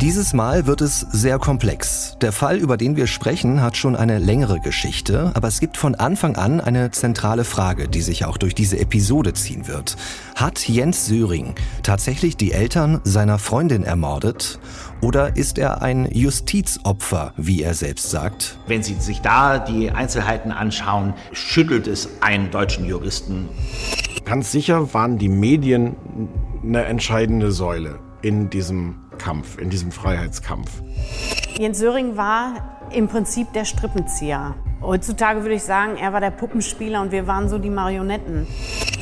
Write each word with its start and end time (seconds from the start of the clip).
Dieses 0.00 0.32
Mal 0.32 0.68
wird 0.68 0.80
es 0.80 1.00
sehr 1.00 1.40
komplex. 1.40 2.16
Der 2.20 2.30
Fall, 2.30 2.58
über 2.58 2.76
den 2.76 2.94
wir 2.94 3.08
sprechen, 3.08 3.60
hat 3.60 3.76
schon 3.76 3.96
eine 3.96 4.20
längere 4.20 4.60
Geschichte, 4.60 5.32
aber 5.34 5.48
es 5.48 5.58
gibt 5.58 5.76
von 5.76 5.96
Anfang 5.96 6.36
an 6.36 6.60
eine 6.60 6.92
zentrale 6.92 7.42
Frage, 7.42 7.88
die 7.88 8.00
sich 8.00 8.24
auch 8.24 8.36
durch 8.36 8.54
diese 8.54 8.78
Episode 8.78 9.32
ziehen 9.32 9.66
wird. 9.66 9.96
Hat 10.36 10.68
Jens 10.68 11.06
Söring 11.06 11.56
tatsächlich 11.82 12.36
die 12.36 12.52
Eltern 12.52 13.00
seiner 13.02 13.40
Freundin 13.40 13.82
ermordet? 13.82 14.60
Oder 15.00 15.36
ist 15.36 15.58
er 15.58 15.82
ein 15.82 16.08
Justizopfer, 16.12 17.32
wie 17.36 17.62
er 17.62 17.74
selbst 17.74 18.08
sagt? 18.08 18.60
Wenn 18.68 18.84
Sie 18.84 18.94
sich 18.94 19.20
da 19.20 19.58
die 19.58 19.90
Einzelheiten 19.90 20.52
anschauen, 20.52 21.14
schüttelt 21.32 21.88
es 21.88 22.08
einen 22.20 22.52
deutschen 22.52 22.84
Juristen. 22.84 23.48
Ganz 24.24 24.52
sicher 24.52 24.94
waren 24.94 25.18
die 25.18 25.28
Medien 25.28 25.96
eine 26.62 26.84
entscheidende 26.84 27.50
Säule 27.50 27.98
in 28.22 28.48
diesem 28.48 29.07
Kampf, 29.18 29.58
in 29.58 29.70
diesem 29.70 29.92
Freiheitskampf. 29.92 30.82
Jens 31.58 31.78
Söring 31.78 32.16
war 32.16 32.88
im 32.92 33.08
Prinzip 33.08 33.52
der 33.52 33.64
Strippenzieher. 33.64 34.54
Heutzutage 34.80 35.42
würde 35.42 35.56
ich 35.56 35.64
sagen, 35.64 35.96
er 35.96 36.12
war 36.12 36.20
der 36.20 36.30
Puppenspieler 36.30 37.02
und 37.02 37.10
wir 37.10 37.26
waren 37.26 37.48
so 37.48 37.58
die 37.58 37.70
Marionetten. 37.70 38.46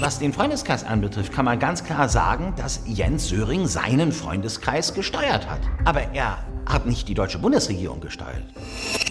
Was 0.00 0.18
den 0.18 0.32
Freundeskreis 0.32 0.84
anbetrifft, 0.84 1.32
kann 1.32 1.44
man 1.44 1.58
ganz 1.58 1.84
klar 1.84 2.08
sagen, 2.08 2.54
dass 2.56 2.80
Jens 2.86 3.28
Söring 3.28 3.66
seinen 3.66 4.12
Freundeskreis 4.12 4.94
gesteuert 4.94 5.48
hat. 5.48 5.60
Aber 5.84 6.00
er 6.14 6.38
hat 6.66 6.86
nicht 6.86 7.08
die 7.08 7.14
deutsche 7.14 7.38
Bundesregierung 7.38 8.00
gesteuert. 8.00 8.42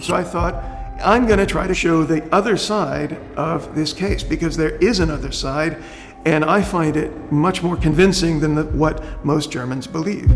So 0.02 0.14
I 0.16 0.24
thought, 0.24 0.54
I'm 1.04 1.26
going 1.26 1.38
to 1.38 1.46
try 1.46 1.66
to 1.66 1.74
show 1.74 2.04
the 2.04 2.22
other 2.32 2.56
side 2.56 3.16
of 3.36 3.68
this 3.74 3.94
case 3.94 4.24
because 4.24 4.56
there 4.56 4.76
is 4.80 5.00
another 5.00 5.32
side 5.32 5.76
and 6.24 6.44
I 6.44 6.62
find 6.62 6.96
it 6.96 7.10
much 7.30 7.62
more 7.62 7.76
convincing 7.76 8.40
than 8.40 8.56
the, 8.56 8.64
what 8.76 9.02
most 9.24 9.52
Germans 9.52 9.86
believe. 9.86 10.28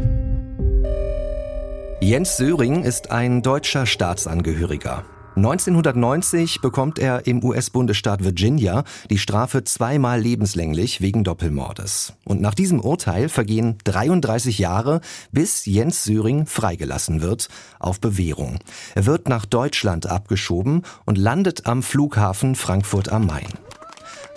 Jens 2.02 2.38
Söring 2.38 2.82
ist 2.82 3.10
ein 3.10 3.42
deutscher 3.42 3.84
Staatsangehöriger. 3.84 5.04
1990 5.36 6.62
bekommt 6.62 6.98
er 6.98 7.26
im 7.26 7.44
US-Bundesstaat 7.44 8.24
Virginia 8.24 8.84
die 9.10 9.18
Strafe 9.18 9.64
zweimal 9.64 10.18
lebenslänglich 10.18 11.02
wegen 11.02 11.24
Doppelmordes. 11.24 12.14
Und 12.24 12.40
nach 12.40 12.54
diesem 12.54 12.80
Urteil 12.80 13.28
vergehen 13.28 13.76
33 13.84 14.58
Jahre, 14.58 15.02
bis 15.30 15.66
Jens 15.66 16.02
Söring 16.02 16.46
freigelassen 16.46 17.20
wird, 17.20 17.48
auf 17.78 18.00
Bewährung. 18.00 18.60
Er 18.94 19.04
wird 19.04 19.28
nach 19.28 19.44
Deutschland 19.44 20.06
abgeschoben 20.06 20.82
und 21.04 21.18
landet 21.18 21.66
am 21.66 21.82
Flughafen 21.82 22.54
Frankfurt 22.54 23.10
am 23.10 23.26
Main 23.26 23.48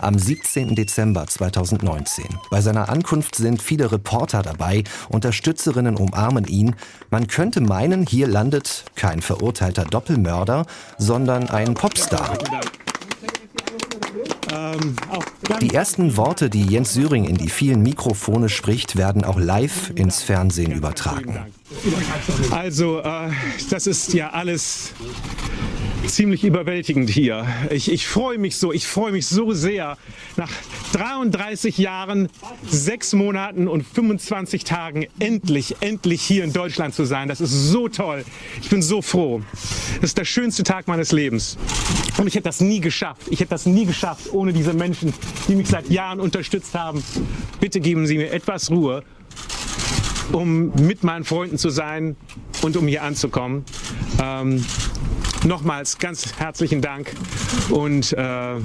am 0.03 0.19
17. 0.19 0.75
Dezember 0.75 1.25
2019. 1.27 2.25
Bei 2.49 2.61
seiner 2.61 2.89
Ankunft 2.89 3.35
sind 3.35 3.61
viele 3.61 3.91
Reporter 3.91 4.41
dabei, 4.41 4.83
Unterstützerinnen 5.09 5.95
umarmen 5.95 6.45
ihn. 6.45 6.75
Man 7.09 7.27
könnte 7.27 7.61
meinen, 7.61 8.05
hier 8.05 8.27
landet 8.27 8.85
kein 8.95 9.21
verurteilter 9.21 9.85
Doppelmörder, 9.85 10.65
sondern 10.97 11.49
ein 11.49 11.73
Popstar. 11.73 12.37
Die 15.61 15.73
ersten 15.73 16.17
Worte, 16.17 16.49
die 16.49 16.65
Jens 16.65 16.93
Syring 16.93 17.25
in 17.25 17.37
die 17.37 17.49
vielen 17.49 17.81
Mikrofone 17.81 18.49
spricht, 18.49 18.95
werden 18.95 19.23
auch 19.23 19.39
live 19.39 19.91
ins 19.95 20.21
Fernsehen 20.21 20.71
übertragen. 20.71 21.39
Also, 22.51 22.99
äh, 22.99 23.29
das 23.69 23.87
ist 23.87 24.13
ja 24.13 24.29
alles 24.29 24.93
ziemlich 26.07 26.43
überwältigend 26.43 27.09
hier. 27.09 27.47
Ich, 27.69 27.91
ich 27.91 28.07
freue 28.07 28.37
mich 28.37 28.57
so, 28.57 28.71
ich 28.71 28.87
freue 28.87 29.11
mich 29.11 29.27
so 29.27 29.53
sehr, 29.53 29.97
nach 30.37 30.51
33 30.93 31.77
Jahren, 31.77 32.29
6 32.69 33.13
Monaten 33.13 33.67
und 33.67 33.83
25 33.83 34.63
Tagen 34.63 35.07
endlich, 35.19 35.77
endlich 35.81 36.21
hier 36.21 36.43
in 36.43 36.53
Deutschland 36.53 36.93
zu 36.93 37.05
sein. 37.05 37.27
Das 37.27 37.41
ist 37.41 37.69
so 37.69 37.87
toll. 37.87 38.25
Ich 38.61 38.69
bin 38.69 38.81
so 38.81 39.01
froh. 39.01 39.41
Das 39.95 40.11
ist 40.11 40.17
der 40.17 40.25
schönste 40.25 40.63
Tag 40.63 40.87
meines 40.87 41.11
Lebens. 41.11 41.57
Und 42.17 42.27
ich 42.27 42.35
hätte 42.35 42.45
das 42.45 42.61
nie 42.61 42.79
geschafft. 42.79 43.23
Ich 43.29 43.39
hätte 43.39 43.51
das 43.51 43.65
nie 43.65 43.85
geschafft 43.85 44.31
ohne 44.33 44.53
diese 44.53 44.73
Menschen, 44.73 45.13
die 45.47 45.55
mich 45.55 45.67
seit 45.67 45.89
Jahren 45.89 46.19
unterstützt 46.19 46.75
haben. 46.75 47.03
Bitte 47.59 47.79
geben 47.79 48.07
Sie 48.07 48.17
mir 48.17 48.31
etwas 48.31 48.69
Ruhe 48.69 49.03
um 50.31 50.71
mit 50.75 51.03
meinen 51.03 51.25
Freunden 51.25 51.57
zu 51.57 51.69
sein 51.69 52.15
und 52.61 52.77
um 52.77 52.87
hier 52.87 53.03
anzukommen. 53.03 53.65
Ähm, 54.21 54.63
nochmals 55.45 55.97
ganz 55.97 56.33
herzlichen 56.37 56.81
Dank 56.81 57.13
und 57.69 58.13
äh, 58.13 58.57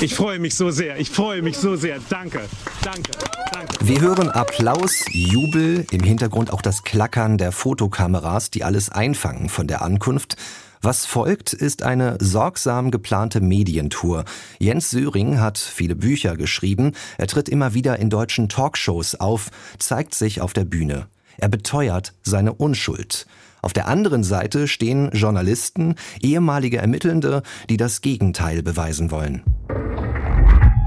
ich 0.00 0.14
freue 0.14 0.38
mich 0.38 0.54
so 0.54 0.70
sehr. 0.70 0.98
Ich 0.98 1.10
freue 1.10 1.42
mich 1.42 1.56
so 1.56 1.76
sehr. 1.76 1.98
Danke, 2.08 2.40
danke, 2.82 3.12
danke. 3.52 3.74
Wir 3.80 4.00
hören 4.00 4.30
Applaus, 4.30 5.04
Jubel, 5.12 5.86
im 5.90 6.02
Hintergrund 6.02 6.52
auch 6.52 6.62
das 6.62 6.82
Klackern 6.82 7.38
der 7.38 7.52
Fotokameras, 7.52 8.50
die 8.50 8.64
alles 8.64 8.90
einfangen 8.90 9.48
von 9.48 9.66
der 9.66 9.82
Ankunft. 9.82 10.36
Was 10.82 11.06
folgt, 11.06 11.52
ist 11.52 11.82
eine 11.82 12.18
sorgsam 12.20 12.90
geplante 12.90 13.40
Medientour. 13.40 14.24
Jens 14.58 14.90
Söring 14.90 15.40
hat 15.40 15.58
viele 15.58 15.96
Bücher 15.96 16.36
geschrieben, 16.36 16.92
er 17.18 17.26
tritt 17.26 17.48
immer 17.48 17.74
wieder 17.74 17.98
in 17.98 18.10
deutschen 18.10 18.48
Talkshows 18.48 19.14
auf, 19.16 19.50
zeigt 19.78 20.14
sich 20.14 20.40
auf 20.40 20.52
der 20.52 20.64
Bühne. 20.64 21.06
Er 21.38 21.48
beteuert 21.48 22.14
seine 22.22 22.52
Unschuld. 22.52 23.26
Auf 23.66 23.72
der 23.72 23.88
anderen 23.88 24.22
Seite 24.22 24.68
stehen 24.68 25.10
Journalisten, 25.10 25.96
ehemalige 26.22 26.78
Ermittelnde, 26.78 27.42
die 27.68 27.76
das 27.76 28.00
Gegenteil 28.00 28.62
beweisen 28.62 29.10
wollen. 29.10 29.42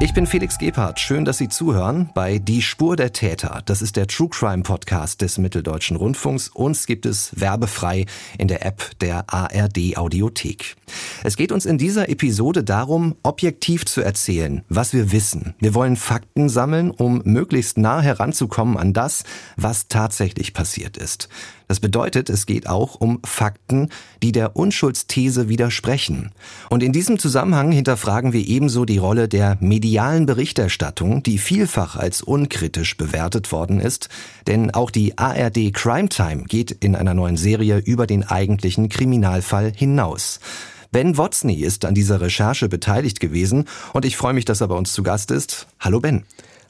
Ich 0.01 0.13
bin 0.13 0.25
Felix 0.25 0.57
Gebhardt. 0.57 0.97
Schön, 0.97 1.25
dass 1.25 1.37
Sie 1.37 1.49
zuhören 1.49 2.09
bei 2.15 2.39
Die 2.39 2.61
Spur 2.61 2.95
der 2.95 3.11
Täter. 3.11 3.61
Das 3.65 3.81
ist 3.81 3.97
der 3.97 4.07
True 4.07 4.29
Crime 4.29 4.63
Podcast 4.63 5.19
des 5.19 5.37
Mitteldeutschen 5.37 5.97
Rundfunks. 5.97 6.47
Uns 6.47 6.85
gibt 6.85 7.05
es 7.05 7.37
werbefrei 7.37 8.05
in 8.37 8.47
der 8.47 8.65
App 8.65 8.97
der 9.01 9.25
ARD 9.27 9.97
Audiothek. 9.97 10.77
Es 11.25 11.35
geht 11.35 11.51
uns 11.51 11.65
in 11.65 11.77
dieser 11.77 12.07
Episode 12.07 12.63
darum, 12.63 13.17
objektiv 13.23 13.85
zu 13.87 13.99
erzählen, 13.99 14.63
was 14.69 14.93
wir 14.93 15.11
wissen. 15.11 15.53
Wir 15.59 15.73
wollen 15.73 15.97
Fakten 15.97 16.47
sammeln, 16.47 16.91
um 16.91 17.21
möglichst 17.25 17.77
nah 17.77 17.99
heranzukommen 17.99 18.77
an 18.77 18.93
das, 18.93 19.25
was 19.57 19.89
tatsächlich 19.89 20.53
passiert 20.53 20.95
ist. 20.95 21.27
Das 21.69 21.79
bedeutet, 21.79 22.31
es 22.31 22.47
geht 22.47 22.67
auch 22.67 22.95
um 22.95 23.19
Fakten, 23.23 23.89
die 24.23 24.31
der 24.31 24.55
Unschuldsthese 24.55 25.49
widersprechen. 25.49 26.31
Und 26.71 26.81
in 26.81 26.91
diesem 26.91 27.19
Zusammenhang 27.19 27.71
hinterfragen 27.71 28.33
wir 28.33 28.47
ebenso 28.47 28.85
die 28.85 28.97
Rolle 28.97 29.27
der 29.27 29.55
medialen 29.59 30.25
Berichterstattung, 30.25 31.21
die 31.21 31.37
vielfach 31.37 31.95
als 31.95 32.23
unkritisch 32.23 32.97
bewertet 32.97 33.51
worden 33.51 33.79
ist, 33.79 34.09
denn 34.47 34.73
auch 34.73 34.89
die 34.89 35.19
ARD 35.19 35.71
Crime 35.71 36.09
Time 36.09 36.45
geht 36.45 36.71
in 36.71 36.95
einer 36.95 37.13
neuen 37.13 37.37
Serie 37.37 37.77
über 37.77 38.07
den 38.07 38.23
eigentlichen 38.23 38.89
Kriminalfall 38.89 39.71
hinaus. 39.75 40.39
Ben 40.91 41.17
Wotzny 41.17 41.57
ist 41.57 41.85
an 41.85 41.93
dieser 41.93 42.19
Recherche 42.19 42.67
beteiligt 42.67 43.19
gewesen 43.19 43.65
und 43.93 44.05
ich 44.05 44.17
freue 44.17 44.33
mich, 44.33 44.45
dass 44.45 44.61
er 44.61 44.69
bei 44.69 44.75
uns 44.75 44.91
zu 44.91 45.03
Gast 45.03 45.29
ist. 45.29 45.67
Hallo 45.79 45.99
Ben. 45.99 46.23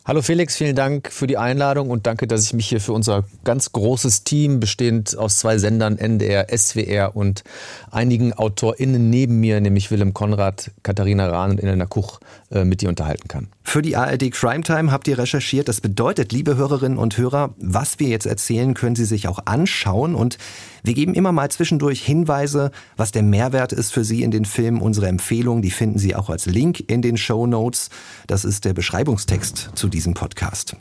Hallo 0.06 0.22
Felix, 0.22 0.56
vielen 0.56 0.78
Dank 0.78 1.12
für 1.12 1.28
die 1.28 1.38
Einladung 1.38 1.90
und 1.90 2.08
danke, 2.08 2.26
dass 2.26 2.44
ich 2.44 2.54
mich 2.54 2.68
hier 2.68 2.80
für 2.80 2.94
unser 2.94 3.26
ganz 3.44 3.74
großes 3.74 4.24
Team, 4.24 4.60
bestehend 4.60 5.16
aus 5.18 5.40
zwei 5.40 5.58
Sendern, 5.58 5.98
NDR, 5.98 6.48
SWR 6.58 7.16
und 7.16 7.44
einigen 7.92 8.34
AutorInnen 8.34 9.10
neben 9.10 9.40
mir, 9.40 9.60
nämlich 9.60 9.92
Willem 9.92 10.14
Konrad, 10.14 10.72
Katharina 10.84 11.28
Rahn 11.28 11.52
und 11.52 11.62
Elena 11.62 11.86
Kuch, 11.86 12.22
äh, 12.50 12.64
mit 12.64 12.82
dir 12.82 12.90
unterhalten 12.90 13.28
kann. 13.28 13.50
Für 13.62 13.84
die 13.84 13.98
ARD 13.98 14.32
Crime 14.32 14.62
Time 14.64 14.92
habt 14.92 15.08
ihr 15.08 15.20
recherchiert. 15.20 15.68
Das 15.68 15.82
bedeutet, 15.82 16.32
liebe 16.32 16.56
Hörerinnen 16.56 16.98
und 16.98 17.18
Hörer, 17.18 17.54
was 17.60 18.00
wir 18.00 18.08
jetzt 18.08 18.26
erzählen, 18.26 18.74
können 18.74 18.96
Sie 18.96 19.06
sich 19.06 19.28
auch 19.28 19.40
anschauen 19.46 20.16
und 20.16 20.40
wir 20.82 20.94
geben 20.94 21.14
immer 21.14 21.32
mal 21.32 21.52
zwischendurch 21.52 22.02
Hinweise, 22.02 22.72
was 22.98 23.12
der 23.12 23.22
Mehrwert 23.22 23.74
ist 23.74 23.94
für 23.94 24.04
Sie 24.04 24.24
in 24.24 24.32
den 24.32 24.46
Filmen. 24.46 24.82
Unsere 24.82 25.08
Empfehlung, 25.08 25.62
die 25.62 25.72
finden 25.72 26.00
Sie 26.00 26.16
auch 26.16 26.30
als 26.30 26.46
Link 26.46 26.84
in 26.88 27.02
den 27.02 27.18
Show 27.18 27.46
Notes. 27.46 27.90
Das 28.28 28.46
ist 28.46 28.66
der 28.66 28.74
Beschreibungstext 28.74 29.72
zu 29.76 29.89
diesem 29.90 30.14
Podcast. 30.14 30.76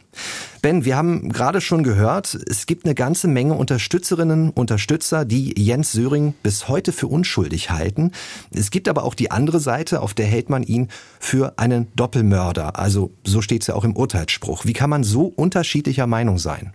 Ben, 0.62 0.84
wir 0.84 0.96
haben 0.96 1.28
gerade 1.30 1.60
schon 1.60 1.82
gehört, 1.82 2.34
es 2.34 2.66
gibt 2.66 2.84
eine 2.84 2.94
ganze 2.94 3.28
Menge 3.28 3.54
Unterstützerinnen, 3.54 4.50
Unterstützer, 4.50 5.24
die 5.24 5.54
Jens 5.60 5.92
Söring 5.92 6.34
bis 6.42 6.68
heute 6.68 6.92
für 6.92 7.06
unschuldig 7.06 7.70
halten. 7.70 8.12
Es 8.50 8.70
gibt 8.70 8.88
aber 8.88 9.04
auch 9.04 9.14
die 9.14 9.30
andere 9.30 9.60
Seite, 9.60 10.00
auf 10.00 10.14
der 10.14 10.26
hält 10.26 10.50
man 10.50 10.62
ihn 10.62 10.88
für 11.20 11.54
einen 11.58 11.88
Doppelmörder. 11.94 12.78
Also 12.78 13.10
so 13.24 13.42
steht 13.42 13.62
es 13.62 13.68
ja 13.68 13.74
auch 13.74 13.84
im 13.84 13.96
Urteilsspruch. 13.96 14.64
Wie 14.64 14.72
kann 14.72 14.90
man 14.90 15.04
so 15.04 15.26
unterschiedlicher 15.26 16.06
Meinung 16.06 16.38
sein? 16.38 16.72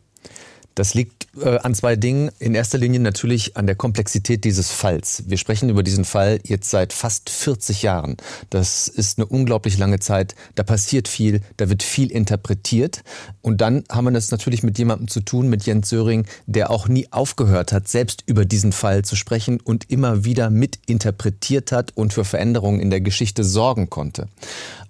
Das 0.75 0.93
liegt 0.93 1.27
äh, 1.39 1.57
an 1.59 1.75
zwei 1.75 1.95
Dingen. 1.95 2.31
In 2.39 2.55
erster 2.55 2.77
Linie 2.77 2.99
natürlich 2.99 3.55
an 3.57 3.65
der 3.67 3.75
Komplexität 3.75 4.43
dieses 4.43 4.71
Falls. 4.71 5.23
Wir 5.27 5.37
sprechen 5.37 5.69
über 5.69 5.83
diesen 5.83 6.05
Fall 6.05 6.39
jetzt 6.43 6.69
seit 6.69 6.93
fast 6.93 7.29
40 7.29 7.83
Jahren. 7.83 8.17
Das 8.49 8.87
ist 8.87 9.17
eine 9.17 9.25
unglaublich 9.25 9.77
lange 9.77 9.99
Zeit. 9.99 10.35
Da 10.55 10.63
passiert 10.63 11.07
viel, 11.07 11.41
da 11.57 11.69
wird 11.69 11.83
viel 11.83 12.11
interpretiert. 12.11 13.03
Und 13.41 13.61
dann 13.61 13.83
haben 13.89 14.05
wir 14.05 14.15
es 14.15 14.31
natürlich 14.31 14.63
mit 14.63 14.77
jemandem 14.77 15.07
zu 15.07 15.21
tun, 15.21 15.47
mit 15.47 15.65
Jens 15.65 15.89
Söring, 15.89 16.25
der 16.45 16.71
auch 16.71 16.87
nie 16.87 17.07
aufgehört 17.11 17.71
hat, 17.71 17.87
selbst 17.87 18.23
über 18.25 18.45
diesen 18.45 18.71
Fall 18.71 19.03
zu 19.03 19.15
sprechen 19.15 19.59
und 19.59 19.89
immer 19.89 20.25
wieder 20.25 20.49
mitinterpretiert 20.49 21.71
hat 21.71 21.91
und 21.95 22.13
für 22.13 22.25
Veränderungen 22.25 22.79
in 22.79 22.89
der 22.89 23.01
Geschichte 23.01 23.43
sorgen 23.43 23.89
konnte. 23.89 24.27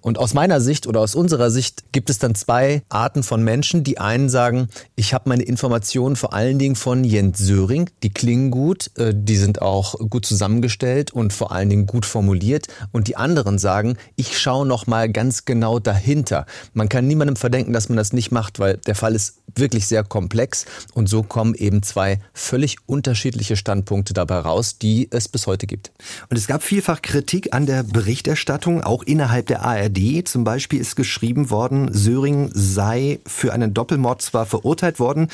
Und 0.04 0.18
aus 0.18 0.34
meiner 0.34 0.60
Sicht 0.60 0.86
oder 0.86 1.00
aus 1.00 1.14
unserer 1.14 1.50
Sicht 1.50 1.84
gibt 1.92 2.10
es 2.10 2.18
dann 2.18 2.34
zwei 2.34 2.82
Arten 2.90 3.22
von 3.22 3.42
Menschen. 3.42 3.84
Die 3.84 3.96
einen 3.96 4.28
sagen, 4.28 4.68
ich 4.96 5.14
habe 5.14 5.30
meine 5.30 5.44
Informationen 5.44 6.14
vor 6.14 6.34
allen 6.34 6.58
Dingen 6.58 6.76
von 6.76 7.04
Jens 7.04 7.38
Söring, 7.38 7.88
die 8.02 8.10
klingen 8.10 8.50
gut, 8.50 8.90
äh, 8.98 9.14
die 9.16 9.36
sind 9.36 9.62
auch 9.62 9.94
gut 10.10 10.26
zusammengestellt 10.26 11.10
und 11.12 11.32
vor 11.32 11.52
allen 11.52 11.70
Dingen 11.70 11.86
gut 11.86 12.04
formuliert. 12.04 12.66
Und 12.92 13.08
die 13.08 13.16
anderen 13.16 13.56
sagen, 13.56 13.96
ich 14.14 14.38
schaue 14.38 14.66
noch 14.66 14.86
mal 14.86 15.10
ganz 15.10 15.46
genau 15.46 15.78
dahinter. 15.78 16.44
Man 16.74 16.90
kann 16.90 17.06
niemandem 17.06 17.36
verdenken, 17.36 17.72
dass 17.72 17.88
man 17.88 17.96
das 17.96 18.12
nicht 18.12 18.30
macht, 18.30 18.58
weil 18.58 18.76
der 18.76 18.96
Fall 18.96 19.14
ist 19.14 19.38
wirklich 19.56 19.86
sehr 19.86 20.04
komplex. 20.04 20.66
Und 20.92 21.08
so 21.08 21.22
kommen 21.22 21.54
eben 21.54 21.82
zwei 21.82 22.20
völlig 22.34 22.76
unterschiedliche 22.84 23.56
Standpunkte 23.56 24.12
dabei 24.12 24.40
raus, 24.40 24.76
die 24.76 25.08
es 25.10 25.28
bis 25.28 25.46
heute 25.46 25.66
gibt. 25.66 25.92
Und 26.28 26.36
es 26.36 26.46
gab 26.46 26.62
vielfach 26.62 27.00
Kritik 27.00 27.54
an 27.54 27.64
der 27.64 27.84
Berichterstattung, 27.84 28.82
auch 28.82 29.02
innerhalb 29.02 29.46
der 29.46 29.62
ARD. 29.62 29.93
ARD 29.94 30.26
zum 30.26 30.44
Beispiel 30.44 30.80
ist 30.80 30.96
geschrieben 30.96 31.50
worden, 31.50 31.92
Söring 31.92 32.50
sei 32.52 33.20
für 33.26 33.52
einen 33.52 33.74
Doppelmord 33.74 34.22
zwar 34.22 34.46
verurteilt 34.46 34.98
worden, 34.98 35.28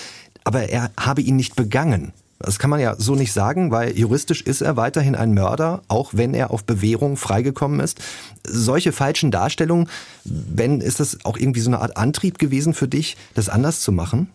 aber 0.44 0.68
er 0.68 0.90
habe 0.98 1.22
ihn 1.22 1.36
nicht 1.36 1.56
begangen. 1.56 2.12
Das 2.38 2.58
kann 2.58 2.70
man 2.70 2.80
ja 2.80 2.94
so 2.96 3.14
nicht 3.14 3.34
sagen, 3.34 3.70
weil 3.70 3.98
juristisch 3.98 4.40
ist 4.40 4.62
er 4.62 4.78
weiterhin 4.78 5.14
ein 5.14 5.34
Mörder, 5.34 5.82
auch 5.88 6.12
wenn 6.14 6.32
er 6.32 6.50
auf 6.50 6.64
Bewährung 6.64 7.18
freigekommen 7.18 7.80
ist. 7.80 7.98
Solche 8.46 8.92
falschen 8.92 9.30
Darstellungen, 9.30 9.88
Ben, 10.24 10.80
ist 10.80 11.00
das 11.00 11.18
auch 11.24 11.36
irgendwie 11.36 11.60
so 11.60 11.68
eine 11.68 11.80
Art 11.80 11.98
Antrieb 11.98 12.38
gewesen 12.38 12.72
für 12.72 12.88
dich, 12.88 13.18
das 13.34 13.50
anders 13.50 13.80
zu 13.80 13.92
machen? 13.92 14.30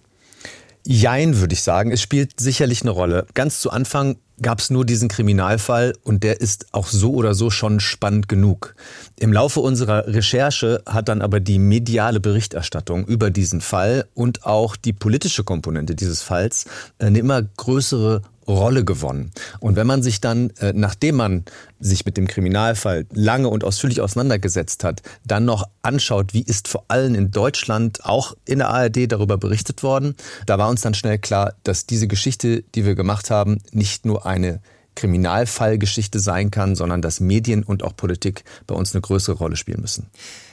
Jein, 0.85 1.39
würde 1.39 1.53
ich 1.53 1.63
sagen. 1.63 1.91
Es 1.91 1.99
spielt 1.99 2.39
sicherlich 2.39 2.83
eine 2.83 2.91
Rolle. 2.91 3.25
Ganz 3.33 3.59
zu 3.59 3.71
Anfang 3.71 4.17
gab 4.41 4.59
es 4.59 4.69
nur 4.69 4.85
diesen 4.85 5.07
Kriminalfall 5.07 5.93
und 6.03 6.23
der 6.23 6.41
ist 6.41 6.67
auch 6.73 6.87
so 6.87 7.13
oder 7.13 7.33
so 7.33 7.49
schon 7.49 7.79
spannend 7.79 8.27
genug. 8.27 8.75
Im 9.17 9.31
Laufe 9.31 9.59
unserer 9.59 10.07
Recherche 10.07 10.81
hat 10.85 11.07
dann 11.09 11.21
aber 11.21 11.39
die 11.39 11.59
mediale 11.59 12.19
Berichterstattung 12.19 13.05
über 13.05 13.31
diesen 13.31 13.61
Fall 13.61 14.05
und 14.13 14.45
auch 14.45 14.75
die 14.75 14.93
politische 14.93 15.43
Komponente 15.43 15.95
dieses 15.95 16.21
Falls 16.21 16.65
eine 16.99 17.19
immer 17.19 17.41
größere 17.41 18.21
Rolle 18.47 18.85
gewonnen. 18.85 19.31
Und 19.59 19.75
wenn 19.75 19.87
man 19.87 20.03
sich 20.03 20.21
dann, 20.21 20.51
äh, 20.59 20.73
nachdem 20.73 21.15
man 21.15 21.45
sich 21.79 22.05
mit 22.05 22.17
dem 22.17 22.27
Kriminalfall 22.27 23.05
lange 23.13 23.47
und 23.47 23.63
ausführlich 23.63 24.01
auseinandergesetzt 24.01 24.83
hat, 24.83 25.01
dann 25.25 25.45
noch 25.45 25.67
anschaut, 25.81 26.33
wie 26.33 26.43
ist 26.43 26.67
vor 26.67 26.85
allem 26.87 27.15
in 27.15 27.31
Deutschland, 27.31 28.05
auch 28.05 28.35
in 28.45 28.59
der 28.59 28.69
ARD 28.69 29.11
darüber 29.11 29.37
berichtet 29.37 29.83
worden, 29.83 30.15
da 30.45 30.57
war 30.57 30.69
uns 30.69 30.81
dann 30.81 30.93
schnell 30.93 31.17
klar, 31.17 31.53
dass 31.63 31.85
diese 31.85 32.07
Geschichte, 32.07 32.63
die 32.75 32.85
wir 32.85 32.95
gemacht 32.95 33.29
haben, 33.29 33.59
nicht 33.71 34.05
nur 34.05 34.25
eine 34.25 34.59
Kriminalfallgeschichte 34.95 36.19
sein 36.19 36.51
kann, 36.51 36.75
sondern 36.75 37.01
dass 37.01 37.19
Medien 37.19 37.63
und 37.63 37.83
auch 37.83 37.95
Politik 37.95 38.43
bei 38.65 38.75
uns 38.75 38.93
eine 38.93 39.01
größere 39.01 39.35
Rolle 39.37 39.57
spielen 39.57 39.81
müssen. 39.81 40.07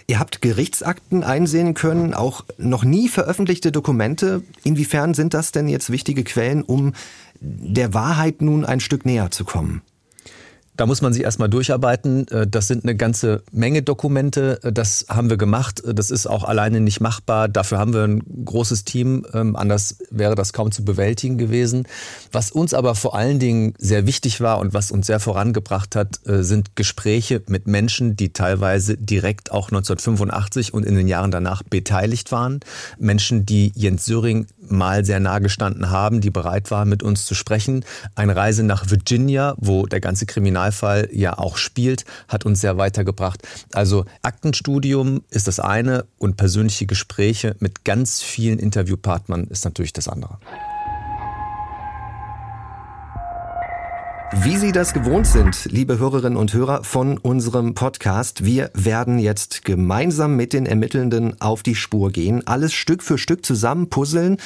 Ihr 0.08 0.18
habt 0.18 0.42
Gerichtsakten 0.42 1.22
einsehen 1.22 1.74
können, 1.74 2.12
auch 2.12 2.44
noch 2.58 2.84
nie 2.84 3.08
veröffentlichte 3.08 3.70
Dokumente. 3.70 4.42
Inwiefern 4.64 5.14
sind 5.14 5.32
das 5.32 5.52
denn 5.52 5.68
jetzt 5.68 5.90
wichtige 5.90 6.24
Quellen, 6.24 6.62
um 6.62 6.92
der 7.42 7.94
Wahrheit 7.94 8.40
nun 8.40 8.64
ein 8.64 8.80
Stück 8.80 9.04
näher 9.04 9.30
zu 9.30 9.44
kommen? 9.44 9.82
Da 10.74 10.86
muss 10.86 11.02
man 11.02 11.12
sich 11.12 11.22
erstmal 11.22 11.50
durcharbeiten. 11.50 12.26
Äh, 12.28 12.46
das 12.46 12.66
sind 12.66 12.84
eine 12.84 12.96
ganze 12.96 13.42
Menge 13.52 13.82
Dokumente. 13.82 14.58
Äh, 14.62 14.72
das 14.72 15.06
haben 15.08 15.28
wir 15.28 15.36
gemacht. 15.36 15.84
Äh, 15.84 15.94
das 15.94 16.10
ist 16.10 16.26
auch 16.26 16.44
alleine 16.44 16.80
nicht 16.80 17.00
machbar. 17.00 17.48
Dafür 17.48 17.78
haben 17.78 17.92
wir 17.92 18.04
ein 18.04 18.22
großes 18.44 18.84
Team. 18.84 19.26
Ähm, 19.34 19.54
anders 19.54 19.98
wäre 20.10 20.34
das 20.34 20.54
kaum 20.54 20.72
zu 20.72 20.82
bewältigen 20.84 21.36
gewesen. 21.36 21.86
Was 22.32 22.50
uns 22.50 22.72
aber 22.72 22.94
vor 22.94 23.14
allen 23.14 23.38
Dingen 23.38 23.74
sehr 23.78 24.06
wichtig 24.06 24.40
war 24.40 24.58
und 24.60 24.72
was 24.72 24.90
uns 24.90 25.06
sehr 25.06 25.20
vorangebracht 25.20 25.94
hat, 25.94 26.20
sind 26.24 26.76
Gespräche 26.76 27.42
mit 27.48 27.66
Menschen, 27.66 28.16
die 28.16 28.32
teilweise 28.32 28.96
direkt 28.96 29.52
auch 29.52 29.68
1985 29.68 30.72
und 30.72 30.86
in 30.86 30.94
den 30.94 31.08
Jahren 31.08 31.30
danach 31.30 31.62
beteiligt 31.62 32.32
waren. 32.32 32.60
Menschen, 32.98 33.44
die 33.44 33.72
Jens 33.74 34.04
Söring 34.04 34.46
mal 34.72 35.04
sehr 35.04 35.20
nah 35.20 35.38
gestanden 35.38 35.90
haben, 35.90 36.20
die 36.20 36.30
bereit 36.30 36.70
waren, 36.70 36.88
mit 36.88 37.02
uns 37.02 37.26
zu 37.26 37.34
sprechen. 37.34 37.84
Eine 38.14 38.36
Reise 38.36 38.62
nach 38.62 38.90
Virginia, 38.90 39.54
wo 39.58 39.86
der 39.86 40.00
ganze 40.00 40.26
Kriminalfall 40.26 41.08
ja 41.12 41.38
auch 41.38 41.56
spielt, 41.56 42.04
hat 42.28 42.44
uns 42.44 42.60
sehr 42.60 42.78
weitergebracht. 42.78 43.42
Also 43.72 44.04
Aktenstudium 44.22 45.22
ist 45.30 45.46
das 45.46 45.60
eine 45.60 46.04
und 46.18 46.36
persönliche 46.36 46.86
Gespräche 46.86 47.56
mit 47.60 47.84
ganz 47.84 48.22
vielen 48.22 48.58
Interviewpartnern 48.58 49.44
ist 49.44 49.64
natürlich 49.64 49.92
das 49.92 50.08
andere. 50.08 50.38
Wie 54.40 54.56
Sie 54.56 54.72
das 54.72 54.94
gewohnt 54.94 55.26
sind, 55.26 55.66
liebe 55.66 55.98
Hörerinnen 55.98 56.38
und 56.38 56.54
Hörer 56.54 56.84
von 56.84 57.18
unserem 57.18 57.74
Podcast, 57.74 58.46
wir 58.46 58.70
werden 58.72 59.18
jetzt 59.18 59.62
gemeinsam 59.62 60.36
mit 60.36 60.54
den 60.54 60.64
Ermittelnden 60.64 61.38
auf 61.42 61.62
die 61.62 61.74
Spur 61.74 62.10
gehen, 62.10 62.46
alles 62.46 62.72
Stück 62.72 63.02
für 63.02 63.18
Stück 63.18 63.44
zusammen 63.44 63.90
puzzeln. 63.90 64.38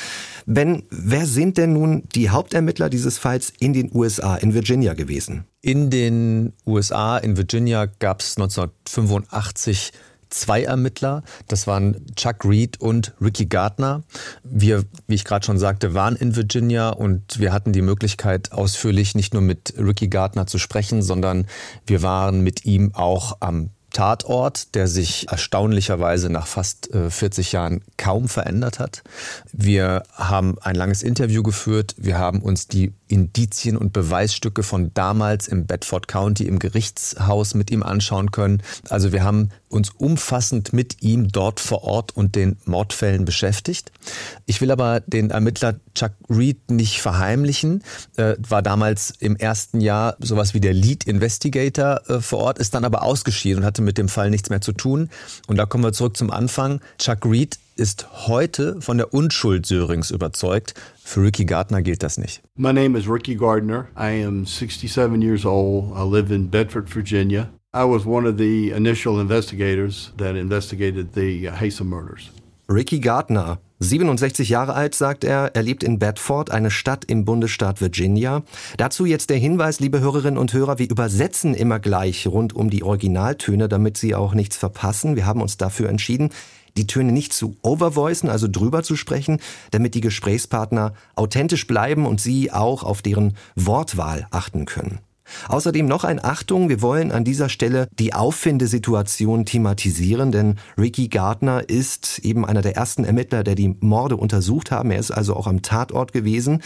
Ben, 0.45 0.83
wer 0.91 1.25
sind 1.25 1.57
denn 1.57 1.73
nun 1.73 2.03
die 2.17 2.31
Hauptermittler 2.31 2.91
dieses 2.91 3.19
Falls 3.19 3.53
in 3.61 3.75
den 3.75 3.93
USA, 3.95 4.35
in 4.35 4.55
Virginia 4.55 4.95
gewesen? 4.95 5.45
In 5.63 5.89
den 5.89 6.53
USA, 6.67 7.19
in 7.19 7.37
Virginia 7.37 7.87
gab 7.87 8.23
es 8.23 8.37
1985 8.37 9.93
zwei 10.31 10.63
Ermittler. 10.63 11.23
Das 11.49 11.67
waren 11.67 12.05
Chuck 12.17 12.45
Reed 12.45 12.81
und 12.81 13.15
Ricky 13.21 13.47
Gardner. 13.47 14.03
Wir, 14.43 14.85
wie 15.07 15.15
ich 15.15 15.25
gerade 15.25 15.45
schon 15.45 15.59
sagte, 15.59 15.95
waren 15.95 16.17
in 16.17 16.37
Virginia 16.37 16.91
und 16.91 17.39
wir 17.39 17.53
hatten 17.53 17.73
die 17.73 17.83
Möglichkeit, 17.83 18.53
ausführlich 18.53 19.15
nicht 19.15 19.33
nur 19.33 19.43
mit 19.43 19.75
Ricky 19.79 20.09
Gardner 20.09 20.47
zu 20.47 20.59
sprechen, 20.59 21.03
sondern 21.03 21.47
wir 21.87 22.03
waren 22.03 22.41
mit 22.41 22.65
ihm 22.65 22.95
auch 22.95 23.39
am 23.41 23.71
Tatort, 23.97 24.75
der 24.75 24.89
sich 24.89 25.29
erstaunlicherweise 25.31 26.29
nach 26.29 26.47
fast 26.47 26.91
40 26.93 27.49
äh, 27.49 27.57
Jahren 27.57 27.81
kaum 27.97 28.29
verändert 28.29 28.79
hat. 28.79 29.03
Wir 29.53 30.03
haben 30.13 30.59
ein 30.61 30.75
langes 30.75 31.03
Interview 31.03 31.43
geführt. 31.43 31.95
Wir 31.97 32.19
haben 32.19 32.43
uns 32.43 32.69
die 32.69 32.93
Indizien 33.09 33.77
und 33.77 33.93
Beweisstücke 33.93 34.63
von 34.63 34.93
damals 34.95 35.49
im 35.49 35.67
Bedford 35.67 36.09
County 36.09 36.45
im 36.45 36.59
Gerichtshaus 36.59 37.55
mit 37.55 37.71
ihm 37.71 37.83
anschauen 37.83 38.31
können. 38.31 38.63
Also 38.89 39.13
wir 39.13 39.23
haben 39.23 39.51
uns 39.69 39.91
umfassend 39.91 40.73
mit 40.73 41.03
ihm 41.03 41.29
dort 41.29 41.61
vor 41.61 41.85
Ort 41.85 42.17
und 42.17 42.35
den 42.35 42.57
Mordfällen 42.65 43.25
beschäftigt. 43.25 43.93
Ich 44.47 44.61
will 44.61 44.71
aber 44.71 45.01
den 45.01 45.31
Ermittler 45.31 45.77
Chuck 45.95 46.13
Reed 46.29 46.71
nicht 46.71 47.01
verheimlichen. 47.01 47.83
Äh, 48.17 48.37
war 48.39 48.63
damals 48.63 49.13
im 49.19 49.37
ersten 49.37 49.81
Jahr 49.81 50.17
sowas 50.21 50.55
wie 50.55 50.61
der 50.61 50.75
Lead 50.75 51.05
Investigator 51.05 52.01
äh, 52.09 52.21
vor 52.21 52.41
Ort, 52.41 52.59
ist 52.59 52.75
dann 52.75 52.85
aber 52.85 53.03
ausgeschieden 53.03 53.61
und 53.61 53.65
hatte 53.65 53.83
mit 53.83 53.99
dem 53.99 54.09
Fall 54.09 54.31
nichts 54.31 54.51
mehr 54.51 54.61
zu 54.61 54.73
tun. 54.73 55.11
Und 55.47 55.57
da 55.57 55.67
kommen 55.67 55.85
wir 55.85 55.93
zurück 55.93 56.17
zum 56.17 56.31
Anfang. 56.31 56.81
Chuck 56.99 57.25
Reed 57.25 57.59
ist 57.77 58.27
heute 58.27 58.81
von 58.81 58.97
der 58.97 59.13
Unschuld 59.13 59.67
Sörings 59.67 60.11
überzeugt. 60.11 60.75
Für 61.05 61.23
Ricky 61.23 61.45
Gardner 61.45 61.83
gilt 61.83 62.03
das 62.03 62.19
nicht. 62.19 62.43
My 62.57 62.73
name 62.73 62.99
is 62.99 63.09
Ricky 63.09 63.37
Gardner. 63.37 63.87
I 63.97 64.25
am 64.25 64.45
67 64.47 65.23
years 65.23 65.45
old. 65.45 65.93
I 65.95 66.03
live 66.03 66.33
in 66.33 66.51
Bedford, 66.51 66.89
Virginia. 66.95 67.51
I 67.75 67.85
was 67.85 68.07
one 68.07 68.27
of 68.27 68.39
the 68.39 68.71
initial 68.71 69.21
investigators 69.21 70.13
that 70.17 70.35
investigated 70.35 71.15
the 71.15 71.51
Haysom 71.51 71.89
murders. 71.89 72.31
Ricky 72.69 72.99
Gardner, 72.99 73.59
67 73.79 74.49
Jahre 74.49 74.75
alt, 74.75 74.97
sagt 74.97 75.23
er. 75.23 75.55
Er 75.55 75.63
lebt 75.63 75.85
in 75.85 76.01
Bedford, 76.01 76.51
eine 76.51 76.73
Stadt 76.73 77.05
im 77.05 77.25
Bundesstaat 77.25 77.81
Virginia. 77.81 78.43
Dazu 78.77 79.05
jetzt 79.05 79.31
der 79.31 79.37
Hinweis, 79.37 79.79
liebe 79.79 80.01
Hörerinnen 80.01 80.39
und 80.39 80.53
Hörer, 80.53 80.79
wir 80.81 80.91
übersetzen 80.91 81.55
immer 81.55 81.79
gleich 81.79 82.27
rund 82.27 82.57
um 82.57 82.69
die 82.69 82.83
Originaltöne, 82.83 83.69
damit 83.69 83.99
Sie 83.99 84.17
auch 84.17 84.35
nichts 84.35 84.57
verpassen. 84.57 85.15
Wir 85.15 85.27
haben 85.27 85.43
uns 85.43 85.59
dafür 85.59 85.89
entschieden, 85.89 86.31
die 86.77 86.87
Töne 86.87 87.13
nicht 87.13 87.33
zu 87.33 87.57
overvoicen, 87.63 88.29
also 88.29 88.49
drüber 88.51 88.83
zu 88.83 88.97
sprechen, 88.97 89.41
damit 89.71 89.95
die 89.95 90.01
Gesprächspartner 90.01 90.95
authentisch 91.15 91.67
bleiben 91.67 92.07
und 92.07 92.21
Sie 92.21 92.53
auch 92.53 92.83
auf 92.83 93.03
deren 93.03 93.37
Wortwahl 93.55 94.27
achten 94.31 94.65
können. 94.65 95.01
Außerdem 95.49 95.87
noch 95.87 96.05
ein 96.05 96.25
Achtung, 96.25 96.69
wir 96.69 96.83
wollen 96.83 97.13
an 97.13 97.25
dieser 97.25 97.49
Stelle 97.49 97.89
die 97.99 98.15
Auffindesituation 98.15 99.45
thematisieren, 99.45 100.33
denn 100.33 100.57
Ricky 100.79 101.09
Gardner 101.09 101.69
ist 101.69 102.21
eben 102.21 102.45
einer 102.45 102.63
der 102.63 102.77
ersten 102.77 103.05
Ermittler, 103.05 103.43
der 103.43 103.55
die 103.55 103.75
Morde 103.81 104.17
untersucht 104.17 104.71
haben. 104.71 104.91
Er 104.91 104.99
ist 104.99 105.11
also 105.11 105.35
auch 105.35 105.47
am 105.47 105.63
Tatort 105.63 106.13
gewesen. 106.13 106.63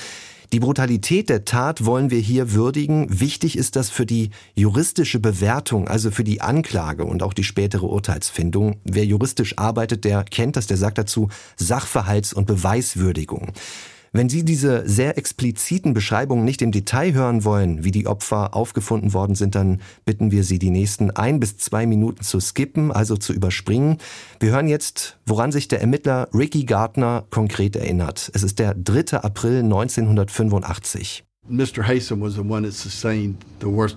Die 0.52 0.58
Brutalität 0.58 1.28
der 1.28 1.44
Tat 1.44 1.84
wollen 1.84 2.10
wir 2.10 2.18
hier 2.18 2.52
würdigen. 2.52 3.20
Wichtig 3.20 3.56
ist 3.56 3.76
das 3.76 3.88
für 3.88 4.04
die 4.04 4.30
juristische 4.56 5.20
Bewertung, 5.20 5.86
also 5.86 6.10
für 6.10 6.24
die 6.24 6.40
Anklage 6.40 7.04
und 7.04 7.22
auch 7.22 7.32
die 7.32 7.44
spätere 7.44 7.86
Urteilsfindung. 7.86 8.80
Wer 8.82 9.04
juristisch 9.04 9.58
arbeitet, 9.58 10.04
der 10.04 10.24
kennt 10.24 10.56
das, 10.56 10.66
der 10.66 10.76
sagt 10.76 10.98
dazu 10.98 11.28
Sachverhalts- 11.56 12.34
und 12.34 12.46
Beweiswürdigung. 12.46 13.52
Wenn 14.12 14.28
Sie 14.28 14.44
diese 14.44 14.88
sehr 14.88 15.16
expliziten 15.18 15.94
Beschreibungen 15.94 16.44
nicht 16.44 16.62
im 16.62 16.72
Detail 16.72 17.12
hören 17.12 17.44
wollen, 17.44 17.84
wie 17.84 17.92
die 17.92 18.08
Opfer 18.08 18.56
aufgefunden 18.56 19.12
worden 19.12 19.36
sind, 19.36 19.54
dann 19.54 19.80
bitten 20.04 20.32
wir 20.32 20.42
Sie, 20.42 20.58
die 20.58 20.70
nächsten 20.70 21.12
ein 21.12 21.38
bis 21.38 21.58
zwei 21.58 21.86
Minuten 21.86 22.24
zu 22.24 22.40
skippen, 22.40 22.90
also 22.90 23.16
zu 23.16 23.32
überspringen. 23.32 23.98
Wir 24.40 24.50
hören 24.50 24.66
jetzt, 24.66 25.16
woran 25.26 25.52
sich 25.52 25.68
der 25.68 25.80
Ermittler 25.80 26.28
Ricky 26.34 26.64
Gardner 26.64 27.24
konkret 27.30 27.76
erinnert. 27.76 28.32
Es 28.34 28.42
ist 28.42 28.58
der 28.58 28.74
3. 28.74 29.18
April 29.18 29.60
1985. 29.60 31.22
Mr. 31.48 31.86
Haysom 31.86 32.20
was 32.20 32.34
the 32.34 32.40
one 32.40 32.64
that 32.64 32.74
sustained 32.74 33.36
the 33.60 33.68
worst 33.68 33.96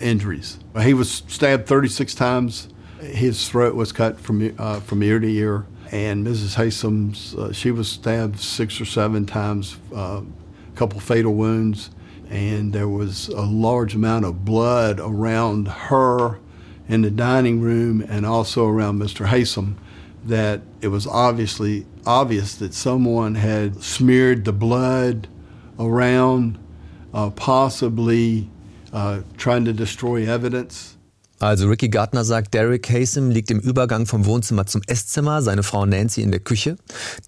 injuries. 0.00 0.58
He 0.82 0.94
was 0.94 1.22
stabbed 1.28 1.68
36 1.68 2.16
times. 2.16 2.68
His 3.00 3.48
throat 3.48 3.76
was 3.76 3.92
cut 3.92 4.18
from, 4.18 4.50
uh, 4.58 4.80
from 4.80 5.00
ear 5.02 5.20
to 5.20 5.28
ear. 5.28 5.64
And 5.90 6.26
Mrs. 6.26 6.56
Haysom's, 6.56 7.34
uh, 7.34 7.52
she 7.52 7.70
was 7.70 7.88
stabbed 7.88 8.38
six 8.40 8.80
or 8.80 8.84
seven 8.84 9.26
times, 9.26 9.76
uh, 9.94 10.22
a 10.22 10.76
couple 10.76 11.00
fatal 11.00 11.34
wounds, 11.34 11.90
and 12.30 12.72
there 12.72 12.88
was 12.88 13.28
a 13.28 13.42
large 13.42 13.94
amount 13.94 14.24
of 14.24 14.44
blood 14.44 14.98
around 15.00 15.68
her 15.68 16.38
in 16.88 17.02
the 17.02 17.10
dining 17.10 17.60
room 17.60 18.04
and 18.08 18.26
also 18.26 18.66
around 18.66 18.98
Mr. 18.98 19.26
Haysom 19.26 19.74
that 20.24 20.62
it 20.80 20.88
was 20.88 21.06
obviously 21.06 21.86
obvious 22.06 22.54
that 22.56 22.74
someone 22.74 23.34
had 23.34 23.82
smeared 23.82 24.44
the 24.44 24.52
blood 24.52 25.28
around, 25.78 26.58
uh, 27.12 27.30
possibly 27.30 28.48
uh, 28.92 29.20
trying 29.36 29.64
to 29.64 29.72
destroy 29.72 30.28
evidence. 30.28 30.93
Also 31.44 31.68
Ricky 31.68 31.90
Gardner 31.90 32.24
sagt, 32.24 32.54
Derek 32.54 32.88
Haysom 32.88 33.28
liegt 33.30 33.50
im 33.50 33.60
Übergang 33.60 34.06
vom 34.06 34.24
Wohnzimmer 34.24 34.64
zum 34.64 34.80
Esszimmer, 34.86 35.42
seine 35.42 35.62
Frau 35.62 35.84
Nancy 35.84 36.22
in 36.22 36.30
der 36.30 36.40
Küche. 36.40 36.78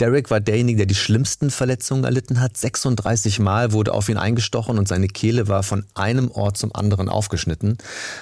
Derek 0.00 0.30
war 0.30 0.40
derjenige, 0.40 0.78
der 0.78 0.86
die 0.86 0.94
schlimmsten 0.94 1.50
Verletzungen 1.50 2.02
erlitten 2.02 2.40
hat. 2.40 2.56
36 2.56 3.40
Mal 3.40 3.72
wurde 3.72 3.92
auf 3.92 4.08
ihn 4.08 4.16
eingestochen 4.16 4.78
und 4.78 4.88
seine 4.88 5.08
Kehle 5.08 5.48
war 5.48 5.62
von 5.62 5.84
einem 5.92 6.30
Ort 6.30 6.56
zum 6.56 6.74
anderen 6.74 7.10
aufgeschnitten. 7.10 7.76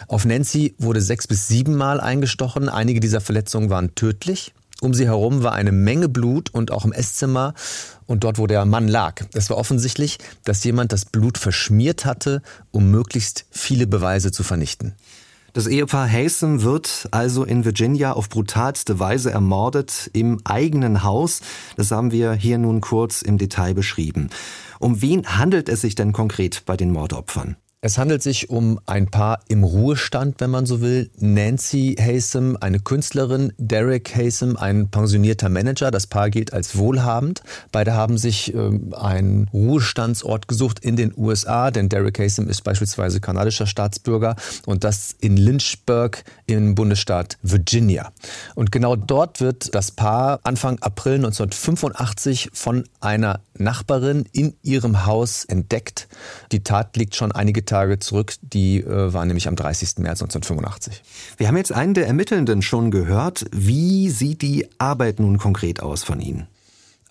Auf 0.08 0.24
Nancy 0.24 0.74
wurde 0.78 1.00
sechs 1.00 1.28
bis 1.28 1.46
sieben 1.46 1.76
Mal 1.76 2.00
eingestochen. 2.00 2.68
Einige 2.68 2.98
dieser 2.98 3.20
Verletzungen 3.20 3.70
waren 3.70 3.94
tödlich. 3.94 4.52
Um 4.80 4.94
sie 4.94 5.06
herum 5.06 5.44
war 5.44 5.52
eine 5.52 5.70
Menge 5.70 6.08
Blut 6.08 6.52
und 6.52 6.72
auch 6.72 6.84
im 6.84 6.92
Esszimmer 6.92 7.54
und 8.06 8.24
dort, 8.24 8.38
wo 8.38 8.48
der 8.48 8.64
Mann 8.64 8.88
lag. 8.88 9.22
Es 9.32 9.48
war 9.48 9.58
offensichtlich, 9.58 10.18
dass 10.42 10.64
jemand 10.64 10.92
das 10.92 11.04
Blut 11.04 11.38
verschmiert 11.38 12.04
hatte, 12.04 12.42
um 12.72 12.90
möglichst 12.90 13.46
viele 13.52 13.86
Beweise 13.86 14.32
zu 14.32 14.42
vernichten. 14.42 14.94
Das 15.54 15.68
Ehepaar 15.68 16.10
Haysom 16.10 16.62
wird 16.62 17.06
also 17.12 17.44
in 17.44 17.64
Virginia 17.64 18.14
auf 18.14 18.28
brutalste 18.28 18.98
Weise 18.98 19.30
ermordet 19.30 20.10
im 20.12 20.40
eigenen 20.42 21.04
Haus. 21.04 21.42
Das 21.76 21.92
haben 21.92 22.10
wir 22.10 22.32
hier 22.32 22.58
nun 22.58 22.80
kurz 22.80 23.22
im 23.22 23.38
Detail 23.38 23.72
beschrieben. 23.72 24.30
Um 24.80 25.00
wen 25.00 25.24
handelt 25.38 25.68
es 25.68 25.82
sich 25.82 25.94
denn 25.94 26.12
konkret 26.12 26.64
bei 26.66 26.76
den 26.76 26.90
Mordopfern? 26.90 27.56
Es 27.84 27.98
handelt 27.98 28.22
sich 28.22 28.48
um 28.48 28.80
ein 28.86 29.08
Paar 29.08 29.40
im 29.48 29.62
Ruhestand, 29.62 30.36
wenn 30.38 30.48
man 30.48 30.64
so 30.64 30.80
will. 30.80 31.10
Nancy 31.18 31.94
Haysom, 32.00 32.56
eine 32.58 32.80
Künstlerin, 32.80 33.52
Derek 33.58 34.16
Haysom, 34.16 34.56
ein 34.56 34.88
pensionierter 34.88 35.50
Manager. 35.50 35.90
Das 35.90 36.06
Paar 36.06 36.30
gilt 36.30 36.54
als 36.54 36.78
wohlhabend. 36.78 37.42
Beide 37.72 37.92
haben 37.92 38.16
sich 38.16 38.54
äh, 38.54 38.70
einen 38.96 39.50
Ruhestandsort 39.52 40.48
gesucht 40.48 40.78
in 40.78 40.96
den 40.96 41.12
USA, 41.14 41.70
denn 41.70 41.90
Derek 41.90 42.18
Haysom 42.20 42.48
ist 42.48 42.64
beispielsweise 42.64 43.20
kanadischer 43.20 43.66
Staatsbürger 43.66 44.36
und 44.64 44.82
das 44.82 45.14
in 45.20 45.36
Lynchburg 45.36 46.24
im 46.46 46.74
Bundesstaat 46.74 47.36
Virginia. 47.42 48.12
Und 48.54 48.72
genau 48.72 48.96
dort 48.96 49.42
wird 49.42 49.74
das 49.74 49.90
Paar 49.90 50.40
Anfang 50.42 50.78
April 50.80 51.16
1985 51.16 52.48
von 52.54 52.84
einer 53.00 53.40
Nachbarin 53.58 54.24
in 54.32 54.54
ihrem 54.62 55.06
Haus 55.06 55.44
entdeckt. 55.44 56.08
Die 56.52 56.62
Tat 56.62 56.96
liegt 56.96 57.14
schon 57.14 57.32
einige 57.32 57.64
Tage 57.64 57.98
zurück. 57.98 58.34
Die 58.42 58.80
äh, 58.80 59.12
war 59.12 59.24
nämlich 59.24 59.48
am 59.48 59.56
30. 59.56 59.98
März 59.98 60.22
1985. 60.22 61.02
Wir 61.36 61.48
haben 61.48 61.56
jetzt 61.56 61.72
einen 61.72 61.94
der 61.94 62.06
Ermittelnden 62.06 62.62
schon 62.62 62.90
gehört. 62.90 63.44
Wie 63.52 64.10
sieht 64.10 64.42
die 64.42 64.68
Arbeit 64.78 65.20
nun 65.20 65.38
konkret 65.38 65.80
aus 65.80 66.04
von 66.04 66.20
Ihnen? 66.20 66.48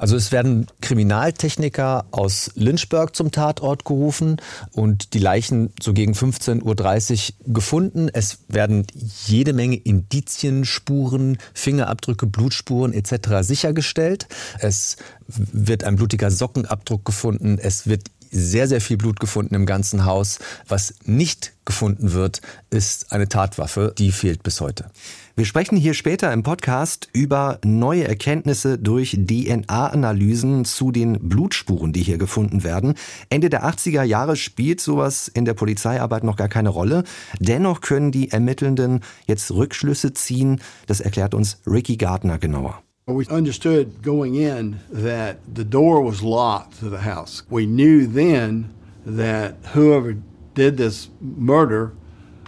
Also 0.03 0.17
es 0.17 0.33
werden 0.33 0.67
Kriminaltechniker 0.81 2.07
aus 2.11 2.51
Lynchburg 2.55 3.15
zum 3.15 3.31
Tatort 3.31 3.85
gerufen 3.85 4.35
und 4.73 5.13
die 5.13 5.19
Leichen 5.19 5.69
so 5.81 5.93
gegen 5.93 6.11
15.30 6.11 7.31
Uhr 7.47 7.53
gefunden. 7.53 8.09
Es 8.11 8.39
werden 8.49 8.85
jede 9.25 9.53
Menge 9.53 9.77
Indizien, 9.77 10.65
Spuren, 10.65 11.37
Fingerabdrücke, 11.53 12.27
Blutspuren 12.27 12.91
etc. 12.91 13.47
sichergestellt. 13.47 14.27
Es 14.59 14.97
wird 15.27 15.85
ein 15.85 15.95
blutiger 15.95 16.31
Sockenabdruck 16.31 17.05
gefunden. 17.05 17.57
Es 17.57 17.87
wird 17.87 18.09
sehr, 18.33 18.67
sehr 18.67 18.81
viel 18.81 18.97
Blut 18.97 19.19
gefunden 19.19 19.55
im 19.55 19.65
ganzen 19.65 20.05
Haus. 20.05 20.39
Was 20.67 20.95
nicht 21.05 21.53
gefunden 21.65 22.13
wird, 22.13 22.41
ist 22.69 23.11
eine 23.11 23.29
Tatwaffe. 23.29 23.93
Die 23.97 24.11
fehlt 24.11 24.43
bis 24.43 24.59
heute. 24.59 24.89
Wir 25.35 25.45
sprechen 25.45 25.77
hier 25.77 25.93
später 25.93 26.31
im 26.31 26.43
Podcast 26.43 27.09
über 27.11 27.59
neue 27.63 28.07
Erkenntnisse 28.07 28.77
durch 28.77 29.17
DNA-Analysen 29.19 30.63
zu 30.65 30.91
den 30.91 31.27
Blutspuren, 31.27 31.91
die 31.91 32.03
hier 32.03 32.17
gefunden 32.19 32.63
werden. 32.63 32.93
Ende 33.29 33.49
der 33.49 33.65
80er 33.65 34.03
Jahre 34.03 34.35
spielt 34.35 34.79
sowas 34.79 35.27
in 35.27 35.45
der 35.45 35.55
Polizeiarbeit 35.55 36.23
noch 36.23 36.35
gar 36.35 36.49
keine 36.49 36.69
Rolle. 36.69 37.03
Dennoch 37.39 37.81
können 37.81 38.11
die 38.11 38.29
Ermittelnden 38.29 38.99
jetzt 39.25 39.49
Rückschlüsse 39.51 40.13
ziehen. 40.13 40.61
Das 40.85 40.99
erklärt 40.99 41.33
uns 41.33 41.57
Ricky 41.65 41.97
Gardner 41.97 42.37
genauer. 42.37 42.83
We 43.05 43.27
understood 43.27 44.01
going 44.01 44.35
in 44.35 44.79
that 44.89 45.39
the 45.53 45.65
door 45.65 46.01
was 46.01 46.23
locked 46.23 46.79
to 46.79 46.89
the 46.89 46.99
house. 46.99 47.43
We 47.49 47.65
knew 47.65 48.07
then 48.07 48.73
that 49.05 49.57
whoever 49.73 50.15
did 50.53 50.77
this 50.77 51.09
murder, 51.19 51.93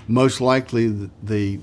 most 0.08 0.40
likely 0.40 1.10
the 1.22 1.60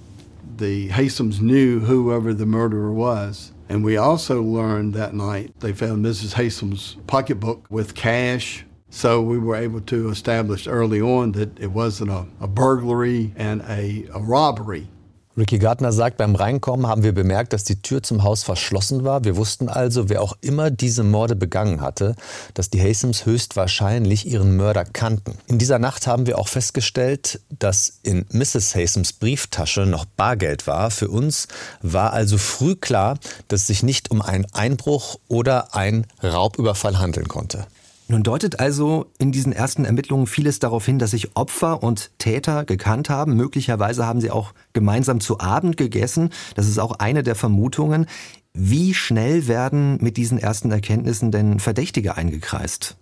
the 0.58 0.90
Haysoms 0.90 1.40
knew 1.40 1.80
whoever 1.80 2.34
the 2.34 2.44
murderer 2.44 2.92
was. 2.92 3.52
And 3.66 3.82
we 3.82 3.96
also 3.96 4.42
learned 4.42 4.92
that 4.92 5.14
night 5.14 5.58
they 5.60 5.72
found 5.72 6.04
Mrs. 6.04 6.34
Haysom's 6.34 6.98
pocketbook 7.06 7.64
with 7.70 7.94
cash. 7.94 8.66
So 8.90 9.22
we 9.22 9.38
were 9.38 9.56
able 9.56 9.80
to 9.80 10.10
establish 10.10 10.66
early 10.68 11.00
on 11.00 11.32
that 11.32 11.58
it 11.58 11.68
wasn't 11.68 12.10
a, 12.10 12.26
a 12.40 12.46
burglary 12.46 13.32
and 13.36 13.62
a, 13.62 14.06
a 14.12 14.20
robbery. 14.20 14.88
Ricky 15.36 15.58
Gardner 15.58 15.92
sagt, 15.92 16.18
beim 16.18 16.34
Reinkommen 16.34 16.86
haben 16.86 17.02
wir 17.02 17.14
bemerkt, 17.14 17.54
dass 17.54 17.64
die 17.64 17.80
Tür 17.80 18.02
zum 18.02 18.22
Haus 18.22 18.42
verschlossen 18.42 19.02
war. 19.02 19.24
Wir 19.24 19.36
wussten 19.36 19.70
also, 19.70 20.10
wer 20.10 20.20
auch 20.20 20.36
immer 20.42 20.70
diese 20.70 21.04
Morde 21.04 21.36
begangen 21.36 21.80
hatte, 21.80 22.16
dass 22.52 22.68
die 22.68 22.82
Haysoms 22.82 23.24
höchstwahrscheinlich 23.24 24.26
ihren 24.26 24.56
Mörder 24.56 24.84
kannten. 24.84 25.38
In 25.46 25.58
dieser 25.58 25.78
Nacht 25.78 26.06
haben 26.06 26.26
wir 26.26 26.38
auch 26.38 26.48
festgestellt, 26.48 27.40
dass 27.48 27.94
in 28.02 28.26
Mrs. 28.30 28.74
Haysoms 28.74 29.14
Brieftasche 29.14 29.86
noch 29.86 30.04
Bargeld 30.04 30.66
war. 30.66 30.90
Für 30.90 31.08
uns 31.08 31.48
war 31.80 32.12
also 32.12 32.36
früh 32.36 32.76
klar, 32.76 33.18
dass 33.48 33.62
es 33.62 33.66
sich 33.68 33.82
nicht 33.82 34.10
um 34.10 34.20
einen 34.20 34.46
Einbruch 34.52 35.18
oder 35.28 35.74
einen 35.74 36.06
Raubüberfall 36.22 36.98
handeln 36.98 37.28
konnte. 37.28 37.66
Nun 38.12 38.22
deutet 38.22 38.60
also 38.60 39.06
in 39.16 39.32
diesen 39.32 39.54
ersten 39.54 39.86
Ermittlungen 39.86 40.26
vieles 40.26 40.58
darauf 40.58 40.84
hin, 40.84 40.98
dass 40.98 41.12
sich 41.12 41.34
Opfer 41.34 41.82
und 41.82 42.10
Täter 42.18 42.66
gekannt 42.66 43.08
haben. 43.08 43.36
Möglicherweise 43.36 44.04
haben 44.04 44.20
sie 44.20 44.30
auch 44.30 44.52
gemeinsam 44.74 45.18
zu 45.18 45.40
Abend 45.40 45.78
gegessen. 45.78 46.28
Das 46.54 46.68
ist 46.68 46.78
auch 46.78 46.98
eine 46.98 47.22
der 47.22 47.36
Vermutungen. 47.36 48.04
Wie 48.52 48.92
schnell 48.92 49.48
werden 49.48 49.96
mit 50.02 50.18
diesen 50.18 50.36
ersten 50.36 50.70
Erkenntnissen 50.70 51.30
denn 51.30 51.58
Verdächtige 51.58 52.14
eingekreist? 52.14 52.98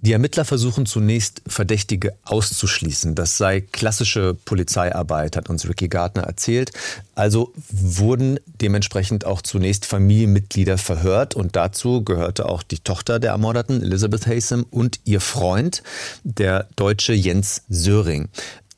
Die 0.00 0.12
Ermittler 0.12 0.44
versuchen 0.44 0.86
zunächst 0.86 1.42
Verdächtige 1.48 2.14
auszuschließen. 2.22 3.16
Das 3.16 3.36
sei 3.36 3.60
klassische 3.60 4.34
Polizeiarbeit, 4.44 5.36
hat 5.36 5.50
uns 5.50 5.68
Ricky 5.68 5.88
Gardner 5.88 6.22
erzählt. 6.22 6.70
Also 7.16 7.52
wurden 7.68 8.38
dementsprechend 8.46 9.24
auch 9.24 9.42
zunächst 9.42 9.86
Familienmitglieder 9.86 10.78
verhört 10.78 11.34
und 11.34 11.56
dazu 11.56 12.04
gehörte 12.04 12.48
auch 12.48 12.62
die 12.62 12.78
Tochter 12.78 13.18
der 13.18 13.32
Ermordeten, 13.32 13.82
Elizabeth 13.82 14.28
Haysom, 14.28 14.64
und 14.70 15.00
ihr 15.04 15.20
Freund, 15.20 15.82
der 16.22 16.68
Deutsche 16.76 17.12
Jens 17.12 17.62
Söring. 17.68 18.28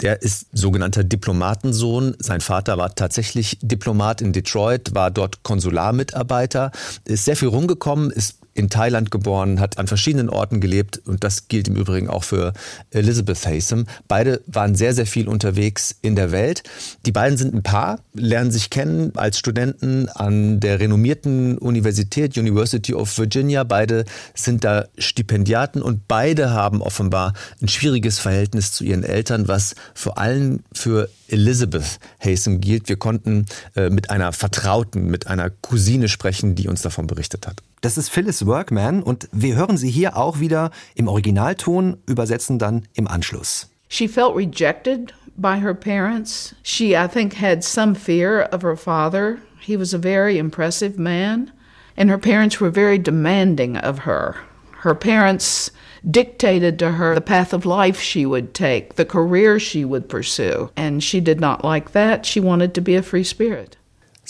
Der 0.01 0.23
ist 0.23 0.47
sogenannter 0.55 1.05
Diplomatensohn. 1.05 2.15
Sein 2.19 2.41
Vater 2.41 2.79
war 2.79 2.95
tatsächlich 2.95 3.59
Diplomat 3.61 4.23
in 4.23 4.33
Detroit, 4.33 4.95
war 4.95 5.11
dort 5.11 5.43
Konsularmitarbeiter, 5.43 6.73
ist 7.05 7.27
sehr 7.27 7.37
viel 7.37 7.49
rumgekommen, 7.49 8.11
ist 8.11 8.37
in 8.55 8.69
Thailand 8.69 9.11
geboren, 9.11 9.61
hat 9.61 9.79
an 9.79 9.87
verschiedenen 9.87 10.29
Orten 10.29 10.61
gelebt 10.61 11.01
und 11.07 11.25
das 11.25 11.49
gilt 11.49 11.69
im 11.69 11.77
Übrigen 11.77 12.09
auch 12.09 12.25
für 12.25 12.53
Elizabeth 12.91 13.47
Haysom. 13.47 13.87
Beide 14.09 14.43
waren 14.47 14.75
sehr, 14.75 14.95
sehr 14.95 15.07
viel 15.07 15.29
unterwegs 15.29 15.97
in 16.03 16.17
der 16.17 16.33
Welt. 16.33 16.63
Die 17.07 17.13
beiden 17.13 17.39
sind 17.39 17.55
ein 17.55 17.63
Paar, 17.63 18.01
lernen 18.13 18.51
sich 18.51 18.71
kennen 18.71 19.13
als 19.15 19.39
Studenten 19.39 20.09
an 20.09 20.61
der 20.61 20.81
renommierten 20.81 21.59
Universität 21.59 22.37
University 22.37 22.95
of 22.95 23.17
Virginia. 23.17 23.65
Beide 23.65 24.05
sind 24.35 24.65
da 24.65 24.87
Stipendiaten 24.99 25.83
und 25.83 26.09
beide 26.09 26.51
haben 26.51 26.83
offenbar 26.83 27.35
ein 27.63 27.69
schwieriges 27.69 28.19
Verhältnis 28.19 28.73
zu 28.73 28.85
ihren 28.85 29.05
Eltern, 29.05 29.49
was 29.49 29.75
vor 29.95 30.19
allem 30.19 30.61
für 30.73 31.09
Elizabeth 31.29 31.99
Haysom 32.19 32.61
gilt. 32.61 32.89
Wir 32.89 32.97
konnten 32.97 33.47
äh, 33.77 33.91
mit 33.91 34.11
einer 34.11 34.33
Vertrauten, 34.33 35.07
mit 35.07 35.27
einer 35.29 35.51
Cousine 35.51 36.09
sprechen, 36.09 36.55
die 36.55 36.69
uns 36.69 36.83
davon 36.83 37.07
berichtet 37.07 37.47
hat. 37.47 37.63
Das 37.81 37.97
ist 37.97 38.11
Phyllis 38.11 38.45
Workman 38.45 39.03
und 39.03 39.29
wir 39.33 39.57
hören 39.57 39.79
sie 39.79 39.91
hier 39.91 40.17
auch 40.17 40.39
wieder 40.39 40.71
im 40.95 41.09
Originalton, 41.09 41.97
übersetzen 42.07 42.59
dann 42.59 42.87
im 42.95 43.09
Anschluss. 43.09 43.71
She 43.89 44.07
felt 44.07 44.37
rejected 44.37 45.15
by 45.37 45.59
her 45.59 45.75
parents. 45.75 46.55
She, 46.63 46.95
I 46.95 47.09
think, 47.09 47.41
had 47.41 47.65
some 47.65 47.95
fear 47.95 48.49
of 48.53 48.63
her 48.63 48.77
father. 48.77 49.39
He 49.59 49.79
was 49.79 49.95
a 49.95 49.99
very 49.99 50.37
impressive 50.37 50.99
man, 50.99 51.51
and 51.97 52.11
her 52.11 52.19
parents 52.19 52.61
were 52.61 52.71
very 52.71 52.99
demanding 52.99 53.79
of 53.79 54.01
her. 54.01 54.37
Her 54.83 54.95
parents 54.95 55.71
dictated 56.09 56.79
to 56.79 56.93
her 56.93 57.15
the 57.15 57.21
path 57.21 57.53
of 57.53 57.67
life 57.67 58.01
she 58.01 58.25
would 58.27 58.55
take, 58.55 58.97
the 58.97 59.05
career 59.05 59.59
she 59.59 59.85
would 59.85 60.09
pursue, 60.09 60.71
and 60.77 61.03
she 61.03 61.21
did 61.21 61.41
not 61.41 61.65
like 61.65 61.93
that. 61.93 62.27
She 62.27 62.41
wanted 62.41 62.75
to 62.75 62.81
be 62.81 62.95
a 62.95 63.03
free 63.03 63.25
spirit. 63.25 63.77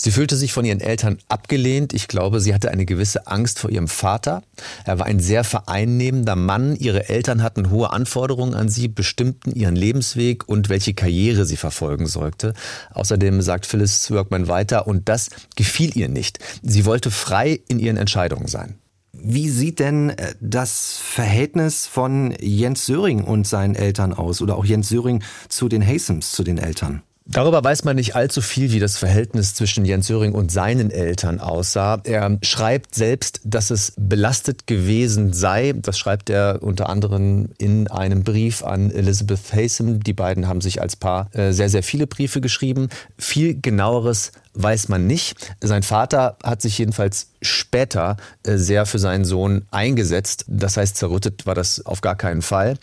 Sie 0.03 0.09
fühlte 0.09 0.35
sich 0.35 0.51
von 0.51 0.65
ihren 0.65 0.81
Eltern 0.81 1.19
abgelehnt. 1.27 1.93
Ich 1.93 2.07
glaube, 2.07 2.41
sie 2.41 2.55
hatte 2.55 2.71
eine 2.71 2.87
gewisse 2.87 3.27
Angst 3.27 3.59
vor 3.59 3.69
ihrem 3.69 3.87
Vater. 3.87 4.41
Er 4.83 4.97
war 4.97 5.05
ein 5.05 5.19
sehr 5.19 5.43
vereinnehmender 5.43 6.35
Mann. 6.35 6.75
Ihre 6.75 7.07
Eltern 7.07 7.43
hatten 7.43 7.69
hohe 7.69 7.91
Anforderungen 7.91 8.55
an 8.55 8.67
sie, 8.67 8.87
bestimmten 8.87 9.51
ihren 9.51 9.75
Lebensweg 9.75 10.49
und 10.49 10.69
welche 10.69 10.95
Karriere 10.95 11.45
sie 11.45 11.55
verfolgen 11.55 12.07
sollte. 12.07 12.55
Außerdem 12.95 13.43
sagt 13.43 13.67
Phyllis 13.67 14.09
Workman 14.09 14.47
weiter, 14.47 14.87
und 14.87 15.07
das 15.07 15.29
gefiel 15.55 15.95
ihr 15.95 16.09
nicht. 16.09 16.39
Sie 16.63 16.85
wollte 16.85 17.11
frei 17.11 17.59
in 17.67 17.77
ihren 17.77 17.97
Entscheidungen 17.97 18.47
sein. 18.47 18.79
Wie 19.13 19.49
sieht 19.49 19.77
denn 19.77 20.09
äh, 20.09 20.33
das 20.41 20.97
Verhältnis 20.97 21.85
von 21.85 22.33
Jens 22.39 22.87
Söring 22.87 23.23
und 23.23 23.45
seinen 23.45 23.75
Eltern 23.75 24.13
aus 24.13 24.41
oder 24.41 24.57
auch 24.57 24.65
Jens 24.65 24.89
Söring 24.89 25.21
zu 25.47 25.69
den 25.69 25.85
Hasems, 25.85 26.31
zu 26.31 26.43
den 26.43 26.57
Eltern? 26.57 27.03
Darüber 27.25 27.63
weiß 27.63 27.83
man 27.83 27.95
nicht 27.95 28.15
allzu 28.15 28.41
viel, 28.41 28.71
wie 28.71 28.79
das 28.79 28.97
Verhältnis 28.97 29.53
zwischen 29.53 29.85
Jens 29.85 30.07
Söring 30.07 30.33
und 30.33 30.51
seinen 30.51 30.89
Eltern 30.89 31.39
aussah. 31.39 32.01
Er 32.03 32.39
schreibt 32.41 32.95
selbst, 32.95 33.41
dass 33.43 33.69
es 33.69 33.93
belastet 33.95 34.65
gewesen 34.65 35.31
sei. 35.31 35.73
Das 35.75 35.99
schreibt 35.99 36.31
er 36.31 36.59
unter 36.61 36.89
anderem 36.89 37.49
in 37.59 37.87
einem 37.87 38.23
Brief 38.23 38.63
an 38.63 38.89
Elizabeth 38.89 39.53
Hasem. 39.53 40.01
Die 40.01 40.13
beiden 40.13 40.47
haben 40.47 40.61
sich 40.61 40.81
als 40.81 40.95
Paar 40.95 41.29
äh, 41.35 41.51
sehr, 41.51 41.69
sehr 41.69 41.83
viele 41.83 42.07
Briefe 42.07 42.41
geschrieben. 42.41 42.89
Viel 43.19 43.59
genaueres 43.59 44.31
weiß 44.53 44.89
man 44.89 45.05
nicht. 45.05 45.35
Sein 45.61 45.83
Vater 45.83 46.37
hat 46.43 46.61
sich 46.61 46.79
jedenfalls 46.79 47.29
später 47.41 48.17
äh, 48.43 48.57
sehr 48.57 48.87
für 48.87 48.99
seinen 48.99 49.25
Sohn 49.25 49.67
eingesetzt. 49.69 50.45
Das 50.47 50.75
heißt, 50.75 50.97
zerrüttet 50.97 51.45
war 51.45 51.55
das 51.55 51.85
auf 51.85 52.01
gar 52.01 52.15
keinen 52.15 52.41
Fall. 52.41 52.77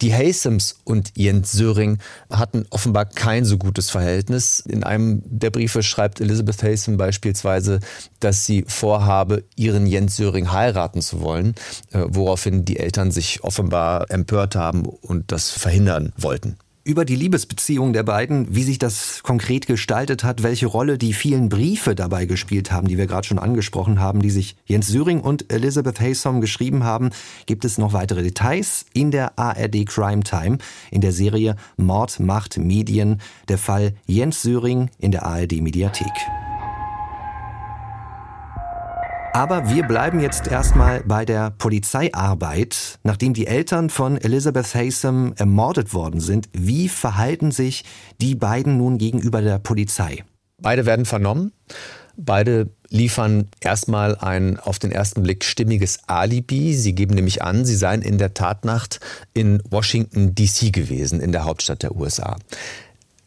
Die 0.00 0.14
Hasems 0.14 0.76
und 0.84 1.12
Jens 1.14 1.52
Söring 1.52 1.98
hatten 2.30 2.66
offenbar 2.70 3.04
kein 3.04 3.44
so 3.44 3.58
gutes 3.58 3.90
Verhältnis. 3.90 4.60
In 4.60 4.82
einem 4.82 5.22
der 5.26 5.50
Briefe 5.50 5.82
schreibt 5.82 6.20
Elizabeth 6.20 6.62
Hasem 6.62 6.96
beispielsweise, 6.96 7.80
dass 8.18 8.46
sie 8.46 8.64
vorhabe, 8.66 9.44
ihren 9.56 9.86
Jens 9.86 10.16
Söring 10.16 10.52
heiraten 10.52 11.02
zu 11.02 11.20
wollen, 11.20 11.54
äh, 11.92 12.04
woraufhin 12.06 12.64
die 12.64 12.78
Eltern 12.78 13.10
sich 13.10 13.44
offenbar 13.44 14.10
empört 14.10 14.56
haben 14.56 14.86
und 14.86 15.32
das 15.32 15.50
verhindern 15.50 16.12
wollten 16.16 16.56
über 16.90 17.04
die 17.04 17.14
Liebesbeziehung 17.14 17.92
der 17.92 18.02
beiden, 18.02 18.52
wie 18.52 18.64
sich 18.64 18.78
das 18.78 19.22
konkret 19.22 19.68
gestaltet 19.68 20.24
hat, 20.24 20.42
welche 20.42 20.66
Rolle 20.66 20.98
die 20.98 21.12
vielen 21.12 21.48
Briefe 21.48 21.94
dabei 21.94 22.26
gespielt 22.26 22.72
haben, 22.72 22.88
die 22.88 22.98
wir 22.98 23.06
gerade 23.06 23.28
schon 23.28 23.38
angesprochen 23.38 24.00
haben, 24.00 24.20
die 24.20 24.30
sich 24.30 24.56
Jens 24.66 24.88
Syring 24.88 25.20
und 25.20 25.52
Elizabeth 25.52 26.00
Haysom 26.00 26.40
geschrieben 26.40 26.82
haben, 26.82 27.10
gibt 27.46 27.64
es 27.64 27.78
noch 27.78 27.92
weitere 27.92 28.24
Details 28.24 28.86
in 28.92 29.12
der 29.12 29.38
ARD 29.38 29.86
Crime 29.86 30.24
Time 30.24 30.58
in 30.90 31.00
der 31.00 31.12
Serie 31.12 31.54
Mord, 31.76 32.18
Macht, 32.18 32.58
Medien, 32.58 33.20
der 33.48 33.58
Fall 33.58 33.94
Jens 34.06 34.42
Syring 34.42 34.90
in 34.98 35.12
der 35.12 35.24
ARD 35.24 35.60
Mediathek. 35.60 36.10
Aber 39.32 39.70
wir 39.70 39.84
bleiben 39.84 40.18
jetzt 40.18 40.48
erstmal 40.48 41.04
bei 41.04 41.24
der 41.24 41.50
Polizeiarbeit. 41.50 42.98
Nachdem 43.04 43.32
die 43.32 43.46
Eltern 43.46 43.88
von 43.88 44.16
Elizabeth 44.16 44.74
Haysom 44.74 45.34
ermordet 45.36 45.94
worden 45.94 46.20
sind, 46.20 46.48
wie 46.52 46.88
verhalten 46.88 47.52
sich 47.52 47.84
die 48.20 48.34
beiden 48.34 48.76
nun 48.76 48.98
gegenüber 48.98 49.40
der 49.40 49.60
Polizei? 49.60 50.24
Beide 50.60 50.84
werden 50.84 51.04
vernommen. 51.04 51.52
Beide 52.16 52.70
liefern 52.88 53.48
erstmal 53.60 54.16
ein 54.16 54.58
auf 54.58 54.80
den 54.80 54.90
ersten 54.90 55.22
Blick 55.22 55.44
stimmiges 55.44 56.00
Alibi. 56.08 56.74
Sie 56.74 56.94
geben 56.96 57.14
nämlich 57.14 57.40
an, 57.42 57.64
sie 57.64 57.76
seien 57.76 58.02
in 58.02 58.18
der 58.18 58.34
Tatnacht 58.34 58.98
in 59.32 59.62
Washington, 59.70 60.34
DC 60.34 60.72
gewesen, 60.72 61.20
in 61.20 61.30
der 61.30 61.44
Hauptstadt 61.44 61.84
der 61.84 61.94
USA. 61.94 62.36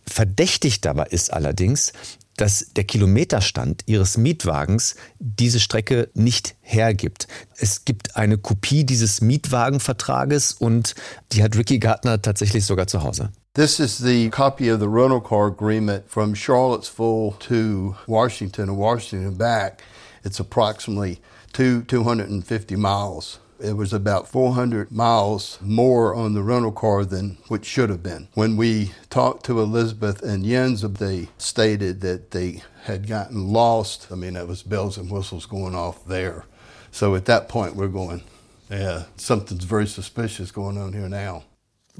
Verdächtig 0.05 0.81
dabei 0.81 1.05
ist 1.05 1.31
allerdings, 1.31 1.93
dass 2.37 2.67
der 2.75 2.83
Kilometerstand 2.83 3.83
ihres 3.85 4.17
Mietwagens 4.17 4.95
diese 5.19 5.59
Strecke 5.59 6.09
nicht 6.13 6.55
hergibt. 6.61 7.27
Es 7.57 7.85
gibt 7.85 8.15
eine 8.15 8.37
Kopie 8.37 8.83
dieses 8.83 9.21
Mietwagenvertrages 9.21 10.53
und 10.53 10.95
die 11.31 11.43
hat 11.43 11.55
Ricky 11.55 11.79
Gardner 11.79 12.21
tatsächlich 12.21 12.65
sogar 12.65 12.87
zu 12.87 13.03
Hause. 13.03 13.29
This 13.55 13.79
is 13.79 13.99
the 13.99 14.29
copy 14.31 14.71
of 14.71 14.79
the 14.79 14.87
rental 14.87 15.21
car 15.21 15.45
agreement 15.45 16.05
from 16.07 16.33
Charlottesville 16.33 17.35
to 17.47 17.95
Washington 18.07 18.69
and 18.69 18.77
Washington 18.79 19.37
back. 19.37 19.83
It's 20.23 20.39
approximately 20.39 21.19
two, 21.51 21.83
250 21.83 22.75
miles. 22.75 23.39
It 23.59 23.77
was 23.77 23.93
about 23.93 24.27
400 24.27 24.91
miles 24.91 25.57
more 25.61 26.13
on 26.13 26.33
the 26.33 26.43
rental 26.43 26.71
car 26.71 27.05
than 27.05 27.37
what 27.47 27.65
should 27.65 27.89
have 27.89 28.03
been. 28.03 28.27
When 28.33 28.57
we 28.57 28.91
talked 29.09 29.45
to 29.45 29.61
Elizabeth 29.61 30.21
and 30.21 30.45
Jens, 30.45 30.81
they 30.81 31.29
stated 31.37 32.01
that 32.01 32.31
they 32.31 32.61
had 32.83 33.07
gotten 33.07 33.47
lost. 33.53 34.07
I 34.11 34.15
mean, 34.15 34.35
it 34.35 34.47
was 34.47 34.63
bells 34.63 34.97
and 34.97 35.09
whistles 35.09 35.45
going 35.45 35.75
off 35.75 36.05
there. 36.05 36.45
So 36.91 37.15
at 37.15 37.25
that 37.25 37.47
point, 37.49 37.75
we're 37.75 37.87
going, 37.87 38.23
yeah, 38.69 39.03
something's 39.17 39.63
very 39.63 39.87
suspicious 39.87 40.51
going 40.51 40.77
on 40.77 40.93
here 40.93 41.09
now. 41.09 41.43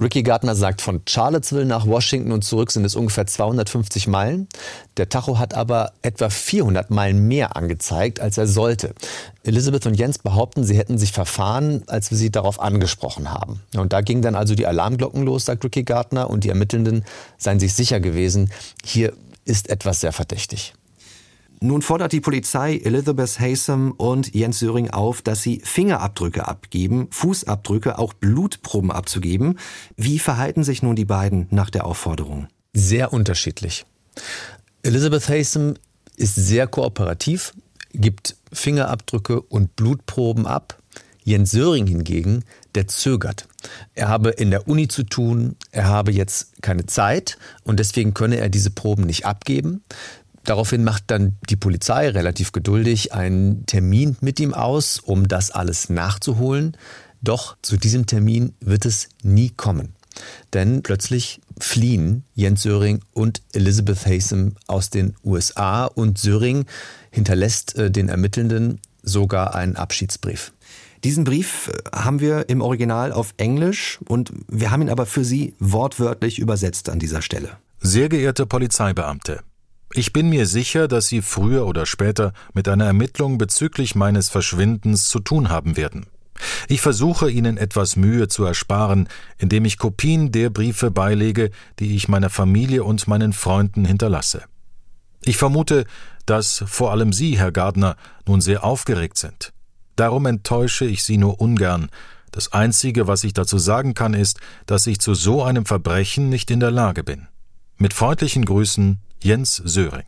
Ricky 0.01 0.23
Gardner 0.23 0.55
sagt, 0.55 0.81
von 0.81 1.01
Charlottesville 1.07 1.65
nach 1.65 1.85
Washington 1.85 2.31
und 2.31 2.43
zurück 2.43 2.71
sind 2.71 2.83
es 2.83 2.95
ungefähr 2.95 3.27
250 3.27 4.07
Meilen. 4.07 4.47
Der 4.97 5.07
Tacho 5.07 5.37
hat 5.37 5.53
aber 5.53 5.91
etwa 6.01 6.29
400 6.29 6.89
Meilen 6.89 7.27
mehr 7.27 7.55
angezeigt, 7.55 8.19
als 8.19 8.39
er 8.39 8.47
sollte. 8.47 8.95
Elizabeth 9.43 9.85
und 9.85 9.93
Jens 9.93 10.17
behaupten, 10.17 10.63
sie 10.63 10.77
hätten 10.77 10.97
sich 10.97 11.11
verfahren, 11.11 11.83
als 11.85 12.09
wir 12.09 12.17
sie 12.17 12.31
darauf 12.31 12.59
angesprochen 12.59 13.31
haben. 13.31 13.61
Und 13.75 13.93
da 13.93 14.01
gingen 14.01 14.23
dann 14.23 14.35
also 14.35 14.55
die 14.55 14.65
Alarmglocken 14.65 15.23
los, 15.23 15.45
sagt 15.45 15.63
Ricky 15.63 15.83
Gardner, 15.83 16.27
und 16.27 16.43
die 16.43 16.49
Ermittelnden 16.49 17.05
seien 17.37 17.59
sich 17.59 17.73
sicher 17.73 17.99
gewesen, 17.99 18.51
hier 18.83 19.13
ist 19.45 19.69
etwas 19.69 19.99
sehr 19.99 20.11
verdächtig. 20.11 20.73
Nun 21.63 21.81
fordert 21.81 22.11
die 22.11 22.19
Polizei 22.19 22.75
Elizabeth 22.83 23.39
Haysom 23.39 23.91
und 23.91 24.35
Jens 24.35 24.59
Söring 24.59 24.89
auf, 24.89 25.21
dass 25.21 25.43
sie 25.43 25.61
Fingerabdrücke 25.63 26.45
abgeben, 26.45 27.07
Fußabdrücke, 27.09 27.97
auch 27.97 28.11
Blutproben 28.11 28.91
abzugeben. 28.91 29.57
Wie 29.95 30.19
verhalten 30.19 30.65
sich 30.65 30.83
nun 30.83 30.97
die 30.97 31.05
beiden 31.05 31.47
nach 31.51 31.69
der 31.69 31.85
Aufforderung? 31.85 32.47
Sehr 32.73 33.13
unterschiedlich. 33.13 33.85
Elizabeth 34.81 35.29
Haysom 35.29 35.75
ist 36.17 36.35
sehr 36.35 36.67
kooperativ, 36.67 37.53
gibt 37.93 38.35
Fingerabdrücke 38.51 39.39
und 39.39 39.77
Blutproben 39.77 40.45
ab. 40.45 40.77
Jens 41.23 41.51
Söring 41.51 41.87
hingegen, 41.87 42.43
der 42.75 42.89
zögert. 42.89 43.47
Er 43.95 44.09
habe 44.09 44.31
in 44.31 44.51
der 44.51 44.67
Uni 44.67 44.89
zu 44.89 45.03
tun, 45.03 45.55
er 45.71 45.85
habe 45.85 46.11
jetzt 46.11 46.61
keine 46.61 46.85
Zeit 46.87 47.37
und 47.63 47.79
deswegen 47.79 48.13
könne 48.13 48.35
er 48.35 48.49
diese 48.49 48.71
Proben 48.71 49.05
nicht 49.05 49.25
abgeben. 49.25 49.85
Daraufhin 50.45 50.83
macht 50.83 51.05
dann 51.07 51.37
die 51.49 51.55
Polizei 51.55 52.09
relativ 52.09 52.51
geduldig 52.51 53.13
einen 53.13 53.65
Termin 53.65 54.17
mit 54.21 54.39
ihm 54.39 54.53
aus, 54.53 54.99
um 54.99 55.27
das 55.27 55.51
alles 55.51 55.89
nachzuholen. 55.89 56.75
Doch 57.21 57.55
zu 57.61 57.77
diesem 57.77 58.05
Termin 58.05 58.53
wird 58.59 58.85
es 58.85 59.07
nie 59.21 59.49
kommen. 59.49 59.95
Denn 60.51 60.83
plötzlich 60.83 61.41
fliehen 61.59 62.23
Jens 62.35 62.63
Söring 62.63 62.99
und 63.13 63.41
Elizabeth 63.53 64.05
Haysom 64.05 64.55
aus 64.67 64.89
den 64.89 65.15
USA 65.23 65.85
und 65.85 66.17
Söring 66.17 66.65
hinterlässt 67.09 67.75
äh, 67.75 67.89
den 67.89 68.09
Ermittelnden 68.09 68.79
sogar 69.01 69.55
einen 69.55 69.75
Abschiedsbrief. 69.75 70.53
Diesen 71.03 71.23
Brief 71.23 71.69
äh, 71.69 71.95
haben 71.95 72.19
wir 72.19 72.49
im 72.49 72.61
Original 72.61 73.11
auf 73.11 73.33
Englisch 73.37 73.99
und 74.07 74.31
wir 74.47 74.71
haben 74.71 74.81
ihn 74.81 74.89
aber 74.89 75.05
für 75.05 75.25
Sie 75.25 75.55
wortwörtlich 75.59 76.39
übersetzt 76.39 76.89
an 76.89 76.99
dieser 76.99 77.21
Stelle. 77.21 77.57
Sehr 77.79 78.09
geehrte 78.09 78.45
Polizeibeamte, 78.45 79.41
ich 79.93 80.13
bin 80.13 80.29
mir 80.29 80.45
sicher, 80.47 80.87
dass 80.87 81.07
Sie 81.07 81.21
früher 81.21 81.65
oder 81.67 81.85
später 81.85 82.33
mit 82.53 82.67
einer 82.67 82.85
Ermittlung 82.85 83.37
bezüglich 83.37 83.95
meines 83.95 84.29
Verschwindens 84.29 85.07
zu 85.09 85.19
tun 85.19 85.49
haben 85.49 85.77
werden. 85.77 86.07
Ich 86.67 86.81
versuche 86.81 87.29
Ihnen 87.29 87.57
etwas 87.57 87.95
Mühe 87.95 88.27
zu 88.27 88.43
ersparen, 88.43 89.07
indem 89.37 89.65
ich 89.65 89.77
Kopien 89.77 90.31
der 90.31 90.49
Briefe 90.49 90.89
beilege, 90.91 91.51
die 91.79 91.95
ich 91.95 92.07
meiner 92.07 92.29
Familie 92.29 92.83
und 92.83 93.07
meinen 93.07 93.33
Freunden 93.33 93.85
hinterlasse. 93.85 94.43
Ich 95.23 95.37
vermute, 95.37 95.85
dass 96.25 96.63
vor 96.67 96.91
allem 96.91 97.13
Sie, 97.13 97.37
Herr 97.37 97.51
Gardner, 97.51 97.95
nun 98.27 98.41
sehr 98.41 98.63
aufgeregt 98.63 99.17
sind. 99.17 99.53
Darum 99.95 100.25
enttäusche 100.25 100.85
ich 100.85 101.03
Sie 101.03 101.17
nur 101.17 101.39
ungern. 101.39 101.89
Das 102.31 102.51
Einzige, 102.51 103.07
was 103.07 103.23
ich 103.23 103.33
dazu 103.33 103.59
sagen 103.59 103.93
kann, 103.93 104.15
ist, 104.15 104.39
dass 104.65 104.87
ich 104.87 104.99
zu 104.99 105.13
so 105.13 105.43
einem 105.43 105.65
Verbrechen 105.65 106.29
nicht 106.29 106.49
in 106.49 106.59
der 106.59 106.71
Lage 106.71 107.03
bin. 107.03 107.27
Mit 107.77 107.93
freundlichen 107.93 108.45
Grüßen, 108.45 108.97
Jens 109.23 109.55
Söring. 109.55 110.03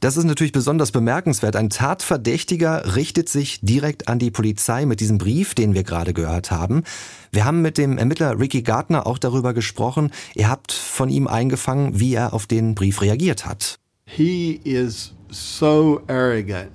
Das 0.00 0.16
ist 0.16 0.24
natürlich 0.24 0.52
besonders 0.52 0.90
bemerkenswert. 0.90 1.54
Ein 1.54 1.68
Tatverdächtiger 1.68 2.96
richtet 2.96 3.28
sich 3.28 3.60
direkt 3.60 4.08
an 4.08 4.18
die 4.18 4.30
Polizei 4.30 4.86
mit 4.86 5.00
diesem 5.00 5.18
Brief, 5.18 5.54
den 5.54 5.74
wir 5.74 5.84
gerade 5.84 6.14
gehört 6.14 6.50
haben. 6.50 6.82
Wir 7.30 7.44
haben 7.44 7.60
mit 7.60 7.76
dem 7.76 7.98
Ermittler 7.98 8.40
Ricky 8.40 8.62
Gardner 8.62 9.06
auch 9.06 9.18
darüber 9.18 9.52
gesprochen. 9.52 10.10
Ihr 10.34 10.48
habt 10.48 10.72
von 10.72 11.10
ihm 11.10 11.26
eingefangen, 11.26 12.00
wie 12.00 12.14
er 12.14 12.32
auf 12.32 12.46
den 12.46 12.74
Brief 12.74 13.02
reagiert 13.02 13.44
hat. 13.44 13.76
He 14.06 14.60
is 14.64 15.12
so 15.30 16.00
arrogant 16.08 16.72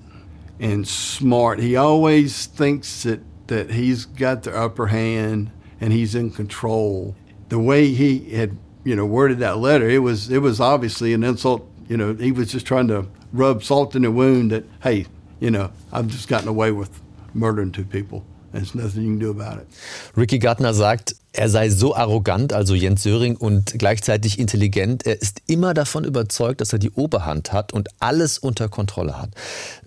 and 0.61 0.87
smart. 0.87 1.59
He 1.59 1.75
always 1.75 2.47
thinks 2.47 3.01
that, 3.01 3.19
that 3.47 3.71
he's 3.71 4.07
got 4.07 4.43
the 4.43 4.51
upper 4.51 4.91
hand 4.91 5.49
and 5.81 5.91
he's 5.91 6.13
in 6.13 6.31
control. 6.31 7.15
The 7.49 7.57
way 7.57 7.87
he 7.87 8.37
had, 8.37 8.51
you 8.88 8.95
know, 8.95 9.06
worded 9.06 9.39
that 9.39 9.58
letter, 9.58 9.89
it 9.89 10.02
was 10.02 10.30
it 10.30 10.41
was 10.41 10.62
obviously 10.62 11.13
an 11.13 11.23
insult. 11.23 11.62
You 11.89 11.97
know, 11.97 12.13
he 12.13 12.32
was 12.32 12.52
just 12.52 12.65
trying 12.65 12.88
to 12.88 13.06
rub 13.34 13.62
salt 13.62 13.95
in 13.95 14.04
the 14.04 14.12
wound 14.12 14.52
that, 14.52 14.63
hey, 14.82 15.06
you 15.41 15.52
know, 15.52 15.69
I've 15.91 16.08
just 16.08 16.30
gotten 16.30 16.47
away 16.47 16.71
with 16.71 16.89
murdering 17.34 17.73
two 17.73 17.84
people. 17.84 18.23
There's 18.54 18.73
nothing 18.73 19.04
you 19.04 19.10
can 19.10 19.19
do 19.19 19.30
about 19.30 19.60
it. 19.60 19.67
Ricky 20.15 20.39
Gardner 20.39 20.73
sagt, 20.73 21.15
er 21.34 21.50
sei 21.50 21.69
so 21.69 21.93
arrogant, 21.95 22.54
also 22.54 22.73
Jens 22.76 23.04
Söring, 23.04 23.36
und 23.36 23.78
gleichzeitig 23.78 24.39
intelligent. 24.39 25.06
Er 25.06 25.21
ist 25.21 25.41
immer 25.47 25.73
davon 25.73 26.06
überzeugt, 26.06 26.62
dass 26.62 26.71
er 26.71 26.80
die 26.80 26.91
Oberhand 26.91 27.52
hat 27.52 27.73
und 27.73 27.89
alles 28.00 28.38
unter 28.38 28.69
Kontrolle 28.69 29.21
hat. 29.21 29.32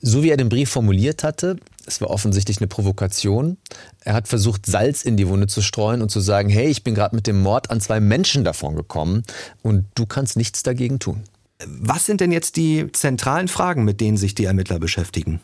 So 0.02 0.22
wie 0.22 0.30
er 0.30 0.36
den 0.36 0.50
Brief 0.50 0.70
formuliert 0.70 1.24
hatte, 1.24 1.56
es 1.90 2.00
war 2.00 2.10
offensichtlich 2.10 2.58
eine 2.58 2.68
Provokation. 2.68 3.58
Er 4.04 4.14
hat 4.14 4.28
versucht, 4.28 4.66
Salz 4.66 5.02
in 5.02 5.16
die 5.16 5.28
Wunde 5.28 5.46
zu 5.46 5.60
streuen 5.60 6.02
und 6.02 6.10
zu 6.10 6.20
sagen, 6.20 6.48
hey, 6.48 6.68
ich 6.68 6.84
bin 6.84 6.94
gerade 6.94 7.14
mit 7.16 7.26
dem 7.26 7.40
Mord 7.40 7.70
an 7.70 7.80
zwei 7.80 8.00
Menschen 8.00 8.44
davon 8.44 8.76
gekommen 8.76 9.22
und 9.62 9.86
du 9.94 10.06
kannst 10.06 10.36
nichts 10.36 10.62
dagegen 10.62 10.98
tun. 10.98 11.24
Was 11.66 12.06
sind 12.06 12.20
denn 12.20 12.32
jetzt 12.32 12.56
die 12.56 12.90
zentralen 12.92 13.48
Fragen, 13.48 13.84
mit 13.84 14.00
denen 14.00 14.16
sich 14.16 14.34
die 14.34 14.44
Ermittler 14.44 14.78
beschäftigen? 14.78 15.40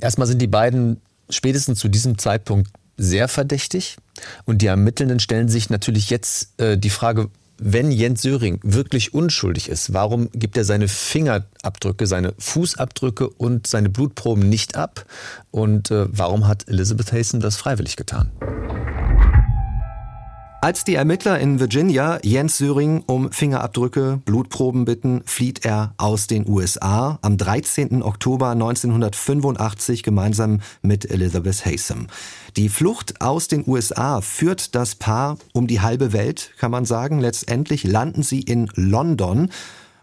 Erstmal 0.00 0.26
sind 0.26 0.42
die 0.42 0.48
beiden 0.48 1.00
spätestens 1.30 1.78
zu 1.78 1.88
diesem 1.88 2.18
Zeitpunkt 2.18 2.70
sehr 2.96 3.28
verdächtig. 3.28 3.96
Und 4.44 4.62
die 4.62 4.66
Ermittelnden 4.66 5.20
stellen 5.20 5.48
sich 5.48 5.70
natürlich 5.70 6.10
jetzt 6.10 6.60
äh, 6.60 6.78
die 6.78 6.90
Frage, 6.90 7.30
wenn 7.58 7.92
Jens 7.92 8.22
Söring 8.22 8.60
wirklich 8.62 9.14
unschuldig 9.14 9.68
ist, 9.68 9.92
warum 9.92 10.28
gibt 10.32 10.56
er 10.56 10.64
seine 10.64 10.88
Fingerabdrücke, 10.88 12.06
seine 12.06 12.34
Fußabdrücke 12.38 13.28
und 13.28 13.66
seine 13.66 13.88
Blutproben 13.88 14.48
nicht 14.48 14.76
ab? 14.76 15.06
Und 15.50 15.90
äh, 15.90 16.06
warum 16.10 16.48
hat 16.48 16.68
Elizabeth 16.68 17.12
Hasten 17.12 17.40
das 17.40 17.56
freiwillig 17.56 17.96
getan? 17.96 18.30
Als 20.64 20.82
die 20.82 20.94
Ermittler 20.94 21.38
in 21.40 21.60
Virginia 21.60 22.18
Jens 22.22 22.56
Söring 22.56 23.02
um 23.04 23.30
Fingerabdrücke, 23.30 24.22
Blutproben 24.24 24.86
bitten, 24.86 25.20
flieht 25.26 25.66
er 25.66 25.92
aus 25.98 26.26
den 26.26 26.48
USA 26.48 27.18
am 27.20 27.36
13. 27.36 28.02
Oktober 28.02 28.48
1985 28.48 30.02
gemeinsam 30.02 30.62
mit 30.80 31.10
Elizabeth 31.10 31.66
Haysom. 31.66 32.06
Die 32.56 32.70
Flucht 32.70 33.20
aus 33.20 33.46
den 33.46 33.64
USA 33.66 34.22
führt 34.22 34.74
das 34.74 34.94
Paar 34.94 35.36
um 35.52 35.66
die 35.66 35.82
halbe 35.82 36.14
Welt, 36.14 36.54
kann 36.56 36.70
man 36.70 36.86
sagen. 36.86 37.20
Letztendlich 37.20 37.84
landen 37.84 38.22
sie 38.22 38.40
in 38.40 38.70
London. 38.74 39.50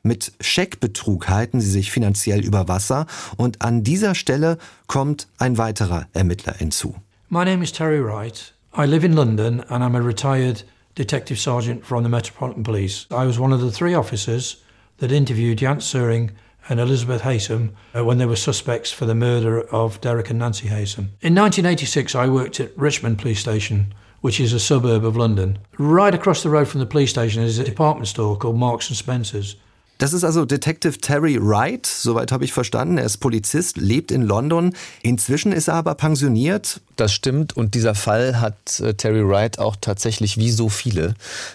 Mit 0.04 0.32
Scheckbetrug 0.41 1.28
halten 1.28 1.60
sie 1.60 1.71
sich 1.71 1.91
finanziell 1.91 2.45
über 2.45 2.67
Wasser 2.67 3.08
und 3.36 3.63
an 3.63 3.84
dieser 3.84 4.13
Stelle 4.13 4.60
kommt 4.86 5.28
ein 5.39 5.58
weiterer 5.58 6.06
Ermittler 6.13 6.54
hinzu. 6.54 6.93
My 7.30 7.45
name 7.45 7.63
is 7.63 7.71
Terry 7.71 8.06
Wright. 8.06 8.54
I 8.74 8.86
live 8.86 9.04
in 9.04 9.18
London 9.18 9.66
and 9.68 9.84
I'm 9.84 9.96
a 9.96 10.02
retired 10.02 10.64
detective 10.96 11.38
sergeant 11.38 11.86
from 11.86 12.04
the 12.04 12.10
Metropolitan 12.10 12.64
Police. 12.64 13.06
I 13.12 13.26
was 13.26 13.38
one 13.38 13.52
of 13.52 13.60
the 13.60 13.70
three 13.70 13.94
officers 13.94 14.64
that 15.00 15.12
interviewed 15.12 15.58
Jans 15.58 15.84
Suring 15.84 16.32
and 16.70 16.80
Elizabeth 16.80 17.24
Haysom 17.24 17.72
uh, 17.94 18.06
when 18.06 18.18
they 18.18 18.26
were 18.26 18.38
suspects 18.38 18.90
for 18.90 19.06
the 19.06 19.14
murder 19.14 19.60
of 19.60 20.00
Derek 20.00 20.30
and 20.30 20.40
Nancy 20.40 20.70
Haysom. 20.70 21.10
In 21.20 21.36
1986, 21.36 22.16
I 22.16 22.30
worked 22.30 22.62
at 22.62 22.78
Richmond 22.78 23.20
Police 23.20 23.42
Station, 23.42 23.94
which 24.22 24.40
is 24.40 24.54
a 24.54 24.60
suburb 24.60 25.04
of 25.04 25.18
London. 25.18 25.60
Right 25.78 26.16
across 26.16 26.42
the 26.42 26.50
road 26.50 26.70
from 26.70 26.80
the 26.80 26.86
police 26.86 27.10
station 27.10 27.44
is 27.44 27.60
a 27.60 27.66
department 27.66 28.08
store 28.08 28.38
called 28.38 28.56
Marks 28.56 28.88
and 28.88 28.96
Spencer's. 28.96 29.58
Das 30.02 30.14
ist 30.14 30.24
also 30.24 30.46
Detective 30.46 30.98
Terry 30.98 31.38
Wright, 31.40 31.86
soweit 31.86 32.32
habe 32.32 32.44
ich 32.44 32.54
verstanden. 32.54 32.98
Er 32.98 33.06
ist 33.06 33.18
Polizist, 33.18 33.78
lebt 33.78 34.10
in 34.10 34.24
London. 34.24 34.74
Inzwischen 35.04 35.52
ist 35.52 35.68
er 35.68 35.76
aber 35.76 35.94
pensioniert. 35.94 36.82
Das 36.96 37.14
stimmt 37.14 37.56
und 37.56 37.76
dieser 37.76 37.94
Fall 37.94 38.42
hat 38.42 38.80
äh, 38.80 38.96
Terry 38.96 39.28
Wright 39.28 39.60
auch 39.60 39.76
tatsächlich 39.80 40.38
wie 40.38 40.50
so 40.50 40.70
viele 40.70 41.14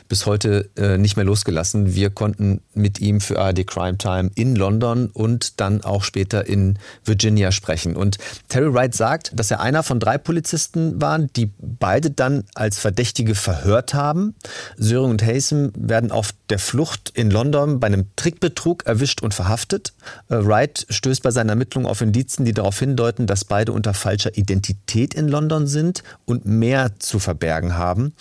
bis 0.09 0.27
heute 0.27 0.71
äh, 0.77 0.97
nicht 0.97 1.17
mehr 1.17 1.25
losgelassen. 1.25 1.95
Wir 1.97 2.11
konnten 2.11 2.61
mit 2.73 3.01
ihm 3.01 3.21
für 3.21 3.41
ARD 3.41 3.67
Crime 3.67 3.99
Time 3.99 4.31
in 4.37 4.55
London 4.55 5.11
und 5.13 5.61
dann 5.61 5.83
auch 5.83 6.05
später 6.05 6.47
in 6.47 6.79
Virginia 7.05 7.51
sprechen. 7.51 7.97
Und 7.97 8.19
Terry 8.49 8.73
Wright 8.73 8.95
sagt, 8.95 9.33
dass 9.35 9.51
er 9.51 9.59
einer 9.61 9.83
von 9.83 9.99
drei 9.99 10.19
Polizisten 10.19 11.01
waren, 11.01 11.31
die 11.35 11.51
beide 11.59 12.13
dann 12.13 12.45
als 12.55 12.79
Verdächtige 12.79 13.35
verhört 13.35 13.93
haben. 13.93 14.37
Söring 14.77 15.11
und 15.11 15.23
Haysom 15.25 15.73
werden 15.77 16.13
auf 16.13 16.31
der 16.51 16.59
Flucht 16.59 17.11
in 17.15 17.31
London 17.31 17.81
bei 17.81 17.89
einem 17.89 18.07
Trick 18.15 18.37
Trickbetrug 18.37 18.87
erwischt 18.87 19.23
und 19.23 19.35
verhaftet. 19.35 19.93
Äh, 20.29 20.45
Wright 20.45 20.87
stößt 20.91 21.23
bei 21.23 21.31
seinen 21.31 21.49
Ermittlungen 21.49 21.87
auf 21.87 22.01
Indizien, 22.01 22.45
die 22.45 22.53
darauf 22.53 22.79
hindeuten, 22.79 23.27
dass 23.27 23.45
beide 23.45 23.73
unter 23.73 23.95
falscher 23.95 24.37
Identität 24.37 25.15
in 25.15 25.29
London 25.29 25.67
sind 25.67 26.03
und 26.25 26.45
mehr 26.45 26.99
zu 26.99 27.19
verbergen 27.19 27.77
haben. 27.77 28.13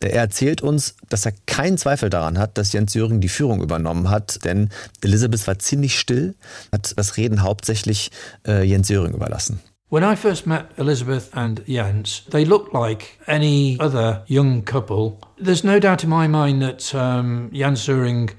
Er 0.00 0.14
erzählt 0.14 0.62
uns, 0.62 0.96
dass 1.08 1.26
er 1.26 1.32
keinen 1.46 1.78
Zweifel 1.78 2.10
daran 2.10 2.38
hat, 2.38 2.58
dass 2.58 2.72
Jens 2.72 2.92
Söring 2.92 3.20
die 3.20 3.28
Führung 3.28 3.62
übernommen 3.62 4.10
hat, 4.10 4.44
denn 4.44 4.68
Elizabeth 5.00 5.46
war 5.46 5.58
ziemlich 5.58 5.98
still, 5.98 6.34
hat 6.70 6.92
das 6.96 7.16
Reden 7.16 7.42
hauptsächlich 7.42 8.10
äh, 8.46 8.62
Jens 8.64 8.88
Söring 8.88 9.14
überlassen. 9.14 9.60
When 9.92 10.04
I 10.04 10.14
first 10.14 10.46
met 10.46 10.70
Elizabeth 10.78 11.28
and 11.34 11.62
Jens, 11.66 12.22
they 12.30 12.46
looked 12.46 12.72
like 12.72 13.18
any 13.26 13.78
other 13.78 14.22
young 14.26 14.62
couple. 14.62 15.18
There's 15.36 15.64
no 15.64 15.78
doubt 15.78 16.02
in 16.02 16.08
my 16.08 16.26
mind 16.26 16.62
that 16.62 16.94
um, 16.94 17.50
Jens 17.52 17.86
Söring 17.86 18.30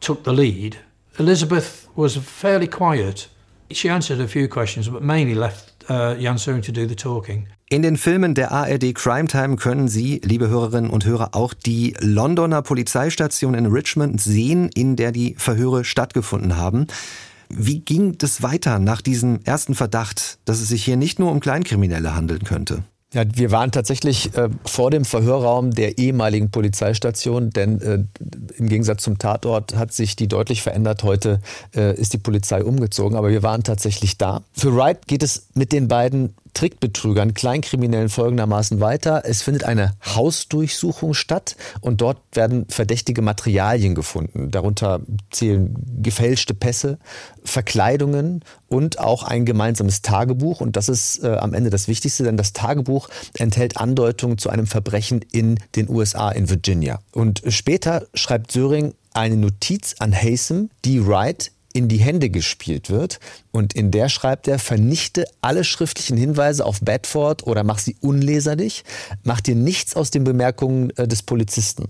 took 0.00 0.22
the 0.22 0.32
lead. 0.32 0.76
Elizabeth 1.18 1.88
was 1.96 2.16
fairly 2.16 2.68
quiet. 2.68 3.28
She 3.72 3.88
answered 3.88 4.20
a 4.20 4.28
few 4.28 4.46
questions, 4.46 4.88
but 4.88 5.02
mainly 5.02 5.34
left 5.34 5.72
uh, 5.88 6.14
Jan 6.14 6.36
Söring 6.36 6.62
to 6.62 6.70
do 6.70 6.86
the 6.86 6.94
talking. 6.94 7.48
In 7.68 7.82
den 7.82 7.96
Filmen 7.96 8.34
der 8.36 8.52
ARD 8.52 8.94
Crime 8.94 9.26
Time 9.26 9.56
können 9.56 9.88
Sie, 9.88 10.20
liebe 10.22 10.48
Hörerinnen 10.48 10.90
und 10.90 11.04
Hörer, 11.04 11.30
auch 11.32 11.52
die 11.52 11.96
Londoner 11.98 12.62
Polizeistation 12.62 13.54
in 13.54 13.66
Richmond 13.66 14.20
sehen, 14.20 14.70
in 14.72 14.94
der 14.94 15.10
die 15.10 15.34
Verhöre 15.36 15.84
stattgefunden 15.84 16.56
haben. 16.56 16.86
Wie 17.48 17.80
ging 17.80 18.18
das 18.18 18.42
weiter 18.42 18.78
nach 18.78 19.00
diesem 19.00 19.40
ersten 19.44 19.74
Verdacht, 19.74 20.38
dass 20.44 20.60
es 20.60 20.68
sich 20.68 20.84
hier 20.84 20.96
nicht 20.96 21.18
nur 21.18 21.30
um 21.30 21.40
Kleinkriminelle 21.40 22.14
handeln 22.14 22.44
könnte? 22.44 22.84
Ja, 23.14 23.22
wir 23.34 23.52
waren 23.52 23.70
tatsächlich 23.70 24.36
äh, 24.36 24.48
vor 24.64 24.90
dem 24.90 25.04
Verhörraum 25.04 25.70
der 25.70 25.96
ehemaligen 25.96 26.50
Polizeistation, 26.50 27.50
denn 27.50 27.80
äh, 27.80 28.04
im 28.58 28.68
Gegensatz 28.68 29.04
zum 29.04 29.18
Tatort 29.18 29.76
hat 29.76 29.92
sich 29.92 30.16
die 30.16 30.26
deutlich 30.26 30.60
verändert. 30.60 31.04
Heute 31.04 31.40
äh, 31.74 31.94
ist 31.94 32.12
die 32.12 32.18
Polizei 32.18 32.64
umgezogen, 32.64 33.16
aber 33.16 33.30
wir 33.30 33.44
waren 33.44 33.62
tatsächlich 33.62 34.18
da. 34.18 34.42
Für 34.52 34.74
Wright 34.74 35.06
geht 35.06 35.22
es 35.22 35.46
mit 35.54 35.72
den 35.72 35.86
beiden 35.86 36.34
Trickbetrügern, 36.56 37.34
Kleinkriminellen 37.34 38.08
folgendermaßen 38.08 38.80
weiter. 38.80 39.22
Es 39.26 39.42
findet 39.42 39.64
eine 39.64 39.92
Hausdurchsuchung 40.06 41.12
statt 41.12 41.54
und 41.82 42.00
dort 42.00 42.18
werden 42.32 42.64
verdächtige 42.70 43.20
Materialien 43.20 43.94
gefunden. 43.94 44.50
Darunter 44.50 45.00
zählen 45.30 45.76
gefälschte 46.02 46.54
Pässe, 46.54 46.98
Verkleidungen 47.44 48.42
und 48.68 48.98
auch 48.98 49.22
ein 49.22 49.44
gemeinsames 49.44 50.00
Tagebuch. 50.00 50.62
Und 50.62 50.76
das 50.76 50.88
ist 50.88 51.22
äh, 51.22 51.36
am 51.36 51.52
Ende 51.52 51.68
das 51.68 51.88
Wichtigste, 51.88 52.22
denn 52.24 52.38
das 52.38 52.54
Tagebuch 52.54 53.10
enthält 53.38 53.76
Andeutungen 53.76 54.38
zu 54.38 54.48
einem 54.48 54.66
Verbrechen 54.66 55.20
in 55.30 55.60
den 55.74 55.90
USA, 55.90 56.30
in 56.30 56.48
Virginia. 56.48 57.00
Und 57.12 57.42
später 57.48 58.06
schreibt 58.14 58.50
Söring 58.50 58.94
eine 59.12 59.36
Notiz 59.36 59.96
an 59.98 60.12
Haysom, 60.12 60.70
die 60.86 61.06
Wright 61.06 61.52
in 61.76 61.88
die 61.88 61.98
Hände 61.98 62.30
gespielt 62.30 62.90
wird. 62.90 63.20
Und 63.52 63.74
in 63.74 63.90
der 63.90 64.08
schreibt 64.08 64.48
er, 64.48 64.58
vernichte 64.58 65.26
alle 65.42 65.62
schriftlichen 65.62 66.16
Hinweise 66.16 66.64
auf 66.64 66.80
Bedford 66.80 67.46
oder 67.46 67.64
mach 67.64 67.78
sie 67.78 67.96
unleserlich, 68.00 68.84
mach 69.24 69.40
dir 69.40 69.54
nichts 69.54 69.94
aus 69.94 70.10
den 70.10 70.24
Bemerkungen 70.24 70.90
äh, 70.96 71.06
des 71.06 71.22
Polizisten. 71.22 71.88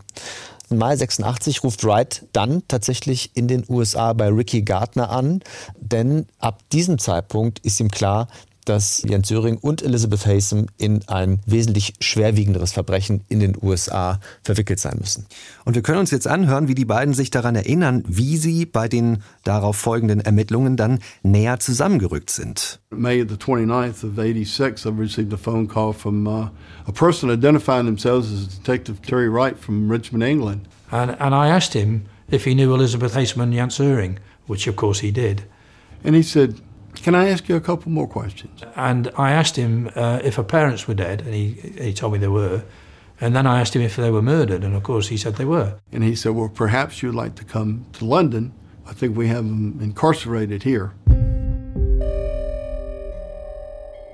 Im 0.68 0.78
Mai 0.78 0.96
86 0.96 1.62
ruft 1.62 1.84
Wright 1.84 2.24
dann 2.32 2.62
tatsächlich 2.66 3.30
in 3.34 3.46
den 3.46 3.64
USA 3.68 4.12
bei 4.12 4.28
Ricky 4.28 4.62
Gardner 4.62 5.10
an, 5.10 5.40
denn 5.78 6.26
ab 6.40 6.64
diesem 6.72 6.98
Zeitpunkt 6.98 7.60
ist 7.60 7.78
ihm 7.78 7.88
klar, 7.88 8.26
dass 8.66 9.02
Jens 9.08 9.28
Söring 9.28 9.56
und 9.56 9.82
Elizabeth 9.82 10.26
Haysom 10.26 10.66
in 10.76 11.00
ein 11.08 11.40
wesentlich 11.46 11.94
schwerwiegenderes 12.00 12.72
Verbrechen 12.72 13.22
in 13.28 13.40
den 13.40 13.56
USA 13.60 14.20
verwickelt 14.42 14.78
sein 14.78 14.96
müssen. 15.00 15.26
Und 15.64 15.74
wir 15.74 15.82
können 15.82 16.00
uns 16.00 16.10
jetzt 16.10 16.28
anhören, 16.28 16.68
wie 16.68 16.74
die 16.74 16.84
beiden 16.84 17.14
sich 17.14 17.30
daran 17.30 17.56
erinnern, 17.56 18.04
wie 18.06 18.36
sie 18.36 18.66
bei 18.66 18.88
den 18.88 19.22
darauf 19.44 19.76
folgenden 19.76 20.20
Ermittlungen 20.20 20.76
dann 20.76 20.98
näher 21.22 21.58
zusammengerückt 21.58 22.30
sind. 22.30 22.80
May 22.90 23.24
the 23.26 23.36
29th 23.36 24.04
of 24.04 24.16
86, 24.16 24.84
I 24.84 24.88
received 24.90 25.32
a 25.32 25.36
phone 25.36 25.66
call 25.66 25.92
from 25.92 26.26
uh, 26.26 26.48
a 26.86 26.92
person 26.92 27.30
identifying 27.30 27.86
themselves 27.86 28.32
as 28.32 28.58
Detective 28.58 29.00
Terry 29.02 29.28
Wright 29.28 29.56
from 29.58 29.90
Richmond, 29.90 30.22
England. 30.24 30.68
And, 30.90 31.16
and 31.20 31.34
I 31.34 31.48
asked 31.48 31.74
him 31.74 32.06
if 32.30 32.44
he 32.44 32.54
knew 32.54 32.74
Elizabeth 32.74 33.14
Haysom 33.14 33.42
and 33.42 33.52
Jens 33.52 33.78
Söring, 33.78 34.18
which 34.46 34.66
of 34.66 34.76
course 34.76 35.00
he 35.00 35.10
did. 35.10 35.44
And 36.04 36.14
he 36.14 36.22
said, 36.22 36.60
Can 37.06 37.14
I 37.14 37.28
ask 37.28 37.48
you 37.48 37.54
a 37.54 37.60
couple 37.60 37.92
more 37.92 38.08
questions? 38.08 38.62
And 38.74 39.12
I 39.16 39.30
asked 39.30 39.54
him 39.54 39.88
uh, 39.94 40.18
if 40.24 40.34
her 40.34 40.42
parents 40.42 40.88
were 40.88 40.94
dead, 40.94 41.20
and 41.20 41.32
he, 41.32 41.52
he 41.78 41.92
told 41.92 42.12
me 42.12 42.18
they 42.18 42.26
were. 42.26 42.64
And 43.20 43.36
then 43.36 43.46
I 43.46 43.60
asked 43.60 43.76
him 43.76 43.82
if 43.82 43.94
they 43.94 44.10
were 44.10 44.22
murdered, 44.22 44.64
and 44.64 44.74
of 44.74 44.82
course 44.82 45.06
he 45.06 45.16
said 45.16 45.36
they 45.36 45.44
were. 45.44 45.78
And 45.92 46.02
he 46.02 46.16
said, 46.16 46.32
Well, 46.32 46.48
perhaps 46.48 47.04
you'd 47.04 47.14
like 47.14 47.36
to 47.36 47.44
come 47.44 47.86
to 47.92 48.04
London. 48.04 48.52
I 48.88 48.92
think 48.92 49.16
we 49.16 49.28
have 49.28 49.44
them 49.44 49.78
incarcerated 49.80 50.64
here. 50.64 50.94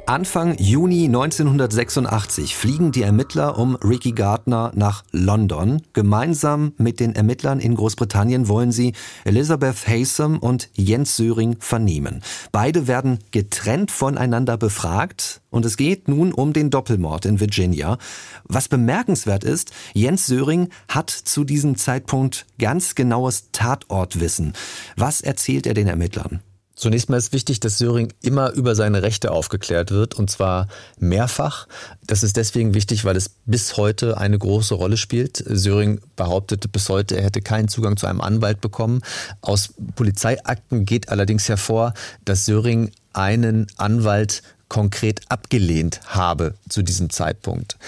Anfang 0.07 0.57
Juni 0.59 1.05
1986 1.05 2.57
fliegen 2.57 2.91
die 2.91 3.03
Ermittler 3.03 3.57
um 3.57 3.77
Ricky 3.77 4.11
Gardner 4.11 4.73
nach 4.75 5.05
London. 5.13 5.81
Gemeinsam 5.93 6.73
mit 6.77 6.99
den 6.99 7.15
Ermittlern 7.15 7.61
in 7.61 7.77
Großbritannien 7.77 8.49
wollen 8.49 8.73
sie 8.73 8.95
Elizabeth 9.25 9.87
Haysom 9.87 10.39
und 10.41 10.71
Jens 10.75 11.17
Söring 11.17 11.57
vernehmen. 11.61 12.21
Beide 12.51 12.89
werden 12.89 13.21
getrennt 13.31 13.93
voneinander 13.93 14.57
befragt 14.57 15.41
und 15.51 15.65
es 15.65 15.77
geht 15.77 16.09
nun 16.09 16.33
um 16.33 16.53
den 16.53 16.71
Doppelmord 16.71 17.25
in 17.25 17.39
Virginia. 17.39 17.97
Was 18.43 18.69
bemerkenswert 18.69 19.45
ist, 19.45 19.71
Jens 19.95 20.27
Söring 20.27 20.69
hat 20.89 21.11
zu 21.11 21.45
diesem 21.45 21.77
Zeitpunkt 21.77 22.47
ganz 22.59 22.97
genaues 22.97 23.53
Tatortwissen. 23.53 24.55
Was 24.97 25.21
erzählt 25.21 25.69
er 25.69 25.75
den 25.75 25.87
Ermittlern? 25.87 26.43
Zunächst 26.83 27.09
mal 27.09 27.17
ist 27.17 27.33
wichtig, 27.33 27.61
dass 27.61 27.79
Söring 27.79 28.13
immer 28.23 28.51
über 28.55 28.75
seine 28.75 29.05
Rechte 29.05 29.31
aufgeklärt 29.31 29.93
wird 29.93 30.17
und 30.17 30.29
zwar 30.29 30.67
mehrfach. 30.99 31.69
Das 32.05 32.25
ist 32.25 32.37
deswegen 32.37 32.75
wichtig, 32.75 33.05
weil 33.05 33.15
es 33.15 33.37
bis 33.47 33.77
heute 33.77 34.19
eine 34.19 34.37
große 34.37 34.75
Rolle 34.75 34.97
spielt. 34.97 35.45
Söring 35.47 36.01
behauptete 36.17 36.67
bis 36.67 36.89
heute, 36.89 37.17
er 37.17 37.23
hätte 37.23 37.41
keinen 37.41 37.69
Zugang 37.69 37.97
zu 37.97 38.09
einem 38.09 38.21
Anwalt 38.21 38.61
bekommen. 38.61 39.03
Aus 39.43 39.75
Polizeiakten 39.95 40.85
geht 40.85 41.09
allerdings 41.09 41.49
hervor, 41.49 41.95
dass 42.25 42.47
Söring 42.47 42.91
einen 43.13 43.69
Anwalt 43.77 44.43
konkret 44.67 45.21
abgelehnt 45.29 46.01
habe 46.07 46.55
zu 46.69 46.83
diesem 46.83 47.11
Zeitpunkt. 47.11 47.79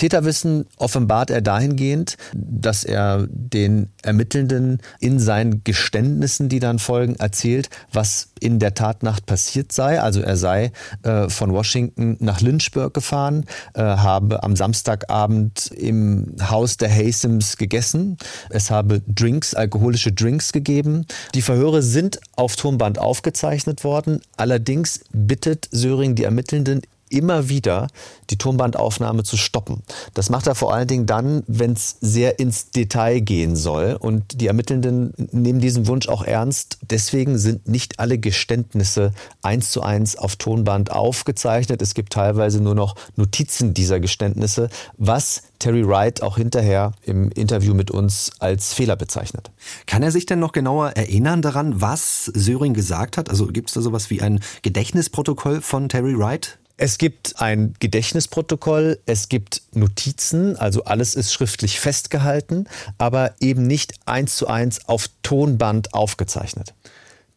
Täterwissen 0.00 0.64
offenbart 0.78 1.28
er 1.28 1.42
dahingehend, 1.42 2.16
dass 2.32 2.84
er 2.84 3.26
den 3.28 3.90
Ermittelnden 4.02 4.78
in 4.98 5.18
seinen 5.18 5.62
Geständnissen, 5.62 6.48
die 6.48 6.58
dann 6.58 6.78
folgen, 6.78 7.16
erzählt, 7.16 7.68
was 7.92 8.30
in 8.40 8.58
der 8.60 8.72
Tatnacht 8.72 9.26
passiert 9.26 9.72
sei. 9.72 10.00
Also 10.00 10.22
er 10.22 10.38
sei 10.38 10.72
äh, 11.02 11.28
von 11.28 11.52
Washington 11.52 12.16
nach 12.18 12.40
Lynchburg 12.40 12.94
gefahren, 12.94 13.44
äh, 13.74 13.82
habe 13.82 14.42
am 14.42 14.56
Samstagabend 14.56 15.66
im 15.66 16.34
Haus 16.48 16.78
der 16.78 16.90
Hasems 16.90 17.58
gegessen. 17.58 18.16
Es 18.48 18.70
habe 18.70 19.02
Drinks, 19.06 19.52
alkoholische 19.52 20.12
Drinks 20.12 20.52
gegeben. 20.52 21.04
Die 21.34 21.42
Verhöre 21.42 21.82
sind 21.82 22.20
auf 22.36 22.56
Tonband 22.56 22.98
aufgezeichnet 22.98 23.84
worden. 23.84 24.22
Allerdings 24.38 25.00
bittet 25.12 25.68
Söring 25.70 26.14
die 26.14 26.24
Ermittelnden 26.24 26.80
immer 27.10 27.48
wieder 27.48 27.88
die 28.30 28.38
Tonbandaufnahme 28.38 29.24
zu 29.24 29.36
stoppen. 29.36 29.82
Das 30.14 30.30
macht 30.30 30.46
er 30.46 30.54
vor 30.54 30.72
allen 30.72 30.88
Dingen 30.88 31.06
dann, 31.06 31.42
wenn 31.46 31.72
es 31.72 31.96
sehr 32.00 32.38
ins 32.38 32.70
Detail 32.70 33.20
gehen 33.20 33.56
soll. 33.56 33.96
Und 33.98 34.40
die 34.40 34.46
Ermittelnden 34.46 35.12
nehmen 35.32 35.60
diesen 35.60 35.86
Wunsch 35.86 36.08
auch 36.08 36.22
ernst. 36.22 36.78
Deswegen 36.88 37.38
sind 37.38 37.68
nicht 37.68 37.98
alle 37.98 38.18
Geständnisse 38.18 39.12
eins 39.42 39.70
zu 39.70 39.82
eins 39.82 40.16
auf 40.16 40.36
Tonband 40.36 40.92
aufgezeichnet. 40.92 41.82
Es 41.82 41.94
gibt 41.94 42.12
teilweise 42.12 42.62
nur 42.62 42.74
noch 42.74 42.94
Notizen 43.16 43.74
dieser 43.74 44.00
Geständnisse, 44.00 44.70
was 44.96 45.42
Terry 45.58 45.86
Wright 45.86 46.22
auch 46.22 46.36
hinterher 46.36 46.92
im 47.02 47.30
Interview 47.30 47.74
mit 47.74 47.90
uns 47.90 48.32
als 48.38 48.72
Fehler 48.72 48.96
bezeichnet. 48.96 49.50
Kann 49.86 50.02
er 50.02 50.10
sich 50.10 50.26
denn 50.26 50.38
noch 50.38 50.52
genauer 50.52 50.90
erinnern 50.90 51.42
daran, 51.42 51.80
was 51.80 52.24
Söring 52.26 52.74
gesagt 52.74 53.18
hat? 53.18 53.28
Also 53.28 53.46
gibt 53.48 53.68
es 53.68 53.74
da 53.74 53.82
sowas 53.82 54.10
wie 54.10 54.22
ein 54.22 54.40
Gedächtnisprotokoll 54.62 55.60
von 55.60 55.88
Terry 55.88 56.18
Wright? 56.18 56.59
Es 56.82 56.96
gibt 56.96 57.42
ein 57.42 57.74
Gedächtnisprotokoll, 57.78 59.00
es 59.04 59.28
gibt 59.28 59.60
Notizen, 59.74 60.56
also 60.56 60.84
alles 60.84 61.14
ist 61.14 61.30
schriftlich 61.30 61.78
festgehalten, 61.78 62.66
aber 62.96 63.34
eben 63.38 63.66
nicht 63.66 63.92
eins 64.06 64.36
zu 64.36 64.46
eins 64.46 64.88
auf 64.88 65.10
Tonband 65.22 65.92
aufgezeichnet. 65.92 66.72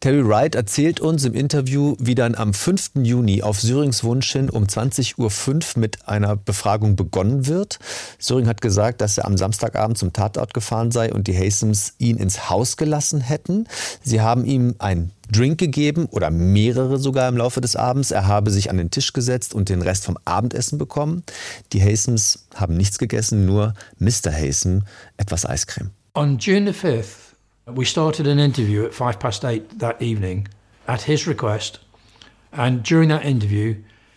Terry 0.04 0.28
Wright 0.28 0.54
erzählt 0.54 1.00
uns 1.00 1.24
im 1.24 1.32
Interview, 1.32 1.96
wie 1.98 2.14
dann 2.14 2.34
am 2.34 2.52
5. 2.52 2.90
Juni 3.04 3.42
auf 3.42 3.58
Syrings 3.58 4.04
Wunsch 4.04 4.30
hin 4.30 4.50
um 4.50 4.64
20.05 4.64 5.16
Uhr 5.16 5.80
mit 5.80 6.06
einer 6.06 6.36
Befragung 6.36 6.94
begonnen 6.94 7.46
wird. 7.46 7.78
Syring 8.18 8.46
hat 8.46 8.60
gesagt, 8.60 9.00
dass 9.00 9.16
er 9.16 9.24
am 9.24 9.38
Samstagabend 9.38 9.96
zum 9.96 10.12
Tatort 10.12 10.52
gefahren 10.52 10.90
sei 10.90 11.10
und 11.10 11.26
die 11.26 11.34
Hasems 11.34 11.94
ihn 11.96 12.18
ins 12.18 12.50
Haus 12.50 12.76
gelassen 12.76 13.22
hätten. 13.22 13.66
Sie 14.02 14.20
haben 14.20 14.44
ihm 14.44 14.74
ein 14.78 15.10
Drink 15.32 15.56
gegeben 15.56 16.04
oder 16.10 16.30
mehrere 16.30 16.98
sogar 16.98 17.26
im 17.26 17.38
Laufe 17.38 17.62
des 17.62 17.74
Abends. 17.74 18.10
Er 18.10 18.26
habe 18.26 18.50
sich 18.50 18.68
an 18.68 18.76
den 18.76 18.90
Tisch 18.90 19.14
gesetzt 19.14 19.54
und 19.54 19.70
den 19.70 19.80
Rest 19.80 20.04
vom 20.04 20.18
Abendessen 20.26 20.76
bekommen. 20.76 21.22
Die 21.72 21.82
Hasems 21.82 22.46
haben 22.54 22.76
nichts 22.76 22.98
gegessen, 22.98 23.46
nur 23.46 23.72
Mr. 24.00 24.30
Hasem 24.30 24.82
etwas 25.16 25.46
Eiscreme. 25.46 25.92
On 26.12 26.36
June 26.36 26.70
the 26.70 26.78
5th, 26.78 27.23
We 27.66 27.86
started 27.86 28.26
an 28.26 28.38
interview 28.38 28.84
at 28.84 28.92
five 28.92 29.18
past 29.18 29.42
eight 29.42 29.78
that 29.78 30.02
evening 30.02 30.48
at 30.86 31.02
his 31.02 31.26
request. 31.26 31.78
And 32.52 32.82
during 32.82 33.08
that 33.08 33.24
interview, 33.24 33.76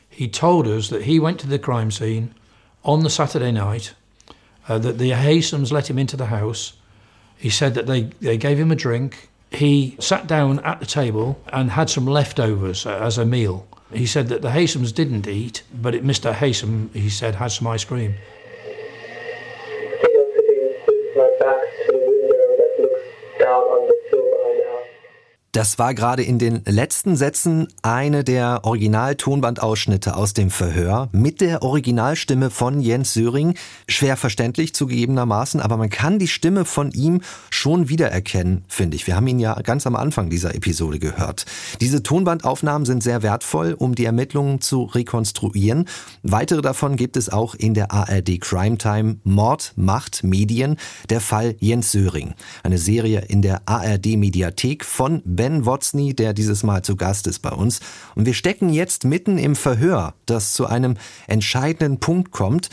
he 0.10 0.28
told 0.28 0.68
us 0.68 0.90
that 0.90 1.04
he 1.04 1.18
went 1.18 1.40
to 1.40 1.48
the 1.48 1.58
crime 1.58 1.90
scene 1.90 2.36
on 2.84 3.04
the 3.04 3.10
Saturday 3.10 3.54
night, 3.54 3.94
uh, 4.68 4.78
that 4.80 4.98
the 4.98 5.12
Hasems 5.12 5.72
let 5.72 5.90
him 5.90 5.98
into 5.98 6.18
the 6.18 6.26
house. 6.26 6.74
He 7.38 7.50
said 7.50 7.74
that 7.76 7.88
they, 7.88 8.04
they 8.20 8.38
gave 8.38 8.60
him 8.60 8.72
a 8.72 8.76
drink. 8.76 9.30
He 9.50 9.96
sat 10.00 10.28
down 10.28 10.60
at 10.60 10.82
the 10.82 10.86
table 10.86 11.42
and 11.48 11.72
had 11.72 11.90
some 11.90 12.06
leftovers 12.06 12.86
as 12.86 13.18
a 13.18 13.26
meal. 13.26 13.66
He 13.94 14.06
said 14.06 14.28
that 14.28 14.42
the 14.42 14.50
Hasems 14.50 14.92
didn't 14.94 15.26
eat, 15.26 15.64
but 15.74 15.94
Mr. 15.94 16.34
Hasem, 16.34 16.94
he 16.94 17.10
said, 17.10 17.36
had 17.36 17.54
some 17.54 17.68
ice 17.68 17.86
cream. 17.86 18.16
Das 25.58 25.80
war 25.80 25.96
gerade 25.96 26.22
in 26.22 26.38
den 26.38 26.62
letzten 26.66 27.16
Sätzen 27.16 27.68
eine 27.82 28.24
der 28.24 28.60
Original-Tonbandausschnitte 28.62 30.16
aus 30.16 30.34
dem 30.34 30.52
Verhör 30.52 31.10
mit 31.14 31.42
der 31.42 31.64
Originalstimme 31.64 32.52
von 32.52 32.80
Jens 32.80 33.16
Söring. 33.16 33.56
Schwer 33.88 34.18
verständlich 34.18 34.76
zugegebenermaßen, 34.76 35.60
aber 35.60 35.78
man 35.78 35.90
kann 35.90 36.20
die 36.20 36.28
Stimme 36.28 36.64
von 36.64 36.92
ihm 36.92 37.22
schon 37.50 37.90
wiedererkennen, 37.90 38.66
finde 38.68 38.98
ich. 38.98 39.08
Wir 39.08 39.16
haben 39.16 39.26
ihn 39.26 39.40
ja 39.40 39.60
ganz 39.64 39.88
am 39.88 39.96
Anfang 39.96 40.30
dieser 40.30 40.54
Episode 40.54 41.00
gehört. 41.00 41.48
Diese 41.82 42.04
Tonbandaufnahmen 42.04 42.86
sind 42.86 43.02
sehr 43.02 43.24
wertvoll, 43.24 43.74
um 43.74 43.96
die 43.96 44.06
Ermittlungen 44.06 44.62
zu 44.62 44.84
rekonstruieren. 44.84 45.88
Weitere 46.22 46.62
davon 46.62 46.98
gibt 46.98 47.18
es 47.18 47.30
auch 47.30 47.56
in 47.56 47.74
der 47.74 47.92
ARD 47.92 48.40
Crime 48.42 48.78
Time 48.78 49.18
Mord, 49.24 49.74
Macht, 49.76 50.24
Medien, 50.24 50.78
der 51.10 51.20
Fall 51.20 51.56
Jens 51.60 51.92
Söring. 51.92 52.36
Eine 52.62 52.78
Serie 52.78 53.22
in 53.28 53.42
der 53.42 53.64
ARD 53.66 54.18
Mediathek 54.18 54.86
von 54.86 55.24
Ben 55.26 55.47
Ben 55.48 55.66
Wotzny, 55.66 56.14
der 56.14 56.34
dieses 56.34 56.64
Mal 56.64 56.82
zu 56.82 56.98
Gast 56.98 57.26
ist 57.26 57.40
bei 57.40 57.52
uns. 57.52 57.80
Und 58.16 58.26
wir 58.26 58.34
stecken 58.34 58.68
jetzt 58.68 59.06
mitten 59.06 59.38
im 59.38 59.56
Verhör, 59.56 60.14
das 60.26 60.52
zu 60.52 60.66
einem 60.66 60.98
entscheidenden 61.26 62.02
Punkt 62.02 62.32
kommt. 62.32 62.70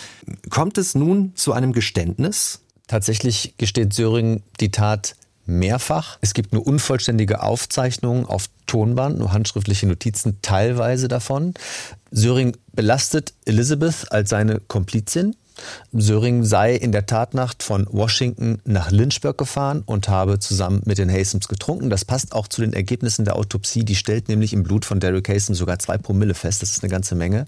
Kommt 0.50 0.76
es 0.76 0.96
nun 0.96 1.30
zu 1.36 1.52
einem 1.52 1.72
Geständnis? 1.72 2.62
Tatsächlich 2.88 3.54
gesteht 3.58 3.92
Söring 3.92 4.42
die 4.58 4.72
Tat 4.72 5.14
mehrfach. 5.46 6.18
Es 6.20 6.34
gibt 6.34 6.52
nur 6.52 6.66
unvollständige 6.66 7.44
Aufzeichnungen 7.44 8.26
auf 8.26 8.46
Tonband, 8.66 9.20
nur 9.20 9.32
handschriftliche 9.32 9.86
Notizen, 9.86 10.38
teilweise 10.42 11.06
davon. 11.06 11.54
Söring 12.10 12.56
belastet 12.72 13.34
Elizabeth 13.44 14.10
als 14.10 14.30
seine 14.30 14.58
Komplizin. 14.58 15.36
Söring 15.92 16.44
sei 16.44 16.74
in 16.74 16.92
der 16.92 17.06
Tatnacht 17.06 17.62
von 17.62 17.86
Washington 17.90 18.60
nach 18.64 18.90
Lynchburg 18.90 19.38
gefahren 19.38 19.82
und 19.86 20.08
habe 20.08 20.38
zusammen 20.38 20.82
mit 20.84 20.98
den 20.98 21.10
Hasems 21.10 21.48
getrunken. 21.48 21.90
Das 21.90 22.04
passt 22.04 22.34
auch 22.34 22.48
zu 22.48 22.60
den 22.60 22.72
Ergebnissen 22.72 23.24
der 23.24 23.36
Autopsie. 23.36 23.84
Die 23.84 23.94
stellt 23.94 24.28
nämlich 24.28 24.52
im 24.52 24.62
Blut 24.62 24.84
von 24.84 25.00
Derek 25.00 25.28
Hasem 25.28 25.54
sogar 25.54 25.78
zwei 25.78 25.98
Promille 25.98 26.34
fest. 26.34 26.62
Das 26.62 26.72
ist 26.72 26.82
eine 26.82 26.90
ganze 26.90 27.14
Menge. 27.14 27.46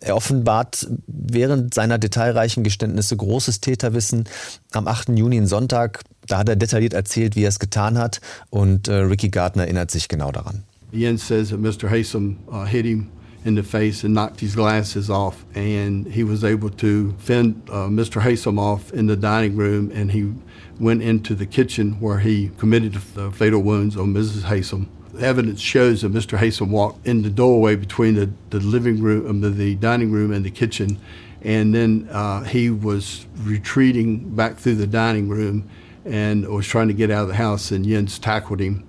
Er 0.00 0.16
offenbart 0.16 0.88
während 1.06 1.72
seiner 1.72 1.98
detailreichen 1.98 2.64
Geständnisse 2.64 3.16
großes 3.16 3.60
Täterwissen. 3.60 4.24
Am 4.72 4.88
8. 4.88 5.10
Juni, 5.10 5.44
Sonntag, 5.46 6.02
da 6.26 6.38
hat 6.38 6.48
er 6.48 6.56
detailliert 6.56 6.94
erzählt, 6.94 7.36
wie 7.36 7.44
er 7.44 7.48
es 7.48 7.58
getan 7.58 7.98
hat. 7.98 8.20
Und 8.50 8.88
äh, 8.88 8.94
Ricky 8.94 9.28
Gardner 9.28 9.64
erinnert 9.64 9.90
sich 9.90 10.08
genau 10.08 10.32
daran. 10.32 10.64
Jens 10.92 11.26
says 11.26 11.50
that 11.50 11.60
Mr. 11.60 11.90
Hasem 11.90 12.38
uh, 12.50 12.64
hit 12.64 12.86
him 12.86 13.08
in 13.46 13.54
the 13.54 13.62
face 13.62 14.02
and 14.02 14.12
knocked 14.12 14.40
his 14.40 14.56
glasses 14.56 15.08
off. 15.08 15.44
And 15.54 16.04
he 16.08 16.24
was 16.24 16.42
able 16.42 16.68
to 16.70 17.12
fend 17.12 17.62
uh, 17.70 17.86
Mr. 17.86 18.20
Haysom 18.20 18.58
off 18.58 18.92
in 18.92 19.06
the 19.06 19.16
dining 19.16 19.56
room, 19.56 19.92
and 19.94 20.10
he 20.10 20.34
went 20.80 21.02
into 21.02 21.34
the 21.34 21.46
kitchen 21.46 21.92
where 22.00 22.18
he 22.18 22.50
committed 22.58 22.94
the 23.14 23.30
fatal 23.30 23.60
wounds 23.60 23.96
on 23.96 24.12
Mrs. 24.12 24.42
Haysom. 24.42 24.88
Evidence 25.20 25.60
shows 25.60 26.02
that 26.02 26.12
Mr. 26.12 26.36
Haysom 26.36 26.70
walked 26.70 27.06
in 27.06 27.22
the 27.22 27.30
doorway 27.30 27.76
between 27.76 28.16
the, 28.16 28.30
the 28.50 28.58
living 28.58 29.00
room, 29.00 29.26
um, 29.26 29.40
the 29.40 29.74
dining 29.76 30.10
room, 30.10 30.32
and 30.32 30.44
the 30.44 30.50
kitchen, 30.50 30.98
and 31.40 31.72
then 31.72 32.08
uh, 32.10 32.42
he 32.42 32.68
was 32.68 33.26
retreating 33.38 34.34
back 34.34 34.56
through 34.56 34.74
the 34.74 34.86
dining 34.86 35.28
room 35.28 35.70
and 36.04 36.46
was 36.48 36.66
trying 36.66 36.88
to 36.88 36.94
get 36.94 37.10
out 37.10 37.22
of 37.22 37.28
the 37.28 37.34
house, 37.34 37.70
and 37.70 37.86
Jens 37.86 38.18
tackled 38.18 38.60
him 38.60 38.84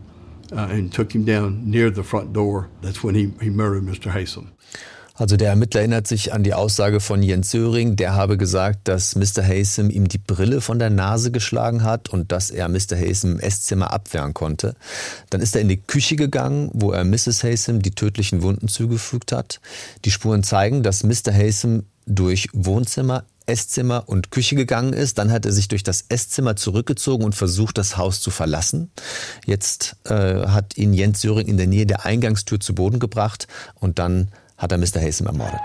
and 0.51 0.93
took 0.93 1.13
him 1.13 1.25
down 1.25 1.69
near 1.69 1.93
the 1.93 2.03
front 2.03 2.33
door. 2.33 2.67
That's 2.81 3.03
when 3.03 3.15
Mr. 3.15 4.13
Haysom. 4.13 4.47
Also 5.17 5.35
der 5.35 5.49
Ermittler 5.49 5.81
erinnert 5.81 6.05
sich 6.05 6.31
an 6.31 6.43
die 6.43 6.53
Aussage 6.53 6.99
von 6.99 7.23
Jens 7.23 7.49
Söring, 7.49 7.95
der 7.95 8.13
habe 8.13 8.37
gesagt, 8.37 8.87
dass 8.87 9.15
Mr. 9.15 9.43
Haysom 9.43 9.89
ihm 9.89 10.07
die 10.07 10.19
Brille 10.19 10.61
von 10.61 10.77
der 10.77 10.91
Nase 10.91 11.31
geschlagen 11.31 11.83
hat 11.83 12.09
und 12.09 12.31
dass 12.31 12.51
er 12.51 12.69
Mr. 12.69 12.95
Haysom 12.95 13.31
im 13.31 13.39
Esszimmer 13.39 13.91
abwehren 13.91 14.35
konnte. 14.35 14.75
Dann 15.31 15.41
ist 15.41 15.55
er 15.55 15.61
in 15.61 15.69
die 15.69 15.81
Küche 15.81 16.17
gegangen, 16.17 16.69
wo 16.73 16.91
er 16.91 17.03
Mrs. 17.03 17.43
Haysom 17.43 17.81
die 17.81 17.91
tödlichen 17.91 18.43
Wunden 18.43 18.67
zugefügt 18.67 19.31
hat. 19.31 19.59
Die 20.05 20.11
Spuren 20.11 20.43
zeigen, 20.43 20.83
dass 20.83 21.03
Mr. 21.03 21.33
Haysom 21.33 21.85
durch 22.05 22.49
Wohnzimmer, 22.53 23.23
Esszimmer 23.47 24.03
und 24.07 24.31
Küche 24.31 24.55
gegangen 24.55 24.93
ist. 24.93 25.17
Dann 25.17 25.31
hat 25.31 25.45
er 25.45 25.51
sich 25.51 25.67
durch 25.67 25.83
das 25.83 26.05
Esszimmer 26.09 26.55
zurückgezogen 26.55 27.25
und 27.25 27.33
versucht, 27.33 27.77
das 27.77 27.97
Haus 27.97 28.21
zu 28.21 28.29
verlassen. 28.29 28.91
Jetzt 29.45 29.95
äh, 30.05 30.47
hat 30.47 30.77
ihn 30.77 30.93
Jens 30.93 31.21
Söring 31.21 31.47
in 31.47 31.57
der 31.57 31.67
Nähe 31.67 31.85
der 31.85 32.05
Eingangstür 32.05 32.59
zu 32.59 32.75
Boden 32.75 32.99
gebracht 32.99 33.47
und 33.75 33.99
dann 33.99 34.29
hat 34.57 34.71
er 34.71 34.77
Mr. 34.77 35.01
Haysom 35.01 35.27
ermordet. 35.27 35.61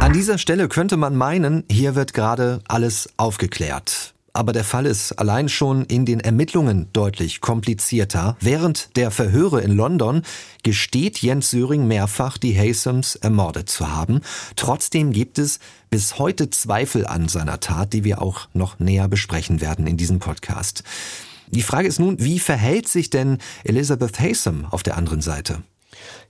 An 0.00 0.12
dieser 0.12 0.38
Stelle 0.38 0.68
könnte 0.68 0.96
man 0.96 1.16
meinen, 1.16 1.64
hier 1.70 1.94
wird 1.94 2.12
gerade 2.12 2.60
alles 2.68 3.08
aufgeklärt. 3.16 4.14
Aber 4.36 4.52
der 4.52 4.64
Fall 4.64 4.86
ist 4.86 5.12
allein 5.12 5.48
schon 5.48 5.84
in 5.86 6.04
den 6.04 6.20
Ermittlungen 6.20 6.88
deutlich 6.92 7.40
komplizierter. 7.40 8.36
Während 8.40 8.94
der 8.96 9.10
Verhöre 9.10 9.62
in 9.62 9.72
London 9.72 10.22
gesteht 10.62 11.18
Jens 11.18 11.50
Söring 11.50 11.88
mehrfach, 11.88 12.36
die 12.36 12.56
Haysoms 12.56 13.16
ermordet 13.16 13.70
zu 13.70 13.90
haben. 13.90 14.20
Trotzdem 14.54 15.12
gibt 15.12 15.38
es 15.38 15.58
bis 15.88 16.18
heute 16.18 16.50
Zweifel 16.50 17.06
an 17.06 17.28
seiner 17.28 17.60
Tat, 17.60 17.94
die 17.94 18.04
wir 18.04 18.20
auch 18.20 18.48
noch 18.52 18.78
näher 18.78 19.08
besprechen 19.08 19.60
werden 19.62 19.86
in 19.86 19.96
diesem 19.96 20.18
Podcast. 20.18 20.84
Die 21.48 21.62
Frage 21.62 21.88
ist 21.88 21.98
nun, 21.98 22.16
wie 22.18 22.38
verhält 22.38 22.88
sich 22.88 23.08
denn 23.08 23.38
Elizabeth 23.64 24.20
Haysom 24.20 24.66
auf 24.70 24.82
der 24.82 24.98
anderen 24.98 25.22
Seite? 25.22 25.62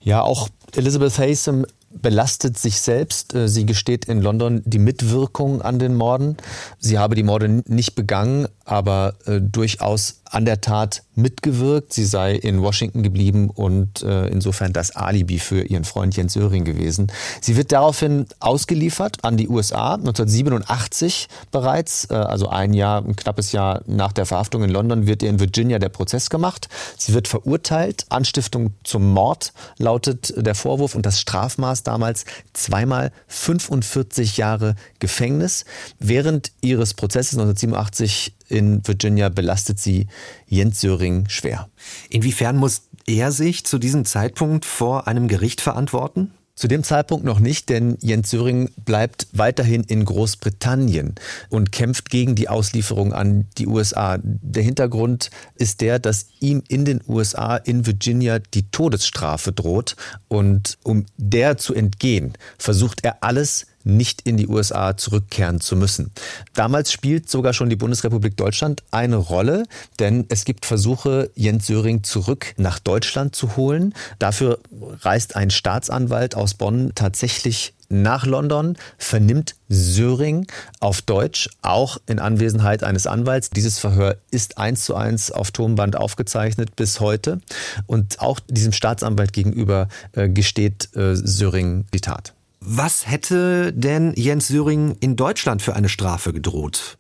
Ja, 0.00 0.22
auch 0.22 0.48
Elizabeth 0.76 1.18
Haysom 1.18 1.66
belastet 2.02 2.58
sich 2.58 2.80
selbst. 2.80 3.34
Äh, 3.34 3.48
sie 3.48 3.66
gesteht 3.66 4.06
in 4.06 4.20
London 4.20 4.62
die 4.64 4.78
Mitwirkung 4.78 5.62
an 5.62 5.78
den 5.78 5.94
Morden. 5.94 6.36
Sie 6.78 6.98
habe 6.98 7.14
die 7.14 7.22
Morde 7.22 7.62
nicht 7.66 7.94
begangen, 7.94 8.48
aber 8.64 9.14
äh, 9.26 9.40
durchaus 9.40 10.20
an 10.36 10.44
der 10.44 10.60
Tat 10.60 11.02
mitgewirkt. 11.14 11.94
Sie 11.94 12.04
sei 12.04 12.34
in 12.34 12.60
Washington 12.60 13.02
geblieben 13.02 13.48
und 13.48 14.02
äh, 14.02 14.26
insofern 14.26 14.74
das 14.74 14.94
Alibi 14.94 15.38
für 15.38 15.62
ihren 15.62 15.84
Freund 15.84 16.14
Jens 16.14 16.34
Söring 16.34 16.66
gewesen. 16.66 17.10
Sie 17.40 17.56
wird 17.56 17.72
daraufhin 17.72 18.26
ausgeliefert 18.38 19.24
an 19.24 19.38
die 19.38 19.48
USA 19.48 19.94
1987 19.94 21.28
bereits, 21.50 22.10
äh, 22.10 22.14
also 22.16 22.50
ein 22.50 22.74
Jahr, 22.74 23.02
ein 23.02 23.16
knappes 23.16 23.52
Jahr 23.52 23.80
nach 23.86 24.12
der 24.12 24.26
Verhaftung 24.26 24.62
in 24.62 24.68
London, 24.68 25.06
wird 25.06 25.22
ihr 25.22 25.30
in 25.30 25.40
Virginia 25.40 25.78
der 25.78 25.88
Prozess 25.88 26.28
gemacht. 26.28 26.68
Sie 26.98 27.14
wird 27.14 27.28
verurteilt. 27.28 28.04
Anstiftung 28.10 28.74
zum 28.84 29.14
Mord 29.14 29.54
lautet 29.78 30.34
der 30.36 30.54
Vorwurf 30.54 30.94
und 30.94 31.06
das 31.06 31.18
Strafmaß 31.18 31.82
damals 31.82 32.26
zweimal 32.52 33.10
45 33.28 34.36
Jahre 34.36 34.74
Gefängnis. 34.98 35.64
Während 35.98 36.52
ihres 36.60 36.92
Prozesses 36.92 37.38
1987 37.38 38.35
in 38.48 38.86
Virginia 38.86 39.28
belastet 39.28 39.78
sie 39.78 40.06
Jens 40.46 40.80
Söring 40.80 41.28
schwer. 41.28 41.68
Inwiefern 42.10 42.56
muss 42.56 42.82
er 43.06 43.32
sich 43.32 43.64
zu 43.64 43.78
diesem 43.78 44.04
Zeitpunkt 44.04 44.64
vor 44.64 45.06
einem 45.06 45.28
Gericht 45.28 45.60
verantworten? 45.60 46.32
Zu 46.56 46.68
dem 46.68 46.82
Zeitpunkt 46.82 47.26
noch 47.26 47.38
nicht, 47.38 47.68
denn 47.68 47.98
Jens 48.00 48.30
Söring 48.30 48.70
bleibt 48.82 49.26
weiterhin 49.32 49.84
in 49.84 50.06
Großbritannien 50.06 51.14
und 51.50 51.70
kämpft 51.70 52.08
gegen 52.08 52.34
die 52.34 52.48
Auslieferung 52.48 53.12
an 53.12 53.46
die 53.58 53.66
USA. 53.66 54.18
Der 54.22 54.62
Hintergrund 54.62 55.30
ist 55.56 55.82
der, 55.82 55.98
dass 55.98 56.28
ihm 56.40 56.62
in 56.66 56.86
den 56.86 57.02
USA 57.06 57.56
in 57.56 57.84
Virginia 57.84 58.38
die 58.38 58.70
Todesstrafe 58.70 59.52
droht 59.52 59.96
und 60.28 60.78
um 60.82 61.04
der 61.18 61.58
zu 61.58 61.74
entgehen, 61.74 62.32
versucht 62.56 63.04
er 63.04 63.22
alles 63.22 63.66
nicht 63.86 64.22
in 64.22 64.36
die 64.36 64.48
USA 64.48 64.96
zurückkehren 64.96 65.60
zu 65.60 65.76
müssen. 65.76 66.10
Damals 66.54 66.92
spielt 66.92 67.30
sogar 67.30 67.52
schon 67.52 67.70
die 67.70 67.76
Bundesrepublik 67.76 68.36
Deutschland 68.36 68.82
eine 68.90 69.16
Rolle, 69.16 69.64
denn 69.98 70.26
es 70.28 70.44
gibt 70.44 70.66
Versuche, 70.66 71.30
Jens 71.34 71.66
Söring 71.66 72.02
zurück 72.02 72.54
nach 72.56 72.78
Deutschland 72.78 73.34
zu 73.34 73.56
holen. 73.56 73.94
Dafür 74.18 74.58
reist 75.00 75.36
ein 75.36 75.50
Staatsanwalt 75.50 76.34
aus 76.34 76.54
Bonn 76.54 76.92
tatsächlich 76.94 77.72
nach 77.88 78.26
London, 78.26 78.76
vernimmt 78.98 79.54
Söring 79.68 80.46
auf 80.80 81.02
Deutsch, 81.02 81.48
auch 81.62 81.98
in 82.06 82.18
Anwesenheit 82.18 82.82
eines 82.82 83.06
Anwalts. 83.06 83.50
Dieses 83.50 83.78
Verhör 83.78 84.16
ist 84.30 84.58
eins 84.58 84.84
zu 84.84 84.94
eins 84.94 85.30
auf 85.30 85.50
Tonband 85.50 85.96
aufgezeichnet 85.96 86.74
bis 86.76 87.00
heute. 87.00 87.40
Und 87.86 88.20
auch 88.20 88.40
diesem 88.48 88.72
Staatsanwalt 88.72 89.32
gegenüber 89.32 89.88
äh, 90.12 90.28
gesteht 90.28 90.88
äh, 90.96 91.14
Söring 91.14 91.86
die 91.92 92.00
Tat. 92.00 92.35
Was 92.68 93.06
hätte 93.06 93.72
denn 93.72 94.12
Jens 94.16 94.48
Söring 94.48 94.96
in 94.98 95.14
Deutschland 95.14 95.62
für 95.62 95.76
eine 95.76 95.88
Strafe 95.88 96.32
gedroht? 96.32 96.98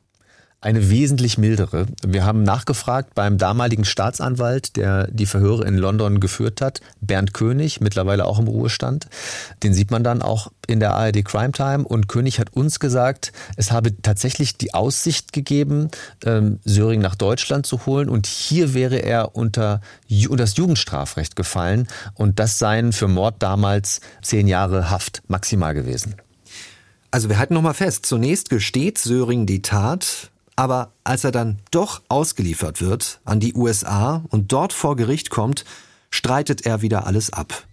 Eine 0.62 0.88
wesentlich 0.90 1.36
mildere. 1.36 1.86
Wir 2.04 2.24
haben 2.24 2.42
nachgefragt 2.42 3.14
beim 3.14 3.36
damaligen 3.36 3.84
Staatsanwalt, 3.84 4.76
der 4.76 5.06
die 5.08 5.26
Verhöre 5.26 5.64
in 5.66 5.76
London 5.76 6.18
geführt 6.18 6.62
hat, 6.62 6.80
Bernd 7.00 7.34
König, 7.34 7.80
mittlerweile 7.82 8.24
auch 8.24 8.38
im 8.38 8.48
Ruhestand. 8.48 9.06
Den 9.62 9.74
sieht 9.74 9.90
man 9.90 10.02
dann 10.02 10.22
auch 10.22 10.50
in 10.66 10.80
der 10.80 10.94
ARD 10.94 11.24
Crime 11.24 11.52
Time. 11.52 11.84
Und 11.84 12.08
König 12.08 12.40
hat 12.40 12.54
uns 12.54 12.80
gesagt, 12.80 13.32
es 13.56 13.70
habe 13.70 14.00
tatsächlich 14.00 14.56
die 14.56 14.72
Aussicht 14.72 15.34
gegeben, 15.34 15.90
ähm, 16.24 16.58
Söring 16.64 17.02
nach 17.02 17.16
Deutschland 17.16 17.66
zu 17.66 17.84
holen. 17.84 18.08
Und 18.08 18.26
hier 18.26 18.72
wäre 18.72 18.96
er 18.96 19.36
unter, 19.36 19.82
das 20.08 20.56
Jugendstrafrecht 20.56 21.36
gefallen. 21.36 21.86
Und 22.14 22.38
das 22.38 22.58
seien 22.58 22.92
für 22.92 23.08
Mord 23.08 23.36
damals 23.40 24.00
zehn 24.22 24.48
Jahre 24.48 24.90
Haft 24.90 25.22
maximal 25.28 25.74
gewesen. 25.74 26.14
Also 27.10 27.28
wir 27.28 27.38
halten 27.38 27.54
nochmal 27.54 27.74
fest, 27.74 28.06
zunächst 28.06 28.50
gesteht 28.50 28.98
Söring 28.98 29.46
die 29.46 29.62
Tat, 29.62 30.30
aber 30.56 30.92
als 31.04 31.22
er 31.22 31.32
dann 31.32 31.58
doch 31.70 32.02
ausgeliefert 32.08 32.80
wird 32.80 33.20
an 33.24 33.40
die 33.40 33.54
USA 33.54 34.24
und 34.30 34.52
dort 34.52 34.72
vor 34.72 34.96
Gericht 34.96 35.30
kommt, 35.30 35.64
streitet 36.10 36.64
er 36.64 36.82
wieder 36.82 37.06
alles 37.06 37.32
ab. 37.32 37.66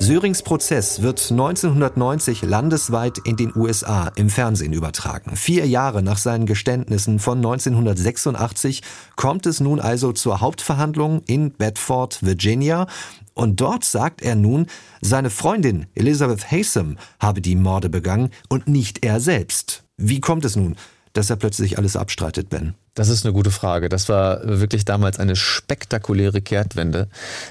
Sörings 0.00 0.42
Prozess 0.42 1.00
wird 1.00 1.30
1990 1.30 2.42
landesweit 2.42 3.16
in 3.24 3.36
den 3.36 3.56
USA 3.56 4.12
im 4.16 4.28
Fernsehen 4.28 4.74
übertragen. 4.74 5.34
Vier 5.34 5.66
Jahre 5.66 6.02
nach 6.02 6.18
seinen 6.18 6.44
Geständnissen 6.44 7.18
von 7.20 7.38
1986 7.38 8.82
kommt 9.16 9.46
es 9.46 9.60
nun 9.60 9.80
also 9.80 10.12
zur 10.12 10.42
Hauptverhandlung 10.42 11.22
in 11.26 11.52
Bedford, 11.52 12.22
Virginia. 12.22 12.86
Und 13.34 13.60
dort 13.60 13.84
sagt 13.84 14.22
er 14.22 14.36
nun, 14.36 14.66
seine 15.00 15.30
Freundin 15.30 15.86
Elizabeth 15.94 16.50
Haysom 16.50 16.96
habe 17.18 17.40
die 17.40 17.56
Morde 17.56 17.90
begangen 17.90 18.30
und 18.48 18.68
nicht 18.68 19.04
er 19.04 19.20
selbst. 19.20 19.82
Wie 19.96 20.20
kommt 20.20 20.44
es 20.44 20.56
nun, 20.56 20.76
dass 21.12 21.30
er 21.30 21.36
plötzlich 21.36 21.76
alles 21.78 21.96
abstreitet, 21.96 22.48
Ben? 22.48 22.74
Das 22.94 23.08
ist 23.08 23.24
eine 23.24 23.34
gute 23.34 23.50
Frage. 23.50 23.88
Das 23.88 24.08
war 24.08 24.40
wirklich 24.44 24.84
damals 24.84 25.18
eine 25.18 25.34
spektakuläre 25.34 26.40
Kehrtwende. 26.40 27.08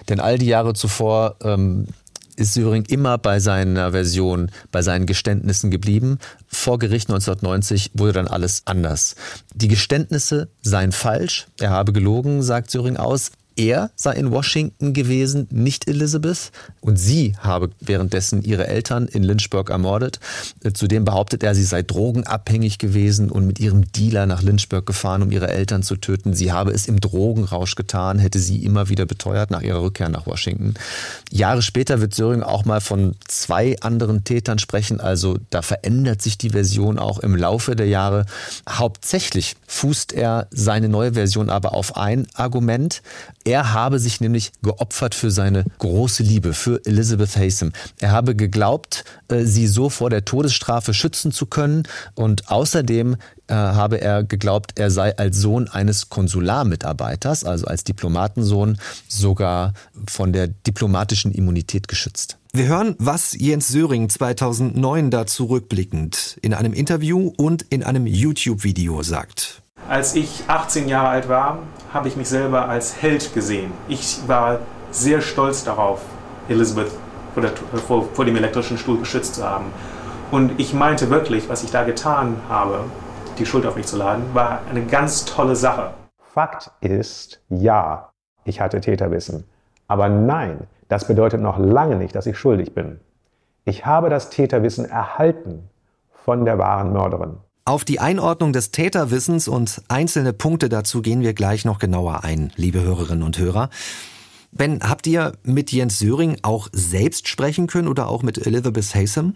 Denn 0.07 0.21
all 0.21 0.37
die 0.37 0.45
Jahre 0.45 0.73
zuvor 0.73 1.35
ähm, 1.43 1.87
ist 2.35 2.53
Söring 2.53 2.85
immer 2.85 3.17
bei 3.17 3.39
seiner 3.39 3.91
Version, 3.91 4.51
bei 4.71 4.81
seinen 4.81 5.05
Geständnissen 5.05 5.69
geblieben. 5.69 6.17
Vor 6.47 6.79
Gericht 6.79 7.09
1990 7.09 7.91
wurde 7.93 8.13
dann 8.13 8.27
alles 8.27 8.63
anders. 8.65 9.15
Die 9.53 9.67
Geständnisse 9.67 10.49
seien 10.61 10.91
falsch. 10.91 11.47
Er 11.59 11.69
habe 11.69 11.93
gelogen, 11.93 12.41
sagt 12.41 12.71
Söring 12.71 12.97
aus. 12.97 13.31
Er 13.55 13.91
sei 13.95 14.13
in 14.13 14.31
Washington 14.31 14.93
gewesen, 14.93 15.47
nicht 15.51 15.87
Elizabeth. 15.87 16.51
Und 16.81 16.97
sie 16.97 17.35
habe 17.39 17.69
währenddessen 17.79 18.41
ihre 18.43 18.67
Eltern 18.67 19.07
in 19.07 19.23
Lynchburg 19.23 19.69
ermordet. 19.69 20.19
Zudem 20.73 21.05
behauptet 21.05 21.43
er, 21.43 21.53
sie 21.53 21.63
sei 21.63 21.83
drogenabhängig 21.83 22.79
gewesen 22.79 23.29
und 23.29 23.45
mit 23.45 23.59
ihrem 23.59 23.91
Dealer 23.91 24.25
nach 24.25 24.41
Lynchburg 24.41 24.85
gefahren, 24.85 25.21
um 25.21 25.31
ihre 25.31 25.49
Eltern 25.49 25.83
zu 25.83 25.97
töten. 25.97 26.33
Sie 26.33 26.51
habe 26.51 26.71
es 26.71 26.87
im 26.87 26.99
Drogenrausch 26.99 27.75
getan, 27.75 28.17
hätte 28.17 28.39
sie 28.39 28.63
immer 28.63 28.89
wieder 28.89 29.05
beteuert 29.05 29.51
nach 29.51 29.61
ihrer 29.61 29.81
Rückkehr 29.81 30.09
nach 30.09 30.25
Washington. 30.25 30.73
Jahre 31.31 31.61
später 31.61 32.01
wird 32.01 32.13
Söring 32.13 32.41
auch 32.41 32.65
mal 32.65 32.81
von 32.81 33.15
zwei 33.27 33.75
anderen 33.81 34.23
Tätern 34.23 34.59
sprechen. 34.59 34.99
Also 34.99 35.37
da 35.49 35.61
verändert 35.61 36.21
sich 36.21 36.37
die 36.37 36.49
Version 36.49 36.97
auch 36.97 37.19
im 37.19 37.35
Laufe 37.35 37.75
der 37.75 37.87
Jahre. 37.87 38.25
Hauptsächlich 38.67 39.55
fußt 39.67 40.13
er 40.13 40.47
seine 40.51 40.89
neue 40.89 41.13
Version 41.13 41.49
aber 41.49 41.73
auf 41.73 41.97
ein 41.97 42.27
Argument. 42.33 43.01
Er 43.45 43.73
habe 43.73 43.99
sich 43.99 44.21
nämlich 44.21 44.51
geopfert 44.61 45.15
für 45.15 45.29
seine 45.29 45.65
große 45.79 46.23
Liebe, 46.23 46.53
für 46.53 46.81
Elizabeth 46.85 47.35
Haysom. 47.35 47.73
Er 47.99 48.11
habe 48.11 48.35
geglaubt, 48.35 49.03
äh, 49.27 49.43
sie 49.43 49.67
so 49.67 49.89
vor 49.89 50.09
der 50.09 50.23
Todesstrafe 50.23 50.93
schützen 50.93 51.31
zu 51.31 51.45
können 51.45 51.83
und 52.15 52.49
außerdem 52.49 53.17
äh, 53.47 53.53
habe 53.53 53.99
er 53.99 54.23
geglaubt, 54.23 54.79
er 54.79 54.89
sei 54.91 55.17
als 55.17 55.37
Sohn 55.37 55.67
eines 55.67 56.09
Konsularmitarbeiters, 56.09 57.43
also 57.43 57.65
als 57.65 57.83
Diplomatensohn, 57.83 58.77
sogar 59.07 59.73
von 60.07 60.31
der 60.31 60.47
diplomatischen 60.47 61.31
Immunität 61.31 61.87
geschützt. 61.87 62.37
Wir 62.53 62.67
hören, 62.67 62.95
was 62.99 63.33
Jens 63.33 63.69
Söring 63.69 64.09
2009 64.09 65.09
dazu 65.09 65.45
rückblickend 65.45 66.37
in 66.41 66.53
einem 66.53 66.71
Interview 66.71 67.33
und 67.35 67.63
in 67.63 67.83
einem 67.83 68.05
YouTube-Video 68.05 69.01
sagt. 69.01 69.62
Als 69.89 70.15
ich 70.15 70.45
18 70.47 70.87
Jahre 70.87 71.09
alt 71.09 71.27
war, 71.27 71.59
habe 71.93 72.07
ich 72.07 72.15
mich 72.15 72.29
selber 72.29 72.69
als 72.69 73.01
Held 73.01 73.33
gesehen. 73.33 73.71
Ich 73.89 74.19
war 74.27 74.59
sehr 74.91 75.21
stolz 75.21 75.63
darauf, 75.63 76.01
Elizabeth 76.47 76.91
vor, 77.33 77.41
der, 77.41 77.51
vor, 77.51 78.05
vor 78.13 78.25
dem 78.25 78.35
elektrischen 78.37 78.77
Stuhl 78.77 78.99
geschützt 78.99 79.35
zu 79.35 79.43
haben. 79.43 79.65
Und 80.31 80.59
ich 80.59 80.73
meinte 80.73 81.09
wirklich, 81.09 81.49
was 81.49 81.63
ich 81.63 81.71
da 81.71 81.83
getan 81.83 82.37
habe, 82.47 82.85
die 83.37 83.45
Schuld 83.45 83.65
auf 83.65 83.75
mich 83.75 83.85
zu 83.85 83.97
laden, 83.97 84.23
war 84.33 84.61
eine 84.69 84.85
ganz 84.85 85.25
tolle 85.25 85.55
Sache. 85.55 85.93
Fakt 86.17 86.71
ist, 86.79 87.41
ja, 87.49 88.09
ich 88.45 88.61
hatte 88.61 88.79
Täterwissen. 88.79 89.43
Aber 89.87 90.07
nein, 90.07 90.67
das 90.87 91.07
bedeutet 91.07 91.41
noch 91.41 91.59
lange 91.59 91.97
nicht, 91.97 92.15
dass 92.15 92.25
ich 92.25 92.37
schuldig 92.37 92.73
bin. 92.73 92.99
Ich 93.65 93.85
habe 93.85 94.09
das 94.09 94.29
Täterwissen 94.29 94.85
erhalten 94.85 95.69
von 96.23 96.45
der 96.45 96.57
wahren 96.57 96.93
Mörderin. 96.93 97.37
Auf 97.65 97.85
die 97.85 98.01
Einordnung 98.01 98.51
des 98.51 98.71
Täterwissens 98.71 99.47
und 99.47 99.81
einzelne 99.87 100.33
Punkte 100.33 100.67
dazu 100.67 101.01
gehen 101.01 101.21
wir 101.21 101.33
gleich 101.33 101.63
noch 101.63 101.79
genauer 101.79 102.25
ein, 102.25 102.51
liebe 102.57 102.81
Hörerinnen 102.81 103.23
und 103.23 103.37
Hörer. 103.37 103.69
Ben, 104.51 104.81
habt 104.83 105.07
ihr 105.07 105.31
mit 105.43 105.71
Jens 105.71 105.97
Söring 105.97 106.37
auch 106.41 106.67
selbst 106.73 107.29
sprechen 107.29 107.67
können 107.67 107.87
oder 107.87 108.09
auch 108.09 108.21
mit 108.21 108.45
Elizabeth 108.45 108.93
Haysom? 108.93 109.35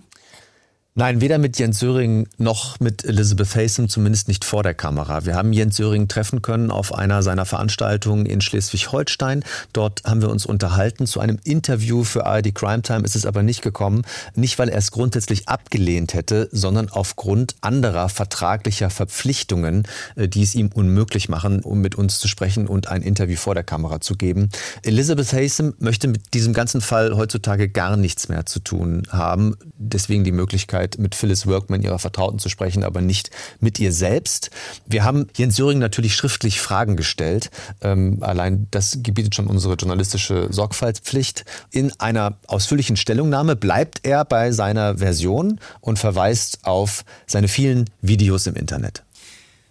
Nein, 1.00 1.22
weder 1.22 1.38
mit 1.38 1.60
Jens 1.60 1.78
Söring 1.78 2.28
noch 2.40 2.80
mit 2.80 3.06
Elizabeth 3.06 3.54
Haysom, 3.56 3.88
zumindest 3.88 4.28
nicht 4.28 4.44
vor 4.44 4.64
der 4.64 4.74
Kamera. 4.74 5.28
Wir 5.28 5.36
haben 5.36 5.54
Jens 5.54 5.78
Söring 5.78 6.08
treffen 6.08 6.42
können 6.42 6.72
auf 6.72 6.92
einer 6.92 7.22
seiner 7.22 7.46
Veranstaltungen 7.46 8.26
in 8.26 8.42
Schleswig-Holstein. 8.42 9.44
Dort 9.74 10.06
haben 10.06 10.24
wir 10.24 10.32
uns 10.32 10.48
unterhalten. 10.48 11.06
Zu 11.06 11.20
einem 11.20 11.38
Interview 11.44 12.04
für 12.04 12.26
ARD 12.26 12.56
Crime 12.56 12.82
Time 12.82 13.04
ist 13.04 13.16
es 13.16 13.28
aber 13.28 13.44
nicht 13.44 13.62
gekommen. 13.62 14.06
Nicht, 14.34 14.58
weil 14.58 14.70
er 14.70 14.80
es 14.80 14.90
grundsätzlich 14.90 15.48
abgelehnt 15.48 16.16
hätte, 16.16 16.50
sondern 16.52 16.90
aufgrund 16.90 17.58
anderer 17.62 18.10
vertraglicher 18.10 18.90
Verpflichtungen, 18.90 19.84
äh, 20.16 20.28
die 20.28 20.42
es 20.42 20.56
ihm 20.56 20.72
unmöglich 20.74 21.30
machen, 21.30 21.60
um 21.60 21.80
mit 21.80 21.94
uns 21.94 22.18
zu 22.18 22.28
sprechen 22.28 22.66
und 22.66 22.88
ein 22.88 23.04
Interview 23.04 23.38
vor 23.38 23.54
der 23.54 23.64
Kamera 23.64 24.02
zu 24.02 24.16
geben. 24.16 24.50
Elizabeth 24.82 25.32
Haysom 25.32 25.76
möchte 25.78 26.08
mit 26.08 26.34
diesem 26.34 26.54
ganzen 26.54 26.82
Fall 26.82 27.16
heutzutage 27.16 27.70
gar 27.70 27.98
nichts 27.98 28.30
mehr 28.30 28.48
zu 28.48 28.62
tun 28.62 29.04
haben. 29.12 29.56
Deswegen 29.78 30.24
die 30.24 30.32
Möglichkeit, 30.32 30.87
Möglichkeit, 30.88 30.98
mit 31.00 31.16
Phyllis 31.16 31.48
Workman, 31.48 31.82
ihrer 31.82 32.00
Vertrauten, 32.00 32.40
zu 32.40 32.50
sprechen, 32.50 32.84
aber 32.84 33.02
nicht 33.02 33.32
mit 33.60 33.80
ihr 33.80 33.92
selbst. 33.92 34.52
Wir 34.86 35.04
haben 35.04 35.28
Jens 35.36 35.56
Söring 35.56 35.80
natürlich 35.80 36.16
schriftlich 36.16 36.60
Fragen 36.60 36.96
gestellt. 36.96 37.50
Ähm, 37.82 38.18
allein 38.22 38.68
das 38.72 39.00
gebietet 39.04 39.36
schon 39.36 39.48
unsere 39.48 39.76
journalistische 39.76 40.48
Sorgfaltspflicht. 40.52 41.46
In 41.72 41.92
einer 42.00 42.38
ausführlichen 42.48 42.98
Stellungnahme 42.98 43.56
bleibt 43.56 44.02
er 44.04 44.26
bei 44.26 44.52
seiner 44.52 44.98
Version 44.98 45.60
und 45.82 46.00
verweist 46.00 46.60
auf 46.64 47.04
seine 47.26 47.48
vielen 47.48 47.86
Videos 48.02 48.48
im 48.48 48.56
Internet. 48.56 49.04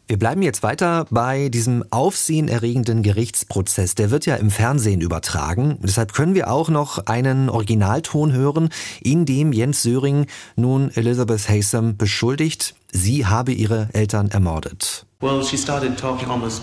Wir 0.09 0.20
bleiben 0.20 0.42
jetzt 0.42 0.62
weiter 0.62 1.04
bei 1.11 1.48
diesem 1.48 1.84
aufsehenerregenden 1.90 3.02
Gerichtsprozess. 3.02 3.96
Der 3.96 4.12
wird 4.12 4.24
ja 4.24 4.36
im 4.36 4.52
Fernsehen 4.52 5.00
übertragen. 5.00 5.78
Deshalb 5.82 6.12
können 6.12 6.36
wir 6.36 6.48
auch 6.48 6.68
noch 6.68 7.07
einen 7.07 7.48
Originalton 7.50 8.32
hören, 8.32 8.68
in 9.02 9.26
dem 9.26 9.52
Jens 9.52 9.82
Söring 9.82 10.26
nun 10.54 10.92
Elizabeth 10.94 11.48
Haysom 11.48 11.96
beschuldigt, 11.96 12.76
sie 12.92 13.26
habe 13.26 13.50
ihre 13.50 13.88
Eltern 13.94 14.30
ermordet. 14.30 15.07
Well, 15.20 15.42
she 15.42 15.57
started 15.57 15.98
talking 15.98 16.30
almost, 16.30 16.62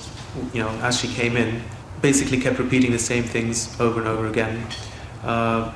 you 0.53 0.63
know, 0.63 0.69
as 0.81 0.97
she 1.01 1.07
came 1.09 1.37
in, 1.37 1.59
basically 2.01 2.39
kept 2.39 2.59
repeating 2.59 2.93
the 2.93 2.97
same 2.97 3.23
things 3.23 3.71
over 3.77 3.99
and 3.99 4.07
over 4.07 4.29
again. 4.29 4.63
Uh, 5.21 5.69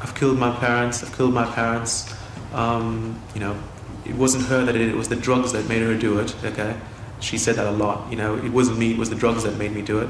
I've 0.00 0.14
killed 0.14 0.38
my 0.38 0.50
parents, 0.50 1.02
I've 1.02 1.16
killed 1.16 1.34
my 1.34 1.46
parents, 1.46 2.14
um, 2.54 3.16
you 3.34 3.40
know, 3.40 3.56
it 4.04 4.14
wasn't 4.14 4.44
her 4.44 4.64
that 4.64 4.72
did 4.72 4.82
it, 4.82 4.88
it 4.88 4.96
was 4.96 5.08
the 5.08 5.16
drugs 5.16 5.52
that 5.52 5.68
made 5.68 5.82
her 5.82 5.96
do 5.96 6.18
it, 6.18 6.34
okay? 6.44 6.76
She 7.20 7.38
said 7.38 7.56
that 7.56 7.66
a 7.66 7.70
lot, 7.70 8.10
you 8.10 8.16
know, 8.16 8.36
it 8.36 8.50
wasn't 8.50 8.78
me, 8.78 8.92
it 8.92 8.98
was 8.98 9.10
the 9.10 9.16
drugs 9.16 9.44
that 9.44 9.56
made 9.56 9.72
me 9.72 9.82
do 9.82 10.00
it. 10.00 10.08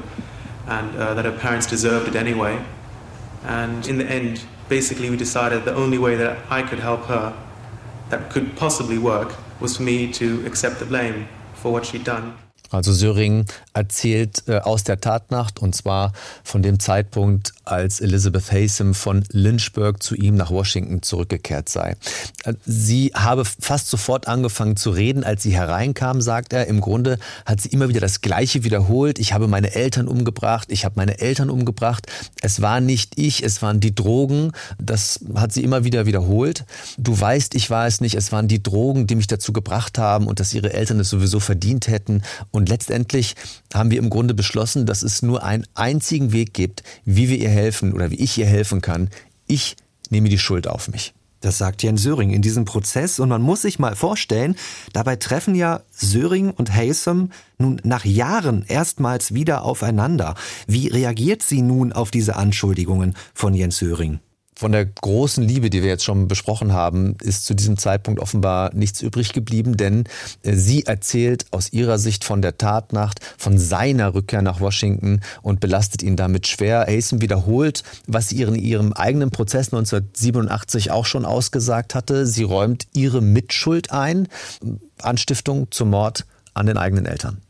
And 0.67 0.95
uh, 0.95 1.13
that 1.13 1.25
her 1.25 1.37
parents 1.37 1.67
deserved 1.67 2.07
it 2.07 2.15
anyway. 2.15 2.63
And 3.43 3.85
in 3.87 3.97
the 3.97 4.05
end, 4.05 4.45
basically, 4.69 5.09
we 5.09 5.17
decided 5.17 5.65
the 5.65 5.75
only 5.75 5.97
way 5.97 6.15
that 6.15 6.37
I 6.49 6.61
could 6.63 6.79
help 6.79 7.05
her, 7.05 7.33
that 8.09 8.29
could 8.29 8.55
possibly 8.55 8.97
work, 8.97 9.35
was 9.59 9.77
for 9.77 9.83
me 9.83 10.11
to 10.13 10.45
accept 10.45 10.79
the 10.79 10.85
blame 10.85 11.27
for 11.53 11.71
what 11.71 11.85
she'd 11.85 12.03
done. 12.03 12.33
Also 12.71 12.91
Söring 12.91 13.45
erzählt 13.73 14.47
äh, 14.47 14.57
aus 14.57 14.83
der 14.83 14.99
Tatnacht 14.99 15.59
und 15.59 15.75
zwar 15.75 16.11
von 16.43 16.63
dem 16.63 16.79
Zeitpunkt, 16.79 17.53
als 17.65 18.01
Elizabeth 18.01 18.51
Haysom 18.51 18.93
von 18.93 19.23
Lynchburg 19.31 20.01
zu 20.03 20.15
ihm 20.15 20.35
nach 20.35 20.51
Washington 20.51 21.01
zurückgekehrt 21.01 21.69
sei. 21.69 21.95
Sie 22.65 23.11
habe 23.13 23.45
fast 23.45 23.89
sofort 23.89 24.27
angefangen 24.27 24.75
zu 24.75 24.89
reden, 24.91 25.23
als 25.23 25.43
sie 25.43 25.55
hereinkam, 25.55 26.21
sagt 26.21 26.53
er. 26.53 26.67
Im 26.67 26.81
Grunde 26.81 27.17
hat 27.45 27.61
sie 27.61 27.69
immer 27.69 27.89
wieder 27.89 28.01
das 28.01 28.21
Gleiche 28.21 28.63
wiederholt. 28.63 29.19
Ich 29.19 29.33
habe 29.33 29.47
meine 29.47 29.73
Eltern 29.73 30.07
umgebracht, 30.07 30.71
ich 30.71 30.85
habe 30.85 30.95
meine 30.97 31.19
Eltern 31.19 31.49
umgebracht. 31.49 32.07
Es 32.41 32.61
war 32.61 32.81
nicht 32.81 33.13
ich, 33.17 33.43
es 33.43 33.61
waren 33.61 33.79
die 33.79 33.95
Drogen. 33.95 34.51
Das 34.77 35.19
hat 35.35 35.53
sie 35.53 35.63
immer 35.63 35.83
wieder 35.83 36.05
wiederholt. 36.05 36.65
Du 36.97 37.19
weißt, 37.19 37.55
ich 37.55 37.69
war 37.69 37.87
es 37.87 38.01
nicht, 38.01 38.15
es 38.15 38.31
waren 38.31 38.47
die 38.47 38.61
Drogen, 38.61 39.07
die 39.07 39.15
mich 39.15 39.27
dazu 39.27 39.53
gebracht 39.53 39.97
haben 39.97 40.27
und 40.27 40.39
dass 40.39 40.53
ihre 40.53 40.73
Eltern 40.73 40.99
es 40.99 41.09
sowieso 41.09 41.39
verdient 41.39 41.87
hätten. 41.87 42.23
Und 42.51 42.69
letztendlich 42.69 43.35
haben 43.73 43.89
wir 43.91 43.99
im 43.99 44.09
Grunde 44.09 44.33
beschlossen, 44.33 44.85
dass 44.85 45.03
es 45.03 45.21
nur 45.21 45.43
einen 45.43 45.65
einzigen 45.75 46.31
Weg 46.31 46.53
gibt, 46.53 46.83
wie 47.05 47.29
wir 47.29 47.37
ihr 47.37 47.52
helfen 47.53 47.93
oder 47.93 48.11
wie 48.11 48.19
ich 48.19 48.37
ihr 48.37 48.45
helfen 48.45 48.81
kann. 48.81 49.09
Ich 49.47 49.75
nehme 50.09 50.29
die 50.29 50.37
Schuld 50.37 50.67
auf 50.67 50.89
mich. 50.89 51.13
Das 51.43 51.57
sagt 51.57 51.83
Jens 51.83 52.01
Söring 52.01 52.31
in 52.31 52.41
diesem 52.41 52.63
Prozess 52.63 53.19
und 53.19 53.27
man 53.27 53.41
muss 53.41 53.63
sich 53.63 53.77
mal 53.77 53.97
vorstellen, 53.97 54.55
dabei 54.93 55.17
treffen 55.17 55.55
ja 55.55 55.81
Söring 55.91 56.51
und 56.51 56.73
Haysom 56.73 57.31
nun 57.57 57.81
nach 57.83 58.05
Jahren 58.05 58.63
erstmals 58.65 59.33
wieder 59.33 59.63
aufeinander. 59.63 60.35
Wie 60.67 60.87
reagiert 60.87 61.43
sie 61.43 61.61
nun 61.61 61.91
auf 61.91 62.11
diese 62.11 62.37
Anschuldigungen 62.37 63.15
von 63.33 63.53
Jens 63.53 63.77
Söring? 63.77 64.21
Von 64.63 64.71
der 64.71 64.85
großen 64.85 65.45
Liebe, 65.45 65.69
die 65.69 65.81
wir 65.83 65.89
jetzt 65.89 66.05
schon 66.05 66.29
besprochen 66.29 66.71
haben, 66.71 67.17
ist 67.21 67.45
zu 67.45 67.53
diesem 67.53 67.77
Zeitpunkt 67.77 68.21
offenbar 68.21 68.73
nichts 68.73 69.01
übrig 69.01 69.33
geblieben, 69.33 69.75
denn 69.75 70.05
äh, 70.41 70.53
sie 70.53 70.85
erzählt 70.85 71.47
aus 71.51 71.73
ihrer 71.73 71.99
Sicht 71.99 72.23
von 72.23 72.41
der 72.41 72.57
Tatnacht, 72.57 73.19
von 73.37 73.57
seiner 73.57 74.13
Rückkehr 74.13 74.41
nach 74.41 74.61
Washington 74.61 75.19
und 75.41 75.59
belastet 75.59 76.01
ihn 76.01 76.15
damit 76.15 76.47
schwer. 76.47 76.85
Hasten 76.87 77.19
wiederholt, 77.19 77.83
was 78.07 78.29
sie 78.29 78.41
in 78.41 78.55
ihrem 78.55 78.93
eigenen 78.93 79.31
Prozess 79.31 79.73
1987 79.73 80.91
auch 80.91 81.05
schon 81.05 81.25
ausgesagt 81.25 81.93
hatte. 81.93 82.25
Sie 82.25 82.43
räumt 82.43 82.87
ihre 82.93 83.21
Mitschuld 83.21 83.91
ein, 83.91 84.29
Anstiftung 85.01 85.71
zum 85.71 85.89
Mord 85.89 86.25
an 86.53 86.67
den 86.67 86.77
eigenen 86.77 87.05
Eltern. 87.05 87.41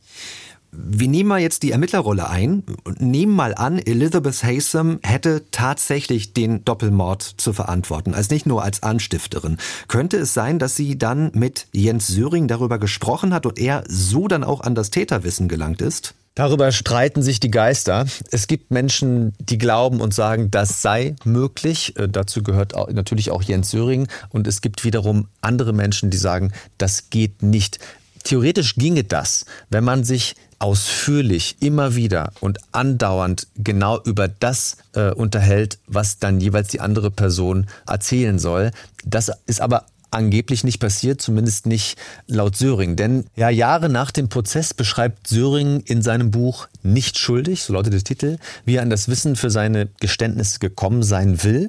Wir 0.75 1.07
nehmen 1.07 1.29
mal 1.29 1.39
jetzt 1.39 1.61
die 1.61 1.71
Ermittlerrolle 1.71 2.29
ein 2.29 2.63
und 2.83 2.99
nehmen 2.99 3.35
mal 3.35 3.53
an, 3.53 3.77
Elizabeth 3.77 4.43
Haysom 4.43 4.99
hätte 5.03 5.43
tatsächlich 5.51 6.33
den 6.33 6.65
Doppelmord 6.65 7.21
zu 7.21 7.53
verantworten, 7.53 8.15
als 8.15 8.31
nicht 8.31 8.47
nur 8.47 8.63
als 8.63 8.81
Anstifterin. 8.81 9.57
Könnte 9.87 10.17
es 10.17 10.33
sein, 10.33 10.57
dass 10.57 10.75
sie 10.75 10.97
dann 10.97 11.31
mit 11.35 11.67
Jens 11.73 12.07
Söring 12.07 12.47
darüber 12.47 12.79
gesprochen 12.79 13.33
hat 13.35 13.45
und 13.45 13.59
er 13.59 13.83
so 13.87 14.27
dann 14.27 14.43
auch 14.43 14.61
an 14.61 14.73
das 14.73 14.89
Täterwissen 14.89 15.47
gelangt 15.47 15.81
ist? 15.81 16.15
Darüber 16.35 16.71
streiten 16.71 17.21
sich 17.21 17.39
die 17.39 17.51
Geister. 17.51 18.07
Es 18.31 18.47
gibt 18.47 18.71
Menschen, 18.71 19.33
die 19.37 19.59
glauben 19.59 20.01
und 20.01 20.15
sagen, 20.15 20.49
das 20.49 20.81
sei 20.81 21.15
möglich. 21.23 21.95
Äh, 21.97 22.09
dazu 22.09 22.41
gehört 22.41 22.73
natürlich 22.91 23.29
auch 23.29 23.43
Jens 23.43 23.69
Söring. 23.69 24.07
Und 24.29 24.47
es 24.47 24.61
gibt 24.61 24.83
wiederum 24.83 25.27
andere 25.41 25.73
Menschen, 25.73 26.09
die 26.09 26.17
sagen, 26.17 26.51
das 26.79 27.11
geht 27.11 27.43
nicht. 27.43 27.77
Theoretisch 28.23 28.75
ginge 28.75 29.03
das, 29.03 29.45
wenn 29.69 29.83
man 29.83 30.03
sich 30.03 30.35
ausführlich 30.63 31.57
immer 31.59 31.95
wieder 31.95 32.31
und 32.39 32.57
andauernd 32.71 33.47
genau 33.57 33.99
über 34.01 34.29
das 34.29 34.77
äh, 34.95 35.11
unterhält, 35.11 35.77
was 35.87 36.19
dann 36.19 36.39
jeweils 36.39 36.69
die 36.69 36.79
andere 36.79 37.11
Person 37.11 37.67
erzählen 37.85 38.39
soll. 38.39 38.71
Das 39.03 39.29
ist 39.45 39.59
aber 39.59 39.87
angeblich 40.09 40.63
nicht 40.63 40.79
passiert, 40.79 41.21
zumindest 41.21 41.65
nicht 41.65 41.97
laut 42.27 42.55
Söring. 42.55 42.95
Denn 42.95 43.25
ja, 43.35 43.49
Jahre 43.49 43.89
nach 43.89 44.11
dem 44.11 44.29
Prozess 44.29 44.73
beschreibt 44.73 45.27
Söring 45.27 45.81
in 45.81 46.01
seinem 46.01 46.31
Buch 46.31 46.69
Nicht 46.81 47.19
schuldig, 47.19 47.63
so 47.63 47.73
lautet 47.73 47.91
der 47.91 48.03
Titel, 48.03 48.37
wie 48.63 48.75
er 48.75 48.83
an 48.83 48.89
das 48.89 49.09
Wissen 49.09 49.35
für 49.35 49.49
seine 49.49 49.89
Geständnisse 49.99 50.59
gekommen 50.59 51.03
sein 51.03 51.43
will. 51.43 51.67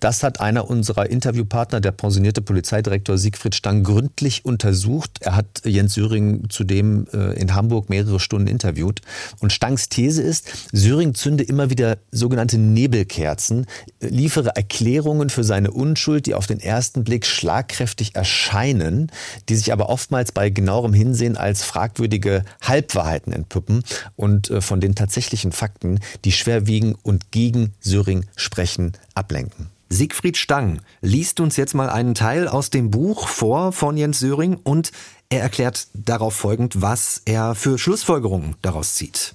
Das 0.00 0.22
hat 0.22 0.40
einer 0.40 0.68
unserer 0.68 1.08
Interviewpartner, 1.10 1.80
der 1.80 1.92
pensionierte 1.92 2.42
Polizeidirektor 2.42 3.18
Siegfried 3.18 3.54
Stang, 3.54 3.84
gründlich 3.84 4.44
untersucht. 4.44 5.18
Er 5.20 5.36
hat 5.36 5.62
Jens 5.64 5.94
Söring 5.94 6.48
zudem 6.48 7.06
äh, 7.12 7.38
in 7.38 7.54
Hamburg 7.54 7.88
mehrere 7.88 8.20
Stunden 8.20 8.48
interviewt. 8.48 9.00
Und 9.40 9.52
Stangs 9.52 9.88
These 9.88 10.22
ist, 10.22 10.68
Söring 10.72 11.14
zünde 11.14 11.44
immer 11.44 11.70
wieder 11.70 11.98
sogenannte 12.10 12.58
Nebelkerzen, 12.58 13.66
liefere 14.00 14.56
Erklärungen 14.56 15.30
für 15.30 15.44
seine 15.44 15.70
Unschuld, 15.70 16.26
die 16.26 16.34
auf 16.34 16.46
den 16.46 16.60
ersten 16.60 17.04
Blick 17.04 17.26
schlagkräftig 17.26 18.14
erscheinen, 18.14 19.10
die 19.48 19.56
sich 19.56 19.72
aber 19.72 19.88
oftmals 19.88 20.32
bei 20.32 20.50
genauerem 20.50 20.92
Hinsehen 20.92 21.36
als 21.36 21.62
fragwürdige 21.62 22.44
Halbwahrheiten 22.60 23.32
entpuppen 23.32 23.82
und 24.16 24.50
äh, 24.50 24.60
von 24.60 24.80
den 24.80 24.94
tatsächlichen 24.94 25.52
Fakten, 25.52 26.00
die 26.24 26.32
schwerwiegen 26.32 26.94
und 27.02 27.30
gegen 27.30 27.72
Söring 27.80 28.26
sprechen, 28.36 28.92
ablenken. 29.14 29.53
Siegfried 29.88 30.36
Stang 30.36 30.80
liest 31.00 31.40
uns 31.40 31.56
jetzt 31.56 31.74
mal 31.74 31.88
einen 31.88 32.14
Teil 32.14 32.48
aus 32.48 32.70
dem 32.70 32.90
Buch 32.90 33.28
vor 33.28 33.72
von 33.72 33.96
Jens 33.96 34.20
Söring 34.20 34.58
und 34.62 34.92
er 35.28 35.40
erklärt 35.40 35.88
darauf 35.94 36.34
folgend, 36.34 36.80
was 36.80 37.22
er 37.24 37.54
für 37.54 37.78
Schlussfolgerungen 37.78 38.56
daraus 38.62 38.94
zieht. 38.94 39.34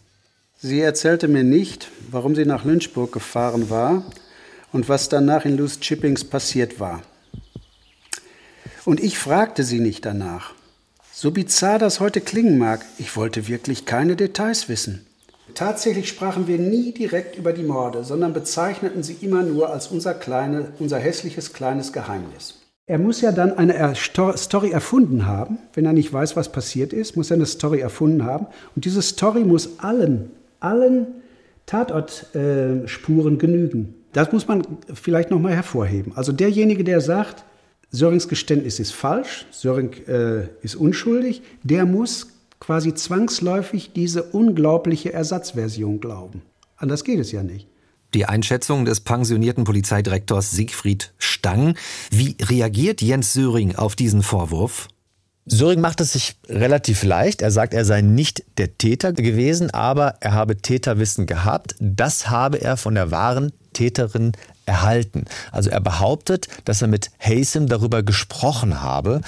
Sie 0.58 0.82
erzählte 0.82 1.28
mir 1.28 1.43
nicht, 1.43 1.89
warum 2.12 2.36
sie 2.36 2.45
nach 2.45 2.66
Lynchburg 2.66 3.12
gefahren 3.12 3.70
war 3.70 4.04
und 4.74 4.89
was 4.89 5.10
danach 5.10 5.45
in 5.45 5.58
Loose 5.58 5.80
Chippings 5.80 6.24
passiert 6.24 6.80
war. 6.80 7.02
Und 8.86 9.00
ich 9.00 9.18
fragte 9.18 9.64
sie 9.64 9.80
nicht 9.80 10.06
danach. 10.06 10.54
So 11.14 11.32
bizarr 11.32 11.80
das 11.80 12.00
heute 12.00 12.22
klingen 12.22 12.58
mag, 12.58 12.86
ich 12.97 13.16
wollte 13.16 13.47
wirklich 13.47 13.86
keine 13.86 14.16
Details 14.16 14.70
wissen. 14.70 15.06
Tatsächlich 15.56 16.08
sprachen 16.08 16.47
wir 16.47 16.58
nie 16.58 16.93
direkt 16.93 17.38
über 17.38 17.54
die 17.54 17.64
Morde, 17.64 18.04
sondern 18.04 18.34
bezeichneten 18.34 19.04
sie 19.04 19.18
immer 19.22 19.43
nur 19.43 19.72
als 19.72 19.88
unser, 19.88 20.14
kleine, 20.14 20.74
unser 20.80 20.97
hässliches 20.97 21.54
kleines 21.54 21.93
Geheimnis. 21.93 22.60
Er 22.88 22.97
muss 22.97 23.22
ja 23.22 23.32
dann 23.32 23.56
eine 23.56 23.93
Story 23.95 24.72
erfunden 24.72 25.28
haben. 25.28 25.60
Wenn 25.74 25.86
er 25.86 25.93
nicht 25.93 26.12
weiß, 26.12 26.36
was 26.36 26.52
passiert 26.52 26.91
ist, 26.91 27.16
muss 27.16 27.30
er 27.30 27.36
eine 27.36 27.45
Story 27.45 27.80
erfunden 27.82 28.26
haben. 28.26 28.47
Und 28.76 28.86
diese 28.86 29.04
Story 29.04 29.41
muss 29.41 29.78
allen, 29.78 30.32
allen 30.60 31.08
Tatortspuren 31.68 33.36
äh, 33.36 33.38
genügen. 33.38 33.93
Das 34.14 34.32
muss 34.32 34.47
man 34.47 34.64
vielleicht 34.91 35.30
nochmal 35.30 35.54
hervorheben. 35.54 36.14
Also 36.16 36.32
derjenige, 36.32 36.84
der 36.84 37.00
sagt, 37.00 37.45
Sörings 37.91 38.28
Geständnis 38.28 38.80
ist 38.80 38.91
falsch, 38.91 39.45
Söring 39.52 39.93
äh, 40.08 40.47
ist 40.64 40.76
unschuldig, 40.76 41.43
der 41.64 41.86
muss 41.86 42.39
quasi 42.60 42.93
zwangsläufig 42.93 43.91
diese 43.93 44.24
unglaubliche 44.24 45.14
Ersatzversion 45.14 45.99
glauben. 45.99 46.41
Anders 46.78 47.03
geht 47.03 47.20
es 47.20 47.32
ja 47.32 47.43
nicht. 47.43 47.68
Die 48.14 48.26
Einschätzung 48.26 48.86
des 48.86 49.01
pensionierten 49.01 49.66
Polizeidirektors 49.66 50.51
Siegfried 50.51 51.14
Stang. 51.20 51.76
Wie 52.10 52.36
reagiert 52.41 53.01
Jens 53.01 53.34
Söring 53.34 53.76
auf 53.76 53.95
diesen 53.95 54.24
Vorwurf? 54.24 54.88
Söring 55.45 55.80
macht 55.80 56.01
es 56.01 56.14
sich 56.14 56.36
relativ 56.47 57.03
leicht. 57.03 57.41
Er 57.41 57.51
sagt, 57.51 57.74
er 57.74 57.86
sei 57.86 58.01
nicht 58.01 58.43
der 58.57 58.78
Täter 58.78 59.14
gewesen, 59.14 59.72
aber 59.72 60.16
er 60.22 60.34
habe 60.34 60.57
Täterwissen 60.57 61.28
gehabt. 61.28 61.76
Das 61.80 62.30
habe 62.30 62.62
er 62.62 62.78
von 62.78 62.95
der 62.95 63.12
wahren 63.12 63.51
Täterin 63.74 64.32
erhalten. 64.66 65.26
Also 65.51 65.70
er 65.70 65.82
behauptet, 65.82 66.47
dass 66.66 66.82
er 66.82 66.88
mit 66.88 67.12
Hasem 67.20 67.68
darüber 67.68 68.03
gesprochen 68.03 68.82
habe, 68.82 69.22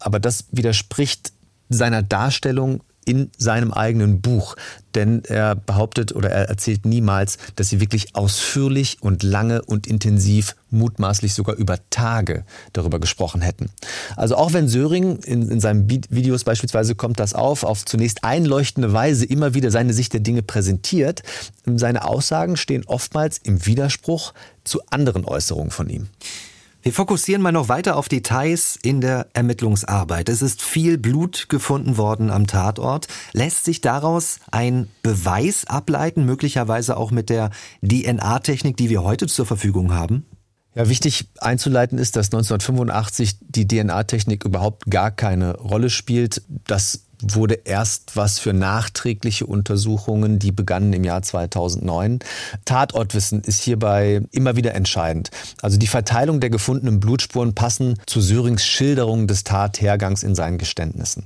aber 0.00 0.20
das 0.20 0.46
widerspricht 0.50 1.32
seiner 1.72 2.02
Darstellung 2.02 2.82
in 3.04 3.30
seinem 3.36 3.72
eigenen 3.72 4.20
Buch. 4.20 4.56
Denn 4.94 5.24
er 5.24 5.56
behauptet 5.56 6.14
oder 6.14 6.30
er 6.30 6.48
erzählt 6.48 6.84
niemals, 6.84 7.38
dass 7.56 7.68
sie 7.68 7.80
wirklich 7.80 8.14
ausführlich 8.14 8.98
und 9.00 9.22
lange 9.22 9.62
und 9.62 9.86
intensiv, 9.86 10.54
mutmaßlich 10.70 11.34
sogar 11.34 11.56
über 11.56 11.78
Tage 11.90 12.44
darüber 12.72 12.98
gesprochen 12.98 13.40
hätten. 13.40 13.70
Also 14.16 14.36
auch 14.36 14.52
wenn 14.52 14.68
Söring 14.68 15.18
in, 15.18 15.50
in 15.50 15.60
seinen 15.60 15.90
Videos 15.90 16.44
beispielsweise 16.44 16.94
kommt 16.94 17.20
das 17.20 17.34
auf, 17.34 17.64
auf 17.64 17.84
zunächst 17.84 18.24
einleuchtende 18.24 18.92
Weise 18.92 19.26
immer 19.26 19.54
wieder 19.54 19.70
seine 19.70 19.92
Sicht 19.92 20.12
der 20.12 20.20
Dinge 20.20 20.42
präsentiert, 20.42 21.22
seine 21.66 22.06
Aussagen 22.06 22.56
stehen 22.56 22.84
oftmals 22.86 23.38
im 23.38 23.66
Widerspruch 23.66 24.32
zu 24.64 24.80
anderen 24.90 25.24
Äußerungen 25.24 25.70
von 25.70 25.88
ihm. 25.88 26.08
Wir 26.82 26.92
fokussieren 26.92 27.42
mal 27.42 27.52
noch 27.52 27.68
weiter 27.68 27.96
auf 27.96 28.08
Details 28.08 28.76
in 28.82 29.00
der 29.00 29.28
Ermittlungsarbeit. 29.34 30.28
Es 30.28 30.42
ist 30.42 30.62
viel 30.62 30.98
Blut 30.98 31.48
gefunden 31.48 31.96
worden 31.96 32.28
am 32.28 32.48
Tatort. 32.48 33.06
Lässt 33.32 33.64
sich 33.64 33.80
daraus 33.82 34.40
ein 34.50 34.88
Beweis 35.00 35.64
ableiten, 35.64 36.24
möglicherweise 36.24 36.96
auch 36.96 37.12
mit 37.12 37.30
der 37.30 37.50
DNA-Technik, 37.82 38.76
die 38.76 38.90
wir 38.90 39.04
heute 39.04 39.28
zur 39.28 39.46
Verfügung 39.46 39.94
haben? 39.94 40.26
Ja, 40.74 40.88
wichtig 40.88 41.28
einzuleiten 41.38 41.98
ist, 41.98 42.16
dass 42.16 42.26
1985 42.26 43.38
die 43.40 43.68
DNA-Technik 43.68 44.44
überhaupt 44.44 44.90
gar 44.90 45.12
keine 45.12 45.56
Rolle 45.58 45.88
spielt. 45.88 46.42
Das 46.66 47.04
wurde 47.22 47.54
erst 47.64 48.16
was 48.16 48.38
für 48.38 48.52
nachträgliche 48.52 49.46
Untersuchungen, 49.46 50.38
die 50.38 50.52
begannen 50.52 50.92
im 50.92 51.04
Jahr 51.04 51.22
2009. 51.22 52.20
Tatortwissen 52.64 53.42
ist 53.42 53.62
hierbei 53.62 54.22
immer 54.30 54.56
wieder 54.56 54.74
entscheidend. 54.74 55.30
Also 55.60 55.78
die 55.78 55.86
Verteilung 55.86 56.40
der 56.40 56.50
gefundenen 56.50 57.00
Blutspuren 57.00 57.54
passen 57.54 57.98
zu 58.06 58.20
Sörings 58.20 58.64
Schilderung 58.64 59.26
des 59.26 59.44
Tathergangs 59.44 60.22
in 60.22 60.34
seinen 60.34 60.58
Geständnissen. 60.58 61.24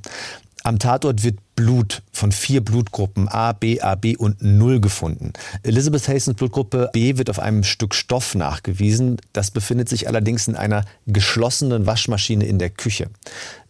Am 0.66 0.80
Tatort 0.80 1.22
wird 1.22 1.38
Blut 1.54 2.02
von 2.10 2.32
vier 2.32 2.60
Blutgruppen 2.60 3.28
A, 3.28 3.52
B, 3.52 3.80
AB 3.80 4.16
und 4.18 4.42
Null 4.42 4.80
gefunden. 4.80 5.32
Elizabeth 5.62 6.08
Hastings 6.08 6.36
Blutgruppe 6.36 6.90
B 6.92 7.18
wird 7.18 7.30
auf 7.30 7.38
einem 7.38 7.62
Stück 7.62 7.94
Stoff 7.94 8.34
nachgewiesen. 8.34 9.18
Das 9.32 9.52
befindet 9.52 9.88
sich 9.88 10.08
allerdings 10.08 10.48
in 10.48 10.56
einer 10.56 10.84
geschlossenen 11.06 11.86
Waschmaschine 11.86 12.44
in 12.46 12.58
der 12.58 12.70
Küche. 12.70 13.10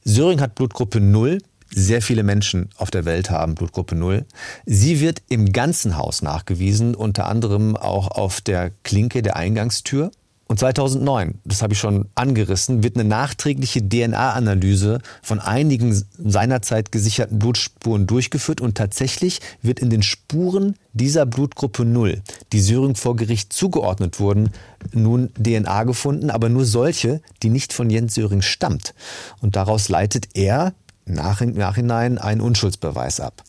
Söring 0.05 0.41
hat 0.41 0.55
Blutgruppe 0.55 1.01
0, 1.01 1.43
sehr 1.75 2.03
viele 2.03 2.23
Menschen 2.23 2.71
auf 2.77 2.91
der 2.91 3.05
Welt 3.05 3.31
haben 3.31 3.55
Blutgruppe 3.55 3.95
0. 3.95 4.25
Sie 4.65 5.01
wird 5.01 5.23
im 5.29 5.53
ganzen 5.53 5.97
Haus 5.97 6.23
nachgewiesen, 6.23 6.95
unter 6.95 7.27
anderem 7.27 7.77
auch 7.77 8.09
auf 8.09 8.41
der 8.41 8.71
Klinke 8.83 9.23
der 9.23 9.37
Eingangstür. 9.37 10.11
Und 10.49 10.61
2009, 10.61 11.41
das 11.45 11.63
habe 11.63 11.73
ich 11.73 11.81
schon 11.81 12.07
angerissen, 12.15 12.85
wird 12.85 12.97
eine 12.97 13.09
nachträgliche 13.09 13.81
DNA-Analyse 13.81 15.01
von 15.21 15.41
einigen 15.41 16.05
seinerzeit 16.19 16.93
gesicherten 16.93 17.41
Blutspuren 17.41 18.07
durchgeführt 18.07 18.61
und 18.61 18.77
tatsächlich 18.77 19.41
wird 19.61 19.81
in 19.81 19.91
den 19.91 20.05
Spuren 20.05 20.77
dieser 20.93 21.27
Blutgruppe 21.27 21.85
0, 21.85 22.23
die 22.53 22.61
Syring 22.61 22.95
vor 22.95 23.17
Gericht 23.17 23.53
zugeordnet 23.53 24.21
wurden, 24.21 24.51
nun 24.93 25.31
DNA 25.35 25.83
gefunden, 25.83 26.31
aber 26.31 26.49
nur 26.49 26.65
solche, 26.65 27.21
die 27.43 27.51
nicht 27.51 27.73
von 27.73 27.91
Jens 27.91 28.15
Söring 28.15 28.43
stammt. 28.43 28.95
Und 29.41 29.57
daraus 29.57 29.89
leitet 29.89 30.29
er 30.35 30.75
nach, 31.07 31.41
Nachhinein 31.41 32.19
einen 32.19 32.41
Unschuldsbeweis 32.41 33.21
ab. 33.21 33.43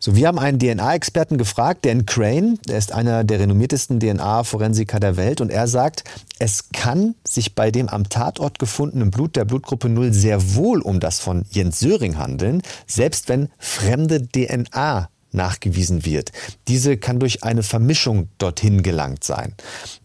So, 0.00 0.14
wir 0.14 0.28
haben 0.28 0.38
einen 0.38 0.58
DNA-Experten 0.58 1.38
gefragt, 1.38 1.84
Dan 1.86 2.06
Crane, 2.06 2.58
der 2.68 2.78
ist 2.78 2.92
einer 2.92 3.24
der 3.24 3.40
renommiertesten 3.40 3.98
DNA-Forensiker 3.98 5.00
der 5.00 5.16
Welt 5.16 5.40
und 5.40 5.50
er 5.50 5.66
sagt, 5.66 6.04
es 6.38 6.70
kann 6.72 7.14
sich 7.26 7.54
bei 7.54 7.70
dem 7.70 7.88
am 7.88 8.08
Tatort 8.08 8.58
gefundenen 8.58 9.10
Blut 9.10 9.36
der 9.36 9.44
Blutgruppe 9.44 9.88
0 9.88 10.12
sehr 10.12 10.54
wohl 10.54 10.80
um 10.82 11.00
das 11.00 11.20
von 11.20 11.44
Jens 11.50 11.80
Söring 11.80 12.18
handeln, 12.18 12.62
selbst 12.86 13.28
wenn 13.28 13.48
fremde 13.58 14.26
DNA 14.26 15.08
nachgewiesen 15.32 16.04
wird. 16.04 16.32
Diese 16.68 16.96
kann 16.96 17.20
durch 17.20 17.44
eine 17.44 17.62
Vermischung 17.62 18.28
dorthin 18.38 18.82
gelangt 18.82 19.24
sein. 19.24 19.54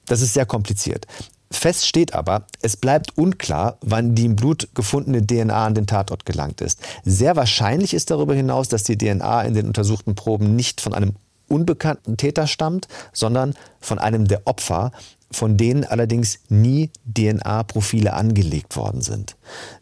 Das 0.06 0.22
ist 0.22 0.34
sehr 0.34 0.46
kompliziert. 0.46 1.08
Fest 1.56 1.88
steht 1.88 2.14
aber, 2.14 2.45
es 2.62 2.78
bleibt 2.78 3.18
unklar, 3.18 3.78
wann 3.82 4.16
die 4.16 4.26
im 4.26 4.36
Blut 4.36 4.70
gefundene 4.74 5.26
DNA 5.26 5.66
an 5.66 5.76
den 5.76 5.88
Tatort 5.88 6.26
gelangt 6.26 6.62
ist. 6.62 6.80
Sehr 7.06 7.36
wahrscheinlich 7.36 7.93
ist 7.93 8.12
darüber 8.12 8.34
hinaus, 8.34 8.68
dass 8.68 8.84
die 8.84 8.97
DNA 8.97 9.43
in 9.43 9.54
den 9.54 9.68
untersuchten 9.68 10.16
Proben 10.16 10.56
nicht 10.56 10.82
von 10.82 10.93
einem 10.93 11.14
unbekannten 11.47 12.18
Täter 12.18 12.47
stammt, 12.47 12.88
sondern 13.14 13.54
von 13.80 13.99
einem 13.99 14.28
der 14.28 14.41
Opfer, 14.45 14.91
von 15.32 15.58
denen 15.58 15.84
allerdings 15.84 16.39
nie 16.49 16.91
DNA-Profile 17.06 18.14
angelegt 18.14 18.76
worden 18.76 19.01
sind. 19.01 19.36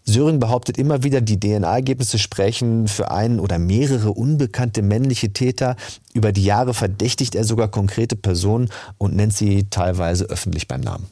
Söring 0.03 0.39
behauptet 0.39 0.77
immer 0.77 1.03
wieder, 1.03 1.21
die 1.21 1.39
DNA-Ergebnisse 1.39 2.19
sprechen 2.19 2.87
für 2.87 3.11
einen 3.11 3.39
oder 3.39 3.59
mehrere 3.59 4.11
unbekannte 4.11 4.81
männliche 4.81 5.33
Täter. 5.33 5.75
Über 6.13 6.31
die 6.31 6.43
Jahre 6.43 6.73
verdächtigt 6.73 7.35
er 7.35 7.43
sogar 7.43 7.69
konkrete 7.69 8.15
Personen 8.15 8.69
und 8.97 9.15
nennt 9.15 9.33
sie 9.33 9.65
teilweise 9.69 10.25
öffentlich 10.25 10.67
beim 10.67 10.81
Namen. 10.81 11.07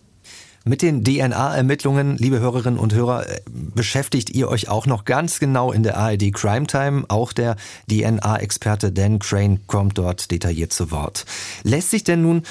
Mit 0.66 0.82
den 0.82 1.04
DNA-Ermittlungen, 1.04 2.18
liebe 2.18 2.40
Hörerinnen 2.40 2.80
und 2.80 2.94
Hörer, 2.94 3.30
äh, 3.30 3.42
beschäftigt 3.50 4.30
ihr 4.30 4.50
euch 4.50 4.68
auch 4.68 4.86
noch 4.86 5.06
ganz 5.06 5.40
genau 5.40 5.72
in 5.72 5.84
der 5.84 5.98
ARD 5.98 6.32
Crime 6.32 6.68
Time. 6.68 7.06
Auch 7.08 7.32
der 7.34 7.56
DNA-Experte 7.90 8.92
Dan 8.92 9.20
Crane 9.20 9.60
kommt 9.68 9.98
dort 9.98 10.32
detailliert 10.32 10.74
zu 10.74 10.92
Wort. 10.92 11.26
Lässt 11.64 11.92
sich 11.92 12.04
denn 12.04 12.22
nun 12.22 12.44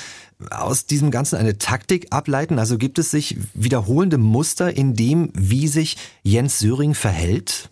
aus 0.50 0.86
diesem 0.86 1.10
Ganzen 1.10 1.36
eine 1.36 1.58
Taktik 1.58 2.06
ableiten? 2.10 2.58
Also 2.58 2.78
gibt 2.78 2.98
es 2.98 3.10
sich 3.10 3.36
wiederholende 3.54 4.18
Muster 4.18 4.74
in 4.74 4.94
dem, 4.94 5.30
wie 5.34 5.68
sich 5.68 5.96
Jens 6.22 6.58
Söring 6.58 6.94
verhält? 6.94 7.70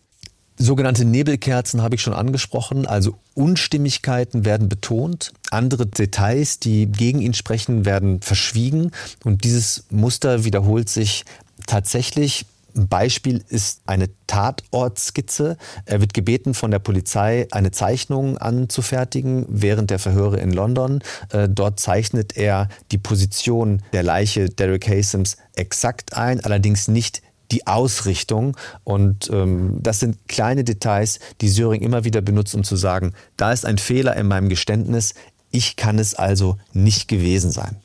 Sogenannte 0.58 1.04
Nebelkerzen 1.04 1.82
habe 1.82 1.96
ich 1.96 2.02
schon 2.02 2.14
angesprochen, 2.14 2.86
also 2.86 3.18
Unstimmigkeiten 3.34 4.44
werden 4.44 4.68
betont, 4.68 5.32
andere 5.50 5.86
Details, 5.86 6.58
die 6.58 6.86
gegen 6.86 7.20
ihn 7.20 7.34
sprechen, 7.34 7.84
werden 7.84 8.22
verschwiegen 8.22 8.90
und 9.24 9.44
dieses 9.44 9.84
Muster 9.90 10.44
wiederholt 10.44 10.88
sich 10.88 11.24
tatsächlich 11.66 12.46
ein 12.76 12.88
Beispiel 12.88 13.42
ist 13.48 13.80
eine 13.86 14.10
Tatortskizze. 14.26 15.56
Er 15.86 16.00
wird 16.00 16.12
gebeten 16.12 16.52
von 16.52 16.70
der 16.70 16.78
Polizei, 16.78 17.48
eine 17.50 17.70
Zeichnung 17.70 18.36
anzufertigen 18.38 19.46
während 19.48 19.90
der 19.90 19.98
Verhöre 19.98 20.38
in 20.38 20.52
London. 20.52 21.02
Äh, 21.32 21.48
dort 21.48 21.80
zeichnet 21.80 22.36
er 22.36 22.68
die 22.92 22.98
Position 22.98 23.82
der 23.94 24.02
Leiche 24.02 24.50
Derek 24.50 24.88
Hasems 24.88 25.38
exakt 25.54 26.14
ein, 26.14 26.40
allerdings 26.40 26.86
nicht 26.86 27.22
die 27.50 27.66
Ausrichtung. 27.66 28.56
Und 28.84 29.30
ähm, 29.32 29.78
das 29.80 30.00
sind 30.00 30.28
kleine 30.28 30.64
Details, 30.64 31.20
die 31.40 31.48
Söring 31.48 31.82
immer 31.82 32.04
wieder 32.04 32.20
benutzt, 32.20 32.54
um 32.54 32.64
zu 32.64 32.76
sagen, 32.76 33.12
da 33.36 33.52
ist 33.52 33.64
ein 33.64 33.78
Fehler 33.78 34.16
in 34.16 34.26
meinem 34.26 34.48
Geständnis, 34.48 35.14
ich 35.50 35.76
kann 35.76 35.98
es 35.98 36.14
also 36.14 36.58
nicht 36.72 37.08
gewesen 37.08 37.50
sein. 37.50 37.76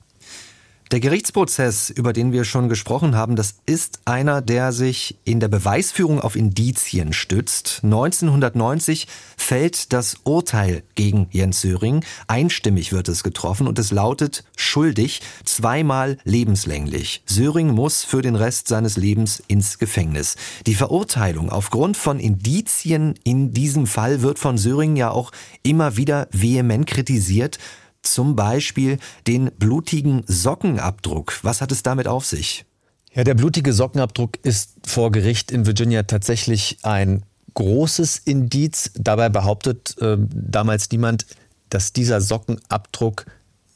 Der 0.92 1.00
Gerichtsprozess, 1.00 1.90
über 1.90 2.12
den 2.12 2.34
wir 2.34 2.44
schon 2.44 2.68
gesprochen 2.68 3.16
haben, 3.16 3.38
das 3.38 3.56
ist 3.66 4.02
einer, 4.04 4.42
der 4.42 4.74
sich 4.74 5.18
in 5.24 5.40
der 5.40 5.48
Beweisführung 5.48 6.20
auf 6.20 6.36
Indizien 6.36 7.14
stützt. 7.14 7.80
1990 7.84 9.08
fällt 9.38 9.94
das 9.94 10.18
Urteil 10.26 10.84
gegen 10.96 11.28
Jens 11.32 11.62
Söring. 11.62 12.04
Einstimmig 12.28 12.92
wird 12.92 13.08
es 13.08 13.24
getroffen 13.24 13.68
und 13.68 13.80
es 13.80 13.92
lautet 13.92 14.44
schuldig, 14.58 15.22
zweimal 15.46 16.18
lebenslänglich. 16.26 17.24
Söring 17.26 17.70
muss 17.70 18.04
für 18.04 18.22
den 18.22 18.36
Rest 18.36 18.68
seines 18.68 18.98
Lebens 18.98 19.42
ins 19.48 19.80
Gefängnis. 19.80 20.36
Die 20.68 20.76
Verurteilung 20.76 21.50
aufgrund 21.50 21.96
von 21.96 22.20
Indizien 22.20 23.16
in 23.24 23.54
diesem 23.54 23.88
Fall 23.88 24.24
wird 24.24 24.40
von 24.40 24.58
Söring 24.58 24.98
ja 24.98 25.10
auch 25.10 25.32
immer 25.64 25.96
wieder 25.96 26.28
vehement 26.34 26.86
kritisiert 26.86 27.60
zum 28.02 28.36
Beispiel 28.36 28.98
den 29.28 29.52
blutigen 29.58 30.24
Sockenabdruck. 30.28 31.40
Was 31.44 31.62
hat 31.62 31.72
es 31.72 31.84
damit 31.84 32.08
auf 32.08 32.26
sich? 32.26 32.66
Ja, 33.14 33.24
der 33.24 33.34
blutige 33.34 33.74
Sockenabdruck 33.74 34.38
ist 34.44 34.76
vor 34.86 35.12
Gericht 35.12 35.52
in 35.52 35.66
Virginia 35.66 36.04
tatsächlich 36.04 36.78
ein 36.84 37.24
großes 37.54 38.20
Indiz. 38.20 38.92
Dabei 38.96 39.30
behauptet 39.30 39.98
äh, 40.00 40.18
damals 40.20 40.90
niemand, 40.92 41.26
dass 41.70 41.92
dieser 41.92 42.22
Sockenabdruck 42.22 43.26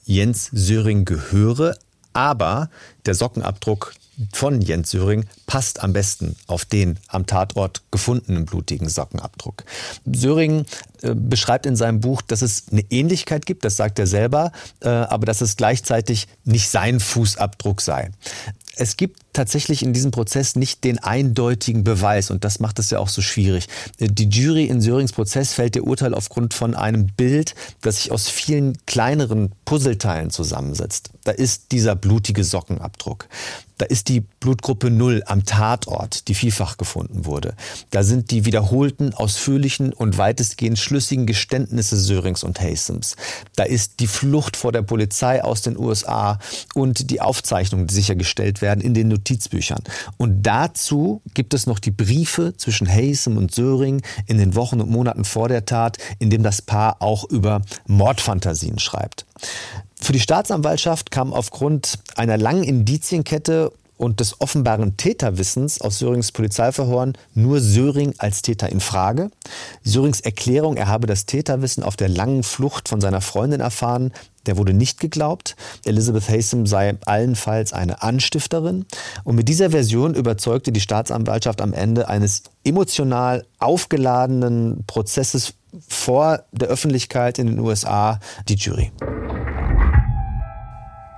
Jens 0.06 0.50
Söring 0.54 1.04
gehöre. 1.04 1.78
Aber 2.14 2.70
der 3.06 3.16
Sockenabdruck 3.16 3.94
von 4.34 4.62
Jens 4.62 4.92
Söring 4.92 5.26
passt 5.46 5.84
am 5.84 5.94
besten 5.94 6.36
auf 6.48 6.66
den 6.66 7.00
am 7.08 7.26
Tatort 7.26 7.84
gefundenen 7.92 8.46
blutigen 8.46 8.90
Sockenabdruck. 8.90 9.64
Söring 10.06 10.66
äh, 11.02 11.14
beschreibt 11.14 11.66
in 11.66 11.76
seinem 11.76 12.00
Buch, 12.00 12.22
dass 12.22 12.42
es 12.42 12.66
eine 12.72 12.84
Ähnlichkeit 12.90 13.46
gibt, 13.46 13.66
das 13.66 13.76
sagt 13.76 14.00
er 14.00 14.08
selber, 14.08 14.52
äh, 14.82 14.90
aber 14.90 15.26
dass 15.26 15.42
es 15.42 15.58
gleichzeitig 15.58 16.28
nicht 16.44 16.70
sein 16.70 17.00
Fußabdruck 17.00 17.82
sei. 17.82 18.12
Es 18.76 18.98
gibt 18.98 19.25
tatsächlich 19.36 19.84
in 19.84 19.94
diesem 19.94 20.12
Prozess 20.12 20.56
nicht 20.56 20.84
den 20.84 20.98
eindeutigen 21.00 21.84
Beweis 21.84 22.32
und 22.32 22.44
das 22.44 22.60
macht 22.60 22.80
es 22.80 22.90
ja 22.90 23.00
auch 23.00 23.10
so 23.10 23.22
schwierig. 23.22 23.68
Die 24.00 24.30
Jury 24.30 24.66
in 24.66 24.82
Sörings 24.82 25.14
Prozess 25.14 25.54
fällt 25.54 25.76
ihr 25.76 25.86
Urteil 25.86 26.14
aufgrund 26.14 26.54
von 26.54 26.74
einem 26.74 27.08
Bild, 27.08 27.54
das 27.82 27.98
sich 27.98 28.12
aus 28.12 28.30
vielen 28.30 28.78
kleineren 28.86 29.52
Puzzleteilen 29.66 30.30
zusammensetzt. 30.32 31.12
Da 31.24 31.32
ist 31.32 31.72
dieser 31.72 31.96
blutige 31.96 32.44
Sockenabdruck. 32.44 33.28
Da 33.78 33.86
ist 33.86 34.08
die 34.08 34.22
Blutgruppe 34.22 34.90
0 34.90 35.24
am 35.26 35.44
Tatort, 35.44 36.30
die 36.30 36.34
vielfach 36.34 36.78
gefunden 36.78 37.26
wurde. 37.26 37.56
Da 37.90 38.04
sind 38.04 38.32
die 38.32 38.46
wiederholten, 38.46 39.14
ausführlichen 39.14 39.92
und 39.92 40.18
weitestgehend 40.18 40.80
schlüssigen 40.80 41.26
Geständnisse 41.26 41.98
Sörings 41.98 42.44
und 42.44 42.62
Hastems. 42.62 43.18
Da 43.56 43.64
ist 43.64 44.00
die 44.00 44.08
Flucht 44.08 44.56
vor 44.56 44.72
der 44.72 44.82
Polizei 44.82 45.44
aus 45.44 45.62
den 45.62 45.78
USA 45.78 46.40
und 46.74 47.12
die 47.12 47.20
Aufzeichnungen, 47.20 47.88
die 47.88 47.96
sichergestellt 47.96 48.62
werden 48.62 48.80
in 48.80 48.94
den 48.94 49.10
Notizbüchern. 49.26 49.84
Und 50.18 50.44
dazu 50.44 51.22
gibt 51.34 51.54
es 51.54 51.66
noch 51.66 51.80
die 51.80 51.92
Briefe 51.92 52.54
zwischen 52.58 52.88
Hasem 52.88 53.38
und 53.38 53.54
Söring 53.54 54.02
in 54.28 54.38
den 54.38 54.56
Wochen 54.56 54.80
und 54.82 54.90
Monaten 54.90 55.26
vor 55.26 55.50
der 55.50 55.66
Tat, 55.66 55.98
in 56.20 56.30
dem 56.30 56.44
das 56.44 56.62
Paar 56.62 57.02
auch 57.02 57.26
über 57.30 57.62
Mordfantasien 57.88 58.80
schreibt. 58.80 59.26
Für 60.00 60.14
die 60.14 60.20
Staatsanwaltschaft 60.20 61.10
kam 61.10 61.34
aufgrund 61.34 62.00
einer 62.16 62.38
langen 62.38 62.64
Indizienkette 62.64 63.72
und 63.98 64.20
des 64.20 64.42
offenbaren 64.42 64.98
Täterwissens 64.98 65.80
aus 65.80 66.00
Sörings 66.00 66.34
Polizeiverhören 66.34 67.14
nur 67.34 67.62
Söring 67.62 68.14
als 68.18 68.42
Täter 68.42 68.70
in 68.70 68.82
Frage. 68.82 69.32
Sörings 69.84 70.20
Erklärung, 70.20 70.76
er 70.76 70.88
habe 70.88 71.08
das 71.08 71.26
Täterwissen 71.26 71.82
auf 71.82 71.96
der 71.96 72.10
langen 72.10 72.44
Flucht 72.44 72.90
von 72.90 73.00
seiner 73.00 73.22
Freundin 73.22 73.62
erfahren, 73.62 74.12
der 74.48 74.58
wurde 74.58 74.74
nicht 74.74 75.00
geglaubt. 75.00 75.56
Elizabeth 75.86 76.30
Hasem 76.30 76.66
sei 76.66 76.96
allenfalls 77.06 77.74
eine 77.74 78.02
Anstifterin. 78.02 78.86
Und 79.24 79.36
mit 79.36 79.50
dieser 79.50 79.72
Version 79.72 80.14
überzeugte 80.14 80.72
die 80.72 80.82
Staatsanwaltschaft 80.82 81.62
am 81.62 81.74
Ende 81.74 82.08
eines 82.08 82.44
emotional 82.64 83.46
aufgeladenen 83.60 84.84
Prozesses 84.88 85.54
vor 85.88 86.44
der 86.52 86.70
Öffentlichkeit 86.70 87.40
in 87.40 87.48
den 87.48 87.60
USA 87.60 88.20
die 88.48 88.56
Jury. 88.56 88.92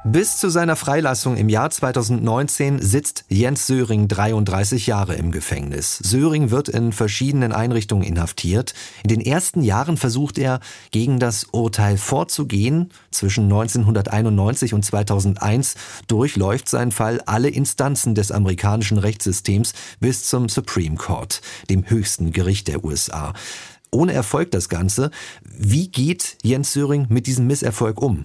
Bis 0.10 0.38
zu 0.38 0.50
seiner 0.50 0.78
Freilassung 0.78 1.36
im 1.36 1.50
Jahr 1.50 1.70
2019 1.70 2.82
sitzt 2.82 3.26
Jens 3.28 3.68
Söring 3.68 4.08
33 4.08 4.88
Jahre 4.88 5.16
im 5.16 5.34
Gefängnis. 5.34 5.98
Söring 5.98 6.50
wird 6.50 6.70
in 6.70 6.94
verschiedenen 6.94 7.52
Einrichtungen 7.52 8.06
inhaftiert. 8.06 8.74
In 9.04 9.10
den 9.10 9.20
ersten 9.20 9.64
Jahren 9.64 9.98
versucht 9.98 10.38
er, 10.38 10.62
gegen 10.92 11.20
das 11.20 11.48
Urteil 11.52 11.98
vorzugehen. 11.98 12.94
Zwischen 13.12 13.44
1991 13.46 14.74
und 14.74 14.86
2001 14.86 15.76
durchläuft 16.08 16.70
sein 16.70 16.94
Fall 16.94 17.20
alle 17.26 17.50
Instanzen 17.50 18.16
des 18.16 18.32
amerikanischen 18.32 19.00
Rechtssystems 19.00 19.74
bis 20.00 20.24
zum 20.24 20.48
Supreme 20.48 20.96
Court, 20.96 21.42
dem 21.70 21.84
höchsten 21.90 22.32
Gericht 22.32 22.70
der 22.70 22.86
USA. 22.86 23.34
Ohne 23.92 24.14
Erfolg 24.14 24.52
das 24.52 24.70
Ganze. 24.70 25.12
Wie 25.44 25.90
geht 25.90 26.38
Jens 26.44 26.72
Söring 26.72 27.08
mit 27.10 27.28
diesem 27.28 27.46
Misserfolg 27.46 28.02
um? 28.02 28.24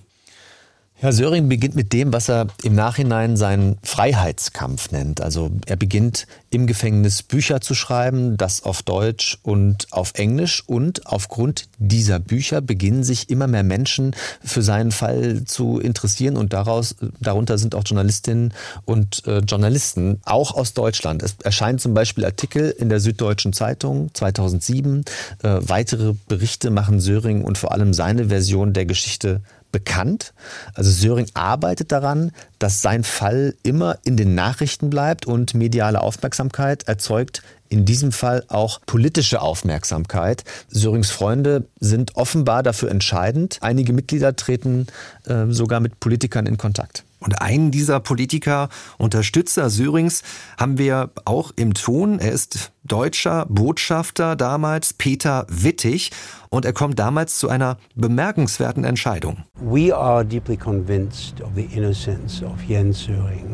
Herr 1.02 1.12
Söring 1.12 1.48
beginnt 1.48 1.74
mit 1.74 1.92
dem, 1.92 2.12
was 2.12 2.28
er 2.28 2.46
im 2.62 2.76
Nachhinein 2.76 3.36
seinen 3.36 3.76
Freiheitskampf 3.82 4.92
nennt. 4.92 5.20
Also 5.20 5.50
er 5.66 5.74
beginnt 5.74 6.28
im 6.48 6.68
Gefängnis 6.68 7.24
Bücher 7.24 7.60
zu 7.60 7.74
schreiben, 7.74 8.36
das 8.36 8.62
auf 8.62 8.84
Deutsch 8.84 9.36
und 9.42 9.88
auf 9.90 10.12
Englisch. 10.14 10.62
Und 10.64 11.04
aufgrund 11.08 11.64
dieser 11.78 12.20
Bücher 12.20 12.60
beginnen 12.60 13.02
sich 13.02 13.30
immer 13.30 13.48
mehr 13.48 13.64
Menschen 13.64 14.14
für 14.44 14.62
seinen 14.62 14.92
Fall 14.92 15.42
zu 15.44 15.80
interessieren. 15.80 16.36
Und 16.36 16.52
daraus, 16.52 16.94
darunter 17.18 17.58
sind 17.58 17.74
auch 17.74 17.82
Journalistinnen 17.84 18.54
und 18.84 19.26
äh, 19.26 19.38
Journalisten, 19.38 20.20
auch 20.24 20.54
aus 20.54 20.72
Deutschland. 20.72 21.24
Es 21.24 21.34
erscheinen 21.42 21.80
zum 21.80 21.94
Beispiel 21.94 22.24
Artikel 22.24 22.70
in 22.70 22.90
der 22.90 23.00
Süddeutschen 23.00 23.52
Zeitung 23.52 24.10
2007. 24.14 25.04
Äh, 25.42 25.58
weitere 25.62 26.14
Berichte 26.28 26.70
machen 26.70 27.00
Söring 27.00 27.42
und 27.42 27.58
vor 27.58 27.72
allem 27.72 27.92
seine 27.92 28.26
Version 28.28 28.72
der 28.72 28.86
Geschichte 28.86 29.40
bekannt. 29.72 30.34
Also 30.74 30.90
Söring 30.90 31.26
arbeitet 31.34 31.90
daran, 31.90 32.30
dass 32.58 32.82
sein 32.82 33.02
Fall 33.04 33.54
immer 33.62 33.98
in 34.04 34.16
den 34.16 34.34
Nachrichten 34.34 34.90
bleibt 34.90 35.26
und 35.26 35.54
mediale 35.54 36.00
Aufmerksamkeit 36.00 36.84
erzeugt 36.86 37.42
in 37.72 37.86
diesem 37.86 38.12
Fall 38.12 38.44
auch 38.48 38.80
politische 38.84 39.40
Aufmerksamkeit. 39.40 40.44
Sörings 40.68 41.10
Freunde 41.10 41.66
sind 41.80 42.16
offenbar 42.16 42.62
dafür 42.62 42.90
entscheidend. 42.90 43.58
Einige 43.62 43.94
Mitglieder 43.94 44.36
treten 44.36 44.88
äh, 45.26 45.46
sogar 45.48 45.80
mit 45.80 45.98
Politikern 45.98 46.44
in 46.44 46.58
Kontakt. 46.58 47.04
Und 47.22 47.40
einen 47.40 47.70
dieser 47.70 48.00
Politiker, 48.00 48.68
Unterstützer 48.98 49.70
Syrings, 49.70 50.22
haben 50.58 50.76
wir 50.76 51.10
auch 51.24 51.52
im 51.54 51.72
Ton. 51.72 52.18
Er 52.18 52.32
ist 52.32 52.72
deutscher 52.82 53.46
Botschafter 53.48 54.34
damals, 54.34 54.92
Peter 54.92 55.46
Wittig. 55.48 56.10
Und 56.50 56.64
er 56.64 56.72
kommt 56.72 56.98
damals 56.98 57.38
zu 57.38 57.48
einer 57.48 57.78
bemerkenswerten 57.94 58.84
Entscheidung. 58.84 59.44
We 59.60 59.96
are 59.96 60.24
deeply 60.24 60.56
convinced 60.56 61.40
of 61.40 61.50
the 61.54 61.68
innocence 61.74 62.42
of 62.42 62.60
Jens 62.68 63.04
Söring. 63.04 63.46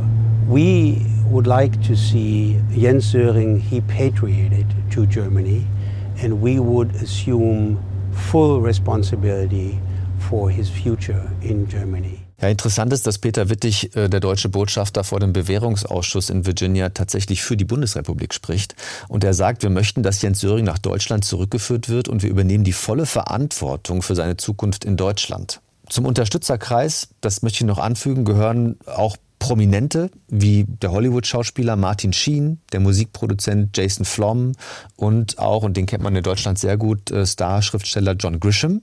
We 0.48 1.04
would 1.30 1.46
like 1.46 1.80
to 1.86 1.94
see 1.94 2.56
Jens 2.74 3.12
Söring 3.12 3.62
repatriated 3.70 4.66
to 4.90 5.04
Germany 5.04 5.66
and 6.22 6.42
we 6.42 6.58
would 6.58 6.94
assume 7.02 7.78
full 8.12 8.60
responsibility 8.60 9.78
for 10.18 10.50
his 10.50 10.70
future 10.70 11.30
in 11.42 11.68
Germany. 11.68 12.27
Ja, 12.40 12.48
interessant 12.48 12.92
ist, 12.92 13.04
dass 13.06 13.18
Peter 13.18 13.48
Wittig, 13.48 13.96
äh, 13.96 14.08
der 14.08 14.20
deutsche 14.20 14.48
Botschafter 14.48 15.02
vor 15.02 15.18
dem 15.18 15.32
Bewährungsausschuss 15.32 16.30
in 16.30 16.46
Virginia, 16.46 16.90
tatsächlich 16.90 17.42
für 17.42 17.56
die 17.56 17.64
Bundesrepublik 17.64 18.32
spricht. 18.32 18.76
Und 19.08 19.24
er 19.24 19.34
sagt, 19.34 19.64
wir 19.64 19.70
möchten, 19.70 20.04
dass 20.04 20.22
Jens 20.22 20.40
Söring 20.40 20.64
nach 20.64 20.78
Deutschland 20.78 21.24
zurückgeführt 21.24 21.88
wird 21.88 22.08
und 22.08 22.22
wir 22.22 22.30
übernehmen 22.30 22.62
die 22.62 22.72
volle 22.72 23.06
Verantwortung 23.06 24.02
für 24.02 24.14
seine 24.14 24.36
Zukunft 24.36 24.84
in 24.84 24.96
Deutschland. 24.96 25.60
Zum 25.88 26.06
Unterstützerkreis, 26.06 27.08
das 27.20 27.42
möchte 27.42 27.64
ich 27.64 27.66
noch 27.66 27.78
anfügen, 27.78 28.24
gehören 28.24 28.76
auch 28.86 29.16
Prominente 29.38 30.10
wie 30.28 30.64
der 30.64 30.92
Hollywood-Schauspieler 30.92 31.76
Martin 31.76 32.12
Sheen, 32.12 32.60
der 32.72 32.80
Musikproduzent 32.80 33.76
Jason 33.76 34.04
Flom 34.04 34.52
und 34.96 35.38
auch, 35.38 35.62
und 35.62 35.76
den 35.76 35.86
kennt 35.86 36.02
man 36.02 36.16
in 36.16 36.22
Deutschland 36.22 36.58
sehr 36.58 36.76
gut, 36.76 37.10
äh, 37.10 37.24
Star-Schriftsteller 37.24 38.12
John 38.12 38.40
Grisham. 38.40 38.82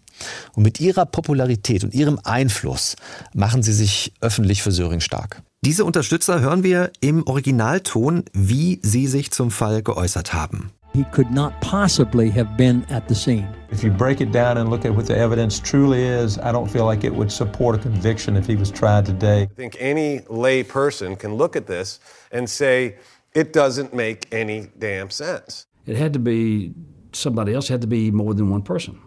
Und 0.53 0.63
mit 0.63 0.79
ihrer 0.79 1.05
Popularität 1.05 1.83
und 1.83 1.93
ihrem 1.93 2.19
Einfluss 2.23 2.95
machen 3.33 3.63
sie 3.63 3.73
sich 3.73 4.13
öffentlich 4.21 4.63
für 4.63 4.71
Söring 4.71 5.01
stark. 5.01 5.41
Diese 5.61 5.83
Unterstützer 5.83 6.41
hören 6.41 6.63
wir 6.63 6.91
im 6.99 7.25
Originalton, 7.25 8.23
wie 8.33 8.79
sie 8.83 9.07
sich 9.07 9.31
zum 9.31 9.51
Fall 9.51 9.81
geäußert 9.81 10.33
haben. 10.33 10.71
He 10.95 11.03
could 11.11 11.29
not 11.29 11.59
possibly 11.59 12.29
have 12.29 12.55
been 12.55 12.85
at 12.89 13.09
the 13.09 13.15
scene. 13.15 13.53
If 13.69 13.83
you 13.83 13.91
break 13.91 14.21
it 14.21 14.31
down 14.31 14.57
and 14.57 14.69
look 14.69 14.85
at 14.85 14.95
what 14.95 15.07
the 15.07 15.17
evidence 15.17 15.59
truly 15.59 16.01
is, 16.01 16.39
I 16.39 16.53
don't 16.53 16.71
feel 16.71 16.85
like 16.85 17.03
it 17.03 17.13
would 17.13 17.29
support 17.29 17.75
a 17.75 17.79
conviction 17.79 18.37
if 18.37 18.47
he 18.47 18.55
was 18.55 18.71
tried 18.71 19.05
today. 19.05 19.41
I 19.41 19.45
think 19.47 19.75
any 19.77 20.21
lay 20.29 20.63
person 20.63 21.17
can 21.17 21.33
look 21.33 21.57
at 21.57 21.67
this 21.67 21.99
and 22.31 22.49
say 22.49 22.95
it 23.33 23.51
doesn't 23.51 23.93
make 23.93 24.33
any 24.33 24.69
damn 24.79 25.09
sense. 25.09 25.65
It 25.85 25.97
had 25.97 26.13
to 26.13 26.19
be 26.19 26.73
somebody 27.11 27.53
else, 27.53 27.69
it 27.69 27.73
had 27.73 27.81
to 27.81 27.87
be 27.87 28.09
more 28.09 28.33
than 28.33 28.49
one 28.49 28.61
person. 28.61 28.97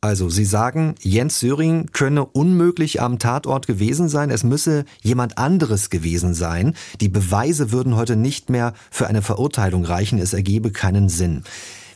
Also, 0.00 0.28
Sie 0.28 0.44
sagen, 0.44 0.94
Jens 1.00 1.38
Söring 1.38 1.90
könne 1.92 2.24
unmöglich 2.24 3.00
am 3.00 3.18
Tatort 3.18 3.66
gewesen 3.66 4.08
sein, 4.08 4.30
es 4.30 4.42
müsse 4.42 4.84
jemand 5.00 5.38
anderes 5.38 5.90
gewesen 5.90 6.34
sein. 6.34 6.74
Die 7.00 7.08
Beweise 7.08 7.70
würden 7.70 7.96
heute 7.96 8.16
nicht 8.16 8.50
mehr 8.50 8.74
für 8.90 9.06
eine 9.06 9.22
Verurteilung 9.22 9.84
reichen, 9.84 10.18
es 10.18 10.32
ergebe 10.32 10.72
keinen 10.72 11.08
Sinn. 11.08 11.44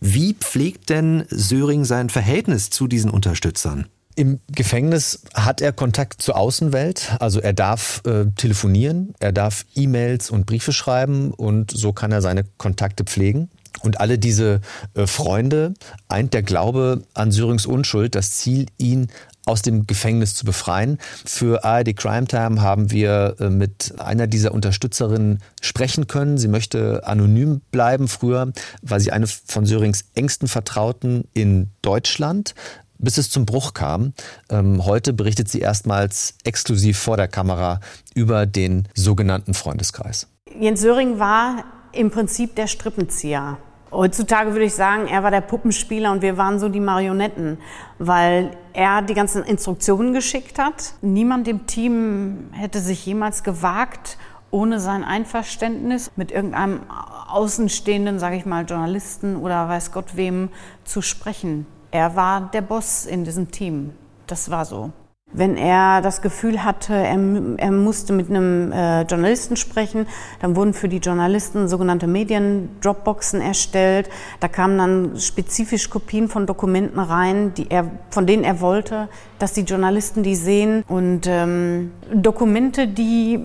Wie 0.00 0.34
pflegt 0.34 0.90
denn 0.90 1.24
Söring 1.30 1.84
sein 1.84 2.10
Verhältnis 2.10 2.70
zu 2.70 2.86
diesen 2.86 3.10
Unterstützern? 3.10 3.86
Im 4.14 4.40
Gefängnis 4.50 5.24
hat 5.34 5.60
er 5.60 5.72
Kontakt 5.72 6.22
zur 6.22 6.38
Außenwelt, 6.38 7.16
also 7.20 7.38
er 7.38 7.52
darf 7.52 8.00
äh, 8.06 8.24
telefonieren, 8.34 9.14
er 9.18 9.32
darf 9.32 9.66
E-Mails 9.74 10.30
und 10.30 10.46
Briefe 10.46 10.72
schreiben 10.72 11.32
und 11.32 11.70
so 11.70 11.92
kann 11.92 12.12
er 12.12 12.22
seine 12.22 12.44
Kontakte 12.56 13.04
pflegen. 13.04 13.50
Und 13.82 14.00
alle 14.00 14.18
diese 14.18 14.60
äh, 14.94 15.06
Freunde 15.06 15.74
eint 16.08 16.34
der 16.34 16.42
Glaube 16.42 17.02
an 17.14 17.30
Syrings 17.30 17.66
Unschuld, 17.66 18.14
das 18.14 18.32
Ziel, 18.32 18.66
ihn 18.78 19.08
aus 19.46 19.62
dem 19.62 19.86
Gefängnis 19.86 20.34
zu 20.34 20.44
befreien. 20.44 20.98
Für 21.24 21.64
ARD 21.64 21.96
Crime 21.96 22.26
Time 22.26 22.60
haben 22.60 22.90
wir 22.90 23.36
äh, 23.38 23.48
mit 23.48 23.94
einer 23.98 24.26
dieser 24.26 24.52
Unterstützerinnen 24.52 25.40
sprechen 25.62 26.08
können. 26.08 26.36
Sie 26.36 26.48
möchte 26.48 27.06
anonym 27.06 27.60
bleiben. 27.70 28.08
Früher 28.08 28.52
war 28.82 29.00
sie 29.00 29.12
eine 29.12 29.26
von 29.26 29.64
Syrings 29.64 30.04
engsten 30.14 30.48
Vertrauten 30.48 31.24
in 31.32 31.70
Deutschland 31.82 32.54
bis 32.98 33.18
es 33.18 33.28
zum 33.28 33.44
Bruch 33.44 33.74
kam. 33.74 34.14
Ähm, 34.48 34.86
heute 34.86 35.12
berichtet 35.12 35.50
sie 35.50 35.60
erstmals 35.60 36.34
exklusiv 36.44 36.98
vor 36.98 37.18
der 37.18 37.28
Kamera 37.28 37.80
über 38.14 38.46
den 38.46 38.88
sogenannten 38.94 39.52
Freundeskreis. 39.52 40.28
Jens 40.58 40.80
Söring 40.80 41.18
war 41.18 41.64
im 41.92 42.10
Prinzip 42.10 42.54
der 42.54 42.66
Strippenzieher. 42.66 43.58
Heutzutage 43.92 44.52
würde 44.52 44.64
ich 44.64 44.74
sagen, 44.74 45.06
er 45.06 45.22
war 45.22 45.30
der 45.30 45.40
Puppenspieler 45.40 46.10
und 46.10 46.20
wir 46.20 46.36
waren 46.36 46.58
so 46.58 46.68
die 46.68 46.80
Marionetten, 46.80 47.58
weil 47.98 48.50
er 48.72 49.00
die 49.00 49.14
ganzen 49.14 49.44
Instruktionen 49.44 50.12
geschickt 50.12 50.58
hat. 50.58 50.94
Niemand 51.02 51.46
im 51.46 51.66
Team 51.66 52.50
hätte 52.52 52.80
sich 52.80 53.06
jemals 53.06 53.44
gewagt, 53.44 54.18
ohne 54.50 54.80
sein 54.80 55.04
Einverständnis 55.04 56.10
mit 56.16 56.32
irgendeinem 56.32 56.80
außenstehenden, 57.28 58.18
sage 58.18 58.36
ich 58.36 58.46
mal, 58.46 58.64
Journalisten 58.64 59.36
oder 59.36 59.68
weiß 59.68 59.92
Gott 59.92 60.16
wem 60.16 60.48
zu 60.84 61.00
sprechen. 61.00 61.66
Er 61.90 62.16
war 62.16 62.50
der 62.52 62.62
Boss 62.62 63.06
in 63.06 63.24
diesem 63.24 63.50
Team. 63.50 63.92
Das 64.26 64.50
war 64.50 64.64
so. 64.64 64.90
Wenn 65.32 65.58
er 65.58 66.00
das 66.00 66.22
Gefühl 66.22 66.64
hatte, 66.64 66.94
er, 66.94 67.18
er 67.58 67.70
musste 67.70 68.14
mit 68.14 68.30
einem 68.30 68.72
äh, 68.72 69.02
Journalisten 69.02 69.56
sprechen, 69.56 70.06
dann 70.40 70.56
wurden 70.56 70.72
für 70.72 70.88
die 70.88 70.96
Journalisten 70.96 71.68
sogenannte 71.68 72.06
Medien-Dropboxen 72.06 73.42
erstellt. 73.42 74.08
Da 74.40 74.48
kamen 74.48 74.78
dann 74.78 75.20
spezifisch 75.20 75.90
Kopien 75.90 76.28
von 76.28 76.46
Dokumenten 76.46 76.98
rein, 76.98 77.52
die 77.52 77.70
er, 77.70 77.90
von 78.08 78.26
denen 78.26 78.44
er 78.44 78.62
wollte, 78.62 79.10
dass 79.38 79.52
die 79.52 79.62
Journalisten 79.62 80.22
die 80.22 80.36
sehen. 80.36 80.82
Und 80.88 81.26
ähm, 81.26 81.90
Dokumente, 82.14 82.88
die 82.88 83.38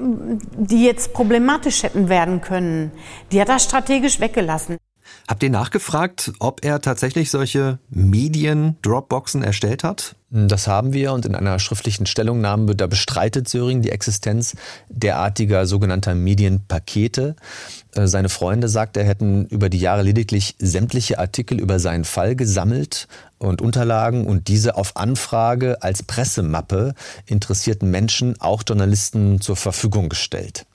die 0.00 0.84
jetzt 0.84 1.12
problematisch 1.12 1.82
hätten 1.82 2.08
werden 2.08 2.40
können, 2.40 2.92
die 3.32 3.40
hat 3.40 3.48
er 3.48 3.58
strategisch 3.58 4.20
weggelassen. 4.20 4.76
Habt 5.26 5.42
ihr 5.42 5.50
nachgefragt, 5.50 6.32
ob 6.38 6.64
er 6.64 6.80
tatsächlich 6.80 7.30
solche 7.30 7.80
Medien-Dropboxen 7.90 9.42
erstellt 9.42 9.82
hat? 9.82 10.14
Das 10.30 10.66
haben 10.66 10.92
wir 10.92 11.12
und 11.12 11.24
in 11.24 11.34
einer 11.34 11.58
schriftlichen 11.58 12.04
Stellungnahme, 12.04 12.76
da 12.76 12.86
bestreitet 12.86 13.48
Söring 13.48 13.80
die 13.80 13.90
Existenz 13.90 14.56
derartiger 14.90 15.66
sogenannter 15.66 16.14
Medienpakete. 16.14 17.34
Äh, 17.94 18.06
seine 18.06 18.28
Freunde, 18.28 18.68
sagt 18.68 18.98
er, 18.98 19.04
hätten 19.04 19.46
über 19.46 19.70
die 19.70 19.78
Jahre 19.78 20.02
lediglich 20.02 20.54
sämtliche 20.58 21.18
Artikel 21.18 21.58
über 21.58 21.80
seinen 21.80 22.04
Fall 22.04 22.36
gesammelt 22.36 23.08
und 23.38 23.62
Unterlagen 23.62 24.26
und 24.26 24.48
diese 24.48 24.76
auf 24.76 24.96
Anfrage 24.96 25.82
als 25.82 26.02
Pressemappe 26.02 26.94
interessierten 27.26 27.90
Menschen, 27.90 28.40
auch 28.40 28.62
Journalisten, 28.66 29.40
zur 29.40 29.56
Verfügung 29.56 30.08
gestellt. 30.08 30.66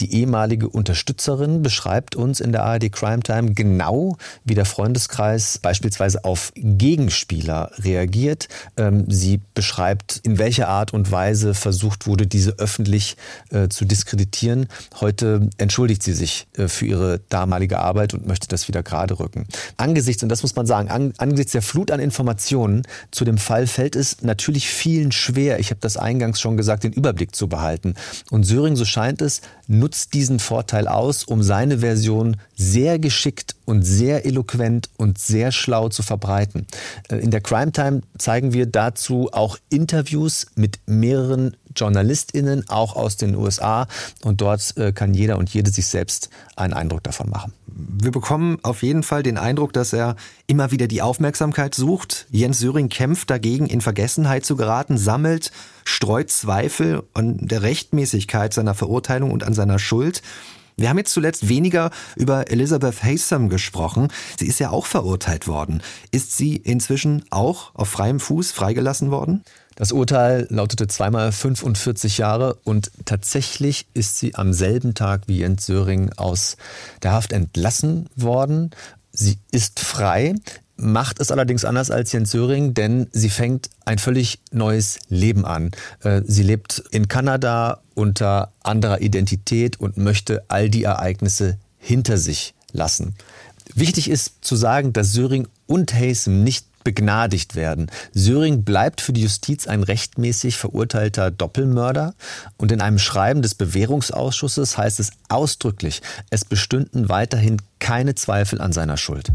Die 0.00 0.12
ehemalige 0.14 0.68
Unterstützerin 0.68 1.62
beschreibt 1.62 2.16
uns 2.16 2.40
in 2.40 2.52
der 2.52 2.64
ARD 2.64 2.90
Crime 2.90 3.22
Time 3.22 3.52
genau, 3.52 4.16
wie 4.44 4.54
der 4.54 4.64
Freundeskreis 4.64 5.58
beispielsweise 5.58 6.24
auf 6.24 6.52
Gegenspieler 6.56 7.70
reagiert. 7.78 8.48
Ähm, 8.90 9.04
sie 9.08 9.40
beschreibt, 9.54 10.20
in 10.22 10.38
welcher 10.38 10.68
Art 10.68 10.92
und 10.92 11.10
Weise 11.10 11.54
versucht 11.54 12.06
wurde, 12.06 12.26
diese 12.26 12.58
öffentlich 12.58 13.16
äh, 13.50 13.68
zu 13.68 13.84
diskreditieren. 13.84 14.66
Heute 15.00 15.48
entschuldigt 15.58 16.02
sie 16.02 16.12
sich 16.12 16.46
äh, 16.56 16.68
für 16.68 16.86
ihre 16.86 17.20
damalige 17.28 17.78
Arbeit 17.78 18.14
und 18.14 18.26
möchte 18.26 18.48
das 18.48 18.68
wieder 18.68 18.82
gerade 18.82 19.18
rücken. 19.18 19.46
Angesichts, 19.76 20.22
und 20.22 20.28
das 20.28 20.42
muss 20.42 20.56
man 20.56 20.66
sagen, 20.66 21.12
angesichts 21.18 21.52
der 21.52 21.62
Flut 21.62 21.90
an 21.90 22.00
Informationen 22.00 22.82
zu 23.10 23.24
dem 23.24 23.38
Fall 23.38 23.66
fällt 23.66 23.96
es 23.96 24.22
natürlich 24.22 24.68
vielen 24.68 25.12
schwer, 25.12 25.58
ich 25.58 25.70
habe 25.70 25.80
das 25.80 25.96
eingangs 25.96 26.40
schon 26.40 26.56
gesagt, 26.56 26.84
den 26.84 26.92
Überblick 26.92 27.34
zu 27.34 27.48
behalten. 27.48 27.94
Und 28.30 28.44
Söring, 28.44 28.76
so 28.76 28.84
scheint 28.84 29.22
es, 29.22 29.40
nutzt 29.66 30.14
diesen 30.14 30.40
Vorteil 30.40 30.88
aus, 30.88 31.24
um 31.24 31.42
seine 31.42 31.78
Version 31.78 32.36
sehr 32.56 32.98
geschickt 32.98 33.54
und 33.64 33.82
sehr 33.82 34.26
eloquent 34.26 34.90
und 34.96 35.18
sehr 35.18 35.52
schlau 35.52 35.88
zu 35.88 36.02
verbreiten. 36.02 36.66
Äh, 37.08 37.16
in 37.18 37.30
der 37.30 37.40
Crime 37.40 37.72
Time 37.72 38.02
zeigen 38.18 38.52
wir 38.52 38.66
dazu 38.80 39.28
auch 39.32 39.58
Interviews 39.68 40.46
mit 40.54 40.80
mehreren 40.86 41.54
JournalistInnen, 41.76 42.66
auch 42.70 42.96
aus 42.96 43.18
den 43.18 43.34
USA. 43.34 43.86
Und 44.24 44.40
dort 44.40 44.74
äh, 44.78 44.92
kann 44.92 45.12
jeder 45.12 45.36
und 45.36 45.52
jede 45.52 45.70
sich 45.70 45.86
selbst 45.86 46.30
einen 46.56 46.72
Eindruck 46.72 47.02
davon 47.02 47.28
machen. 47.28 47.52
Wir 47.66 48.10
bekommen 48.10 48.56
auf 48.62 48.82
jeden 48.82 49.02
Fall 49.02 49.22
den 49.22 49.36
Eindruck, 49.36 49.74
dass 49.74 49.92
er 49.92 50.16
immer 50.46 50.70
wieder 50.70 50.86
die 50.86 51.02
Aufmerksamkeit 51.02 51.74
sucht. 51.74 52.26
Jens 52.30 52.58
Söring 52.58 52.88
kämpft 52.88 53.28
dagegen, 53.28 53.66
in 53.66 53.82
Vergessenheit 53.82 54.46
zu 54.46 54.56
geraten, 54.56 54.96
sammelt, 54.96 55.52
streut 55.84 56.30
Zweifel 56.30 57.02
an 57.12 57.36
der 57.36 57.60
Rechtmäßigkeit 57.60 58.54
seiner 58.54 58.74
Verurteilung 58.74 59.30
und 59.30 59.44
an 59.44 59.52
seiner 59.52 59.78
Schuld. 59.78 60.22
Wir 60.80 60.88
haben 60.88 60.96
jetzt 60.96 61.12
zuletzt 61.12 61.48
weniger 61.48 61.90
über 62.16 62.50
Elizabeth 62.50 63.02
Haysom 63.02 63.50
gesprochen. 63.50 64.08
Sie 64.38 64.46
ist 64.46 64.60
ja 64.60 64.70
auch 64.70 64.86
verurteilt 64.86 65.46
worden. 65.46 65.82
Ist 66.10 66.38
sie 66.38 66.56
inzwischen 66.56 67.22
auch 67.28 67.74
auf 67.74 67.90
freiem 67.90 68.18
Fuß 68.18 68.52
freigelassen 68.52 69.10
worden? 69.10 69.44
Das 69.76 69.92
Urteil 69.92 70.46
lautete 70.48 70.86
zweimal 70.88 71.32
45 71.32 72.16
Jahre 72.16 72.54
und 72.64 72.90
tatsächlich 73.04 73.88
ist 73.92 74.16
sie 74.18 74.34
am 74.34 74.54
selben 74.54 74.94
Tag 74.94 75.22
wie 75.26 75.40
Jens 75.40 75.66
Söring 75.66 76.12
aus 76.16 76.56
der 77.02 77.12
Haft 77.12 77.34
entlassen 77.34 78.08
worden. 78.16 78.70
Sie 79.12 79.36
ist 79.50 79.80
frei 79.80 80.34
macht 80.80 81.20
es 81.20 81.30
allerdings 81.30 81.64
anders 81.64 81.90
als 81.90 82.12
Jens 82.12 82.30
Söring, 82.30 82.74
denn 82.74 83.06
sie 83.12 83.28
fängt 83.28 83.68
ein 83.84 83.98
völlig 83.98 84.40
neues 84.50 84.98
Leben 85.08 85.44
an. 85.44 85.70
Äh, 86.02 86.22
sie 86.24 86.42
lebt 86.42 86.82
in 86.90 87.06
Kanada 87.06 87.82
unter 88.00 88.52
anderer 88.62 89.02
Identität 89.02 89.78
und 89.78 89.98
möchte 89.98 90.42
all 90.48 90.70
die 90.70 90.84
Ereignisse 90.84 91.58
hinter 91.78 92.16
sich 92.16 92.54
lassen. 92.72 93.14
Wichtig 93.74 94.08
ist 94.08 94.36
zu 94.40 94.56
sagen, 94.56 94.94
dass 94.94 95.12
Söring 95.12 95.46
und 95.66 95.92
Haysom 95.92 96.42
nicht 96.42 96.66
begnadigt 96.82 97.56
werden. 97.56 97.90
Söring 98.14 98.64
bleibt 98.64 99.02
für 99.02 99.12
die 99.12 99.20
Justiz 99.20 99.66
ein 99.66 99.82
rechtmäßig 99.82 100.56
verurteilter 100.56 101.30
Doppelmörder 101.30 102.14
und 102.56 102.72
in 102.72 102.80
einem 102.80 102.98
Schreiben 102.98 103.42
des 103.42 103.54
Bewährungsausschusses 103.54 104.78
heißt 104.78 104.98
es 104.98 105.10
ausdrücklich, 105.28 106.00
es 106.30 106.46
bestünden 106.46 107.10
weiterhin 107.10 107.58
keine 107.80 108.14
Zweifel 108.14 108.62
an 108.62 108.72
seiner 108.72 108.96
Schuld. 108.96 109.30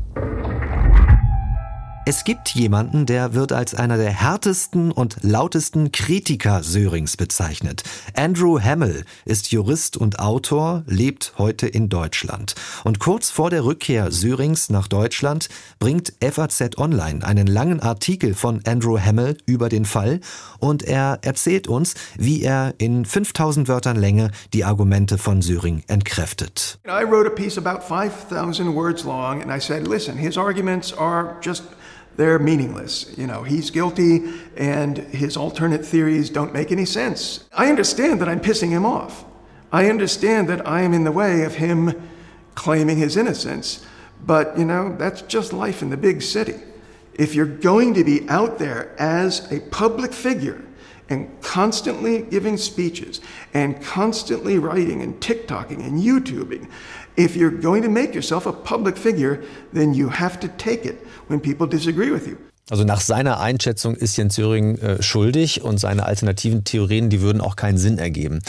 Es 2.08 2.24
gibt 2.24 2.50
jemanden, 2.50 3.08
der 3.08 3.34
wird 3.34 3.52
als 3.52 3.74
einer 3.74 3.98
der 3.98 4.12
härtesten 4.12 4.92
und 4.92 5.18
lautesten 5.24 5.92
Kritiker 5.92 6.62
Sörings 6.62 7.18
bezeichnet. 7.18 7.82
Andrew 8.16 8.62
Hamill 8.62 9.06
ist 9.26 9.52
Jurist 9.52 9.98
und 9.98 10.20
Autor, 10.20 10.84
lebt 10.86 11.34
heute 11.40 11.66
in 11.66 11.90
Deutschland. 11.90 12.54
Und 12.84 13.00
kurz 13.00 13.32
vor 13.32 13.50
der 13.50 13.66
Rückkehr 13.66 14.12
Sörings 14.12 14.70
nach 14.70 14.88
Deutschland 14.88 15.50
bringt 15.80 16.14
FAZ 16.22 16.78
Online 16.78 17.26
einen 17.26 17.48
langen 17.48 17.80
Artikel 17.80 18.36
von 18.36 18.62
Andrew 18.68 19.00
Hamill 19.00 19.40
über 19.48 19.68
den 19.70 19.86
Fall 19.86 20.20
und 20.60 20.84
er 20.84 21.18
erzählt 21.24 21.68
uns, 21.68 21.96
wie 22.20 22.44
er 22.44 22.76
in 22.78 23.06
5000 23.06 23.68
Wörtern 23.68 23.98
Länge 23.98 24.30
die 24.54 24.64
Argumente 24.64 25.18
von 25.18 25.42
Söring 25.42 25.82
entkräftet. 25.88 26.78
I 26.86 27.04
wrote 27.04 27.26
a 27.26 27.34
piece 27.34 27.58
about 27.58 27.82
5000 27.84 28.76
words 28.76 29.04
long 29.06 29.42
and 29.42 29.52
I 29.52 29.60
said, 29.60 29.88
listen, 29.88 30.16
his 30.16 30.38
arguments 30.38 30.96
are 30.96 31.38
just 31.42 31.64
they're 32.18 32.40
meaningless. 32.40 33.18
You 33.18 33.28
know, 33.28 33.44
he's 33.44 33.70
guilty 33.70 34.24
and 34.56 34.98
his 34.98 35.36
alternate 35.36 35.86
theories 35.86 36.30
don't 36.30 36.54
make 36.54 36.72
any 36.72 36.86
sense. 36.86 37.44
I 37.54 37.70
understand 37.70 38.22
that 38.22 38.30
I'm 38.30 38.40
pissing 38.40 38.70
him 38.70 38.86
off. 38.86 39.26
I 39.72 39.90
understand 39.90 40.48
that 40.50 40.68
I 40.68 40.82
am 40.82 40.94
in 40.94 41.04
the 41.04 41.12
way 41.12 41.44
of 41.44 41.56
him 41.56 42.10
claiming 42.56 42.98
his 42.98 43.18
innocence. 43.18 43.86
But, 44.26 44.58
you 44.58 44.66
know, 44.66 44.96
that's 44.98 45.22
just 45.24 45.54
life 45.54 45.82
in 45.82 45.90
the 45.90 45.98
big 45.98 46.22
city. 46.22 46.56
If 47.14 47.36
you're 47.36 47.46
going 47.46 47.94
to 47.96 48.04
be 48.04 48.28
out 48.30 48.60
there 48.60 48.96
as 49.00 49.52
a 49.52 49.60
public 49.60 50.14
figure 50.14 50.64
and 51.10 51.42
constantly 51.42 52.24
giving 52.24 52.58
speeches 52.58 53.22
and 53.54 53.82
constantly 53.82 54.58
writing 54.58 55.02
and 55.02 55.20
TikToking 55.20 55.86
and 55.86 56.02
YouTubing, 56.02 56.70
if 57.16 57.36
you're 57.36 57.52
going 57.52 57.84
to 57.84 57.90
make 57.90 58.14
yourself 58.14 58.46
a 58.46 58.52
public 58.52 58.98
figure, 58.98 59.44
then 59.74 59.94
you 59.94 60.10
have 60.10 60.40
to 60.40 60.48
take 60.58 60.86
it 60.86 60.98
when 61.28 61.40
people 61.40 61.68
disagree 61.68 62.12
with 62.12 62.28
you. 62.28 62.38
Also 62.72 62.84
nach 62.84 63.02
seiner 63.02 63.40
Einschätzung 63.40 63.96
ist 63.96 64.18
Jens 64.18 64.36
Söring 64.36 64.80
äh, 64.80 65.04
schuldig 65.04 65.62
und 65.62 65.80
seine 65.80 66.06
alternativen 66.08 66.64
Theorien, 66.64 67.12
die 67.12 67.22
würden 67.22 67.40
auch 67.40 67.56
keinen 67.56 67.78
Sinn 67.78 68.00
ergeben. 68.00 68.42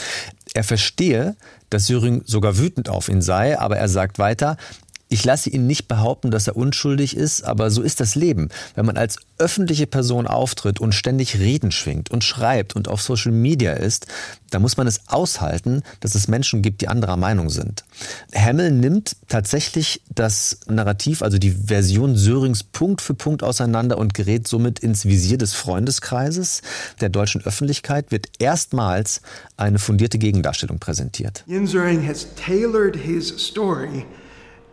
Er 0.55 0.65
verstehe, 0.65 1.37
dass 1.69 1.87
Söring 1.87 2.23
sogar 2.25 2.57
wütend 2.57 2.89
auf 2.89 3.11
ihn 3.11 3.21
sei, 3.21 3.59
aber 3.59 3.77
er 3.77 3.91
sagt 3.91 4.19
weiter, 4.19 4.57
ich 5.09 5.25
lasse 5.25 5.51
ihn 5.51 5.67
nicht 5.67 5.87
behaupten, 5.87 6.31
dass 6.31 6.49
er 6.49 6.57
unschuldig 6.57 7.17
ist, 7.17 7.45
aber 7.45 7.71
so 7.71 7.83
ist 7.83 8.01
das 8.01 8.17
Leben. 8.17 8.49
Wenn 8.75 8.87
man 8.87 8.97
als 8.97 9.19
öffentliche 9.39 9.87
Person 9.87 10.27
auftritt 10.27 10.81
und 10.81 10.95
ständig 10.95 11.39
Reden 11.39 11.71
schwingt 11.71 12.11
und 12.11 12.25
schreibt 12.25 12.75
und 12.75 12.89
auf 12.89 13.01
Social 13.03 13.31
Media 13.31 13.75
ist, 13.75 14.07
dann 14.51 14.63
muss 14.63 14.77
man 14.77 14.87
es 14.87 15.01
aushalten, 15.07 15.83
dass 16.01 16.15
es 16.15 16.27
Menschen 16.27 16.63
gibt, 16.63 16.81
die 16.81 16.89
anderer 16.89 17.17
Meinung 17.17 17.51
sind. 17.51 17.85
Hemmel 18.33 18.73
nimmt 18.73 19.17
tatsächlich 19.29 20.03
das 20.13 20.61
Narrativ, 20.67 21.23
also 21.23 21.39
die 21.39 21.51
Version 21.51 22.17
Sörings 22.17 22.65
Punkt 22.65 23.01
für 23.01 23.15
Punkt 23.15 23.43
auseinander 23.45 23.99
und 23.99 24.15
gerät 24.15 24.49
somit 24.49 24.81
ins 24.81 25.05
Visier 25.05 25.39
des 25.39 25.55
Freundeskreises. 25.55 26.63
Der 27.01 27.11
deutschen 27.11 27.45
Öffentlichkeit 27.45 28.11
wird 28.11 28.29
erstmals 28.39 29.21
eine 29.57 29.79
fundierte 29.79 30.19
Gegendarstellung 30.19 30.79
präsentiert. 30.79 31.45
Jens 31.47 31.71
Söring 31.71 32.07
has 32.07 32.27
tailored 32.35 32.97
his 32.97 33.29
story 33.29 34.05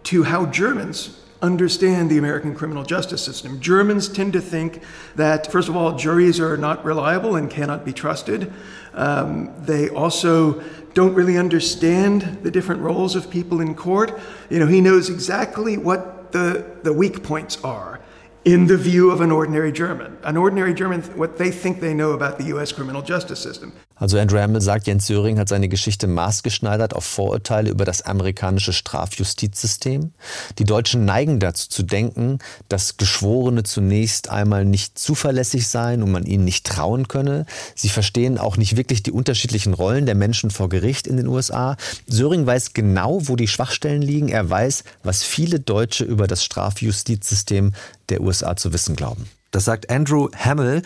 to 0.03 0.23
how 0.23 0.45
Germans 0.45 1.19
understand 1.41 2.09
the 2.09 2.17
American 2.17 2.55
criminal 2.55 2.83
justice 2.83 3.21
system. 3.21 3.59
Germans 3.59 4.07
tend 4.07 4.33
to 4.33 4.41
think 4.41 4.81
that, 5.15 5.51
first 5.51 5.67
of 5.67 5.75
all, 5.75 5.97
juries 5.97 6.39
are 6.39 6.55
not 6.55 6.83
reliable 6.85 7.35
and 7.35 7.49
cannot 7.49 7.83
be 7.83 7.91
trusted. 7.91 8.51
Um, 8.93 9.53
they 9.65 9.89
also 9.89 10.63
don't 10.93 11.13
really 11.13 11.37
understand 11.37 12.39
the 12.43 12.51
different 12.51 12.81
roles 12.81 13.15
of 13.15 13.29
people 13.29 13.59
in 13.59 13.75
court. 13.75 14.17
You 14.49 14.59
know, 14.59 14.67
he 14.67 14.79
knows 14.79 15.09
exactly 15.09 15.77
what 15.77 16.31
the, 16.31 16.65
the 16.83 16.93
weak 16.93 17.23
points 17.23 17.61
are 17.63 17.99
in 18.45 18.67
the 18.67 18.77
view 18.77 19.11
of 19.11 19.21
an 19.21 19.31
ordinary 19.31 19.71
German. 19.71 20.17
An 20.23 20.37
ordinary 20.37 20.73
German, 20.73 21.01
what 21.17 21.37
they 21.37 21.51
think 21.51 21.79
they 21.79 21.93
know 21.93 22.11
about 22.11 22.37
the 22.37 22.45
US 22.55 22.71
criminal 22.71 23.01
justice 23.01 23.39
system. 23.39 23.73
Also 23.95 24.17
Andrew 24.17 24.39
Hamill 24.39 24.61
sagt, 24.61 24.87
Jens 24.87 25.07
Söring 25.07 25.37
hat 25.37 25.49
seine 25.49 25.69
Geschichte 25.69 26.07
maßgeschneidert 26.07 26.95
auf 26.95 27.05
Vorurteile 27.05 27.69
über 27.69 27.85
das 27.85 28.01
amerikanische 28.01 28.73
Strafjustizsystem. 28.73 30.11
Die 30.57 30.63
Deutschen 30.63 31.05
neigen 31.05 31.39
dazu 31.39 31.69
zu 31.69 31.83
denken, 31.83 32.39
dass 32.69 32.97
Geschworene 32.97 33.63
zunächst 33.63 34.29
einmal 34.29 34.65
nicht 34.65 34.97
zuverlässig 34.97 35.67
seien 35.67 36.01
und 36.01 36.11
man 36.11 36.25
ihnen 36.25 36.43
nicht 36.43 36.65
trauen 36.65 37.07
könne. 37.07 37.45
Sie 37.75 37.89
verstehen 37.89 38.37
auch 38.37 38.57
nicht 38.57 38.75
wirklich 38.75 39.03
die 39.03 39.11
unterschiedlichen 39.11 39.73
Rollen 39.73 40.05
der 40.05 40.15
Menschen 40.15 40.49
vor 40.49 40.69
Gericht 40.69 41.05
in 41.05 41.17
den 41.17 41.27
USA. 41.27 41.77
Söring 42.07 42.45
weiß 42.45 42.73
genau, 42.73 43.27
wo 43.27 43.35
die 43.35 43.47
Schwachstellen 43.47 44.01
liegen. 44.01 44.29
Er 44.29 44.49
weiß, 44.49 44.83
was 45.03 45.23
viele 45.23 45.59
Deutsche 45.59 46.03
über 46.03 46.27
das 46.27 46.43
Strafjustizsystem 46.43 47.73
der 48.09 48.21
USA 48.21 48.55
zu 48.55 48.73
wissen 48.73 48.95
glauben. 48.95 49.27
Das 49.53 49.65
sagt 49.65 49.91
Andrew 49.91 50.29
Hamill. 50.35 50.81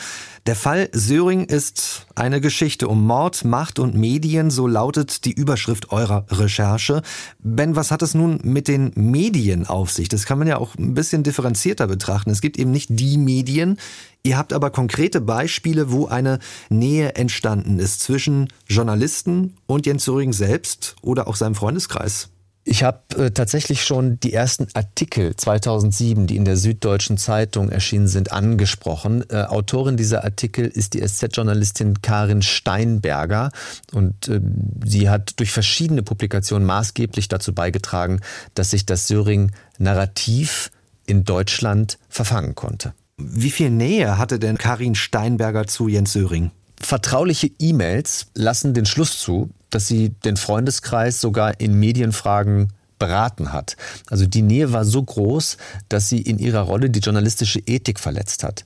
Der 0.45 0.55
Fall 0.55 0.89
Söring 0.91 1.45
ist 1.45 2.05
eine 2.15 2.41
Geschichte 2.41 2.89
um 2.89 3.07
Mord, 3.07 3.45
Macht 3.45 3.79
und 3.79 3.95
Medien, 3.95 4.51
so 4.51 4.67
lautet 4.67 5.23
die 5.23 5.31
Überschrift 5.31 5.93
eurer 5.93 6.25
Recherche. 6.29 7.01
Ben, 7.39 7.77
was 7.77 7.91
hat 7.91 8.01
es 8.01 8.13
nun 8.13 8.41
mit 8.43 8.67
den 8.67 8.91
Medien 8.95 9.65
auf 9.67 9.89
sich? 9.91 10.09
Das 10.09 10.25
kann 10.25 10.37
man 10.37 10.49
ja 10.49 10.57
auch 10.57 10.75
ein 10.75 10.93
bisschen 10.93 11.23
differenzierter 11.23 11.87
betrachten. 11.87 12.29
Es 12.29 12.41
gibt 12.41 12.59
eben 12.59 12.71
nicht 12.71 12.89
die 12.91 13.17
Medien. 13.17 13.77
Ihr 14.23 14.37
habt 14.37 14.51
aber 14.51 14.69
konkrete 14.69 15.21
Beispiele, 15.21 15.89
wo 15.89 16.07
eine 16.07 16.39
Nähe 16.67 17.15
entstanden 17.15 17.79
ist 17.79 18.01
zwischen 18.01 18.49
Journalisten 18.67 19.55
und 19.65 19.85
Jens 19.85 20.03
Söring 20.03 20.33
selbst 20.33 20.97
oder 21.01 21.29
auch 21.29 21.37
seinem 21.37 21.55
Freundeskreis. 21.55 22.31
Ich 22.69 22.83
habe 22.83 22.99
äh, 23.17 23.31
tatsächlich 23.31 23.85
schon 23.85 24.19
die 24.19 24.33
ersten 24.33 24.67
Artikel 24.73 25.33
2007, 25.37 26.27
die 26.27 26.35
in 26.35 26.43
der 26.43 26.57
Süddeutschen 26.57 27.17
Zeitung 27.17 27.69
erschienen 27.69 28.09
sind, 28.09 28.33
angesprochen. 28.33 29.23
Äh, 29.29 29.43
Autorin 29.43 29.95
dieser 29.95 30.25
Artikel 30.25 30.65
ist 30.65 30.93
die 30.93 30.99
SZ-Journalistin 30.99 32.01
Karin 32.01 32.41
Steinberger 32.41 33.51
und 33.93 34.27
äh, 34.27 34.41
sie 34.83 35.09
hat 35.09 35.39
durch 35.39 35.53
verschiedene 35.53 36.03
Publikationen 36.03 36.67
maßgeblich 36.67 37.29
dazu 37.29 37.55
beigetragen, 37.55 38.19
dass 38.53 38.71
sich 38.71 38.85
das 38.85 39.07
Söring-Narrativ 39.07 40.69
in 41.05 41.23
Deutschland 41.23 41.97
verfangen 42.09 42.53
konnte. 42.53 42.93
Wie 43.15 43.51
viel 43.51 43.69
Nähe 43.69 44.17
hatte 44.17 44.39
denn 44.39 44.57
Karin 44.57 44.95
Steinberger 44.95 45.67
zu 45.67 45.87
Jens 45.87 46.11
Söring? 46.11 46.51
Vertrauliche 46.81 47.49
E-Mails 47.59 48.27
lassen 48.35 48.73
den 48.73 48.85
Schluss 48.85 49.17
zu, 49.17 49.51
dass 49.69 49.87
sie 49.87 50.09
den 50.09 50.37
Freundeskreis 50.37 51.21
sogar 51.21 51.59
in 51.59 51.79
Medienfragen 51.79 52.73
beraten 52.99 53.53
hat. 53.53 53.77
Also 54.09 54.25
die 54.25 54.41
Nähe 54.41 54.73
war 54.73 54.85
so 54.85 55.03
groß, 55.03 55.57
dass 55.89 56.09
sie 56.09 56.21
in 56.21 56.39
ihrer 56.39 56.61
Rolle 56.61 56.89
die 56.89 56.99
journalistische 56.99 57.59
Ethik 57.59 57.99
verletzt 57.99 58.43
hat. 58.43 58.65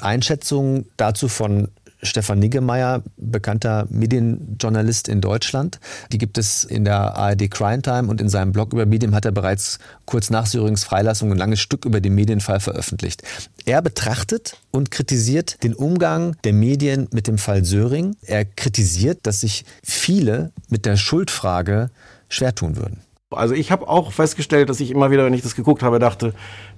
Einschätzungen 0.00 0.86
dazu 0.96 1.28
von 1.28 1.68
Stefan 2.04 2.38
Niggemeier, 2.38 3.02
bekannter 3.16 3.86
Medienjournalist 3.90 5.08
in 5.08 5.20
Deutschland. 5.20 5.80
Die 6.12 6.18
gibt 6.18 6.38
es 6.38 6.64
in 6.64 6.84
der 6.84 7.16
ARD 7.16 7.50
Crime 7.50 7.82
Time 7.82 8.08
und 8.08 8.20
in 8.20 8.28
seinem 8.28 8.52
Blog 8.52 8.72
über 8.72 8.86
Medien 8.86 9.14
hat 9.14 9.24
er 9.24 9.32
bereits 9.32 9.78
kurz 10.04 10.30
nach 10.30 10.46
Syrings 10.46 10.84
Freilassung 10.84 11.32
ein 11.32 11.38
langes 11.38 11.60
Stück 11.60 11.84
über 11.84 12.00
den 12.00 12.14
Medienfall 12.14 12.60
veröffentlicht. 12.60 13.22
Er 13.64 13.82
betrachtet 13.82 14.58
und 14.70 14.90
kritisiert 14.90 15.62
den 15.62 15.74
Umgang 15.74 16.36
der 16.44 16.52
Medien 16.52 17.08
mit 17.12 17.26
dem 17.26 17.38
Fall 17.38 17.64
Söring. 17.64 18.16
Er 18.22 18.44
kritisiert, 18.44 19.20
dass 19.22 19.40
sich 19.40 19.64
viele 19.82 20.52
mit 20.68 20.86
der 20.86 20.96
Schuldfrage 20.96 21.90
schwer 22.28 22.54
tun 22.54 22.76
würden. 22.76 23.00
Also 23.30 23.54
ich 23.54 23.72
habe 23.72 23.88
auch 23.88 24.12
festgestellt, 24.12 24.68
dass 24.68 24.80
ich 24.80 24.90
immer 24.90 25.10
wieder, 25.10 25.24
wenn 25.24 25.34
ich 25.34 25.42
das 25.42 25.56
geguckt 25.56 25.82
habe, 25.82 25.98
dachte, 25.98 26.34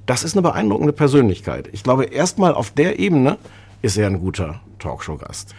das 0.06 0.24
ist 0.24 0.34
eine 0.34 0.42
beeindruckende 0.42 0.92
Persönlichkeit. 0.92 1.68
Ich 1.72 1.82
glaube, 1.82 2.04
erstmal 2.04 2.54
auf 2.54 2.70
der 2.70 2.98
Ebene 2.98 3.38
ist 3.82 3.96
er 3.96 4.06
ein 4.06 4.20
guter 4.20 4.60
Talkshow-Gast. 4.78 5.54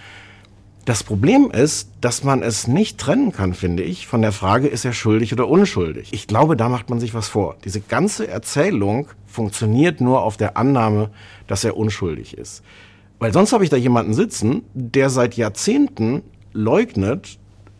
Das 0.88 1.03
Problem 1.03 1.51
ist, 1.51 1.89
dass 1.99 2.24
man 2.24 2.41
es 2.41 2.65
nicht 2.65 2.97
trennen 2.97 3.34
kann, 3.34 3.53
finde 3.53 3.84
ich, 3.84 4.07
von 4.07 4.22
der 4.22 4.32
Frage, 4.32 4.70
ist 4.70 4.86
er 4.86 4.93
schuldig 4.93 5.34
oder 5.34 5.49
unschuldig. 5.49 6.13
Ich 6.13 6.28
glaube, 6.28 6.55
da 6.55 6.70
macht 6.70 6.89
man 6.89 7.01
sich 7.01 7.13
was 7.13 7.28
vor. 7.28 7.57
Diese 7.65 7.82
ganze 7.82 8.30
Erzählung 8.30 9.09
funktioniert 9.26 9.99
nur 9.99 10.22
auf 10.22 10.38
der 10.38 10.55
Annahme, 10.55 11.09
dass 11.45 11.65
er 11.65 11.76
unschuldig 11.76 12.38
ist. 12.38 12.63
Weil 13.20 13.34
sonst 13.34 13.51
habe 13.51 13.65
ich 13.65 13.70
da 13.70 13.76
jemanden 13.76 14.13
sitzen, 14.13 14.63
der 14.74 15.09
seit 15.09 15.36
Jahrzehnten 15.36 16.22
leugnet, 16.53 17.38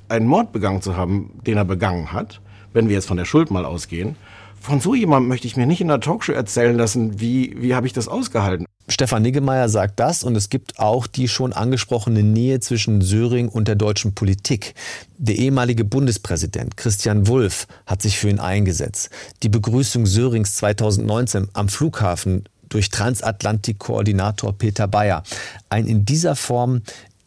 einen 0.10 0.28
Mord 0.28 0.52
begangen 0.52 0.82
zu 0.82 0.98
haben, 0.98 1.32
den 1.46 1.56
er 1.56 1.66
begangen 1.66 2.12
hat, 2.12 2.42
wenn 2.74 2.90
wir 2.90 2.96
jetzt 2.96 3.08
von 3.08 3.18
der 3.18 3.26
Schuld 3.26 3.52
mal 3.52 3.64
ausgehen. 3.64 4.18
Von 4.62 4.82
so 4.82 4.96
jemandem 4.96 5.30
möchte 5.30 5.48
ich 5.48 5.56
mir 5.56 5.66
nicht 5.66 5.82
in 5.82 5.88
der 5.88 6.00
Talkshow 6.00 6.34
erzählen 6.34 6.78
lassen, 6.78 7.20
wie, 7.20 7.56
wie 7.58 7.74
habe 7.74 7.88
ich 7.88 7.94
das 7.94 8.08
ausgehalten. 8.08 8.66
Stefan 8.90 9.22
Niggemeier 9.22 9.68
sagt 9.68 10.00
das 10.00 10.24
und 10.24 10.36
es 10.38 10.50
gibt 10.50 10.80
auch 10.80 11.08
die 11.08 11.28
schon 11.28 11.52
angesprochene 11.52 12.24
Nähe 12.24 12.62
zwischen 12.62 13.02
Söring 13.02 13.50
und 13.50 13.68
der 13.68 13.76
deutschen 13.76 14.16
Politik. 14.16 14.76
Der 15.18 15.36
ehemalige 15.36 15.84
Bundespräsident 15.84 16.78
Christian 16.78 17.28
Wulff 17.28 17.68
hat 17.86 18.02
sich 18.02 18.18
für 18.18 18.30
ihn 18.30 18.40
eingesetzt. 18.40 19.10
Die 19.44 19.50
Begrüßung 19.50 20.06
Sörings 20.06 20.56
2019 20.56 21.50
am 21.52 21.68
Flughafen 21.68 22.46
durch 22.70 22.90
Transatlantik-Koordinator 22.90 24.54
Peter 24.54 24.88
Bayer. 24.88 25.24
Ein 25.70 25.86
in 25.86 26.06
dieser 26.06 26.36
Form 26.36 26.82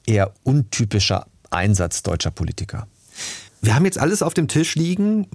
eher 0.06 0.32
untypischer 0.44 1.26
Einsatz 1.50 2.02
deutscher 2.02 2.30
Politiker. 2.30 2.86
Wir 3.62 3.74
haben 3.74 3.84
jetzt 3.84 3.98
alles 3.98 4.22
auf 4.22 4.34
dem 4.34 4.48
Tisch 4.48 4.74
liegen. 4.74 5.26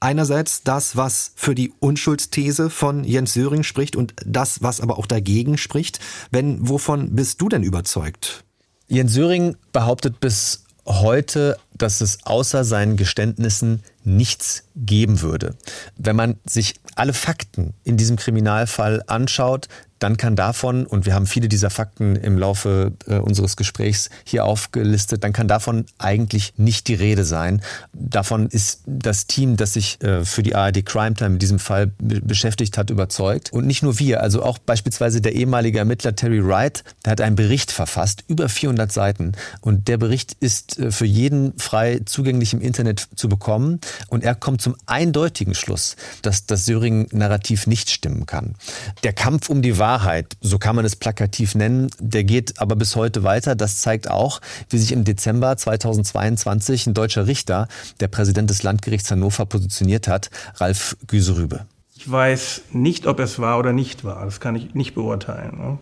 Einerseits 0.00 0.62
das, 0.62 0.96
was 0.96 1.32
für 1.36 1.54
die 1.54 1.72
Unschuldsthese 1.80 2.70
von 2.70 3.04
Jens 3.04 3.34
Söring 3.34 3.62
spricht 3.62 3.96
und 3.96 4.14
das, 4.24 4.62
was 4.62 4.80
aber 4.80 4.98
auch 4.98 5.06
dagegen 5.06 5.58
spricht. 5.58 6.00
Ben, 6.30 6.68
wovon 6.68 7.14
bist 7.14 7.40
du 7.40 7.48
denn 7.48 7.62
überzeugt? 7.62 8.44
Jens 8.86 9.12
Söring 9.12 9.56
behauptet 9.72 10.20
bis 10.20 10.64
heute, 10.86 11.58
dass 11.76 12.00
es 12.00 12.24
außer 12.24 12.64
seinen 12.64 12.96
Geständnissen 12.96 13.82
nichts 14.04 14.64
geben 14.74 15.20
würde. 15.20 15.54
Wenn 15.96 16.16
man 16.16 16.36
sich 16.46 16.76
alle 16.94 17.12
Fakten 17.12 17.74
in 17.84 17.98
diesem 17.98 18.16
Kriminalfall 18.16 19.02
anschaut, 19.06 19.68
dann 19.98 20.16
kann 20.16 20.36
davon, 20.36 20.86
und 20.86 21.06
wir 21.06 21.14
haben 21.14 21.26
viele 21.26 21.48
dieser 21.48 21.70
Fakten 21.70 22.16
im 22.16 22.38
Laufe 22.38 22.92
äh, 23.06 23.16
unseres 23.16 23.56
Gesprächs 23.56 24.10
hier 24.24 24.44
aufgelistet, 24.44 25.24
dann 25.24 25.32
kann 25.32 25.48
davon 25.48 25.86
eigentlich 25.98 26.52
nicht 26.56 26.88
die 26.88 26.94
Rede 26.94 27.24
sein. 27.24 27.62
Davon 27.92 28.48
ist 28.48 28.82
das 28.86 29.26
Team, 29.26 29.56
das 29.56 29.74
sich 29.74 30.02
äh, 30.02 30.24
für 30.24 30.42
die 30.42 30.54
ARD 30.54 30.84
Crime 30.84 31.14
Time 31.14 31.34
in 31.34 31.38
diesem 31.38 31.58
Fall 31.58 31.90
beschäftigt 31.98 32.78
hat, 32.78 32.90
überzeugt. 32.90 33.52
Und 33.52 33.66
nicht 33.66 33.82
nur 33.82 33.98
wir, 33.98 34.22
also 34.22 34.42
auch 34.42 34.58
beispielsweise 34.58 35.20
der 35.20 35.34
ehemalige 35.34 35.78
Ermittler 35.78 36.14
Terry 36.14 36.46
Wright, 36.46 36.84
der 37.04 37.12
hat 37.12 37.20
einen 37.20 37.36
Bericht 37.36 37.72
verfasst, 37.72 38.24
über 38.28 38.48
400 38.48 38.90
Seiten. 38.92 39.32
Und 39.60 39.88
der 39.88 39.98
Bericht 39.98 40.36
ist 40.40 40.78
äh, 40.78 40.90
für 40.90 41.06
jeden 41.06 41.58
frei 41.58 42.00
zugänglich 42.04 42.52
im 42.52 42.60
Internet 42.60 43.08
zu 43.16 43.28
bekommen. 43.28 43.80
Und 44.08 44.24
er 44.24 44.34
kommt 44.34 44.62
zum 44.62 44.76
eindeutigen 44.86 45.54
Schluss, 45.54 45.96
dass 46.22 46.46
das 46.46 46.66
Söring-Narrativ 46.66 47.66
nicht 47.66 47.90
stimmen 47.90 48.26
kann. 48.26 48.54
Der 49.02 49.12
Kampf 49.12 49.48
um 49.48 49.62
die 49.62 49.78
Wahrheit 49.78 49.87
Wahrheit, 49.88 50.36
so 50.42 50.58
kann 50.58 50.76
man 50.76 50.84
es 50.84 50.96
plakativ 50.96 51.54
nennen, 51.54 51.88
der 51.98 52.22
geht 52.22 52.60
aber 52.60 52.76
bis 52.76 52.94
heute 52.94 53.22
weiter. 53.22 53.54
Das 53.54 53.80
zeigt 53.80 54.10
auch, 54.10 54.42
wie 54.68 54.76
sich 54.76 54.92
im 54.92 55.04
Dezember 55.04 55.56
2022 55.56 56.88
ein 56.88 56.92
deutscher 56.92 57.26
Richter, 57.26 57.68
der 58.00 58.08
Präsident 58.08 58.50
des 58.50 58.62
Landgerichts 58.62 59.10
Hannover, 59.10 59.46
positioniert 59.46 60.06
hat, 60.06 60.28
Ralf 60.56 60.94
Güserübe. 61.06 61.64
Ich 61.96 62.10
weiß 62.10 62.64
nicht, 62.72 63.06
ob 63.06 63.18
es 63.18 63.38
war 63.38 63.58
oder 63.58 63.72
nicht 63.72 64.04
war. 64.04 64.26
Das 64.26 64.40
kann 64.40 64.56
ich 64.56 64.74
nicht 64.74 64.94
beurteilen. 64.94 65.56
Ne? 65.56 65.78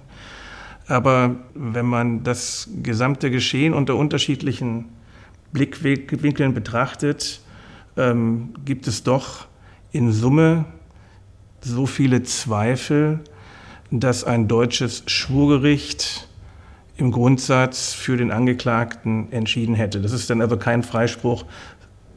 Aber 0.86 1.34
wenn 1.54 1.86
man 1.86 2.22
das 2.22 2.68
gesamte 2.84 3.32
Geschehen 3.32 3.74
unter 3.74 3.96
unterschiedlichen 3.96 4.84
Blickwinkeln 5.52 6.54
betrachtet, 6.54 7.40
ähm, 7.96 8.54
gibt 8.64 8.86
es 8.86 9.02
doch 9.02 9.48
in 9.90 10.12
Summe 10.12 10.64
so 11.60 11.86
viele 11.86 12.22
Zweifel, 12.22 13.18
dass 13.90 14.24
ein 14.24 14.48
deutsches 14.48 15.02
Schwurgericht 15.06 16.28
im 16.96 17.12
Grundsatz 17.12 17.92
für 17.92 18.16
den 18.16 18.30
Angeklagten 18.30 19.30
entschieden 19.32 19.74
hätte. 19.74 20.00
Das 20.00 20.12
ist 20.12 20.30
dann 20.30 20.40
also 20.40 20.56
kein 20.56 20.82
Freispruch 20.82 21.44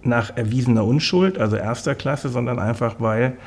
nach 0.02 0.36
erwiesener 0.38 0.86
Unschuld, 0.86 1.38
also 1.38 1.58
erster 1.58 1.96
Klasse, 1.96 2.30
sondern 2.30 2.60
einfach, 2.60 2.96
weil 3.00 3.38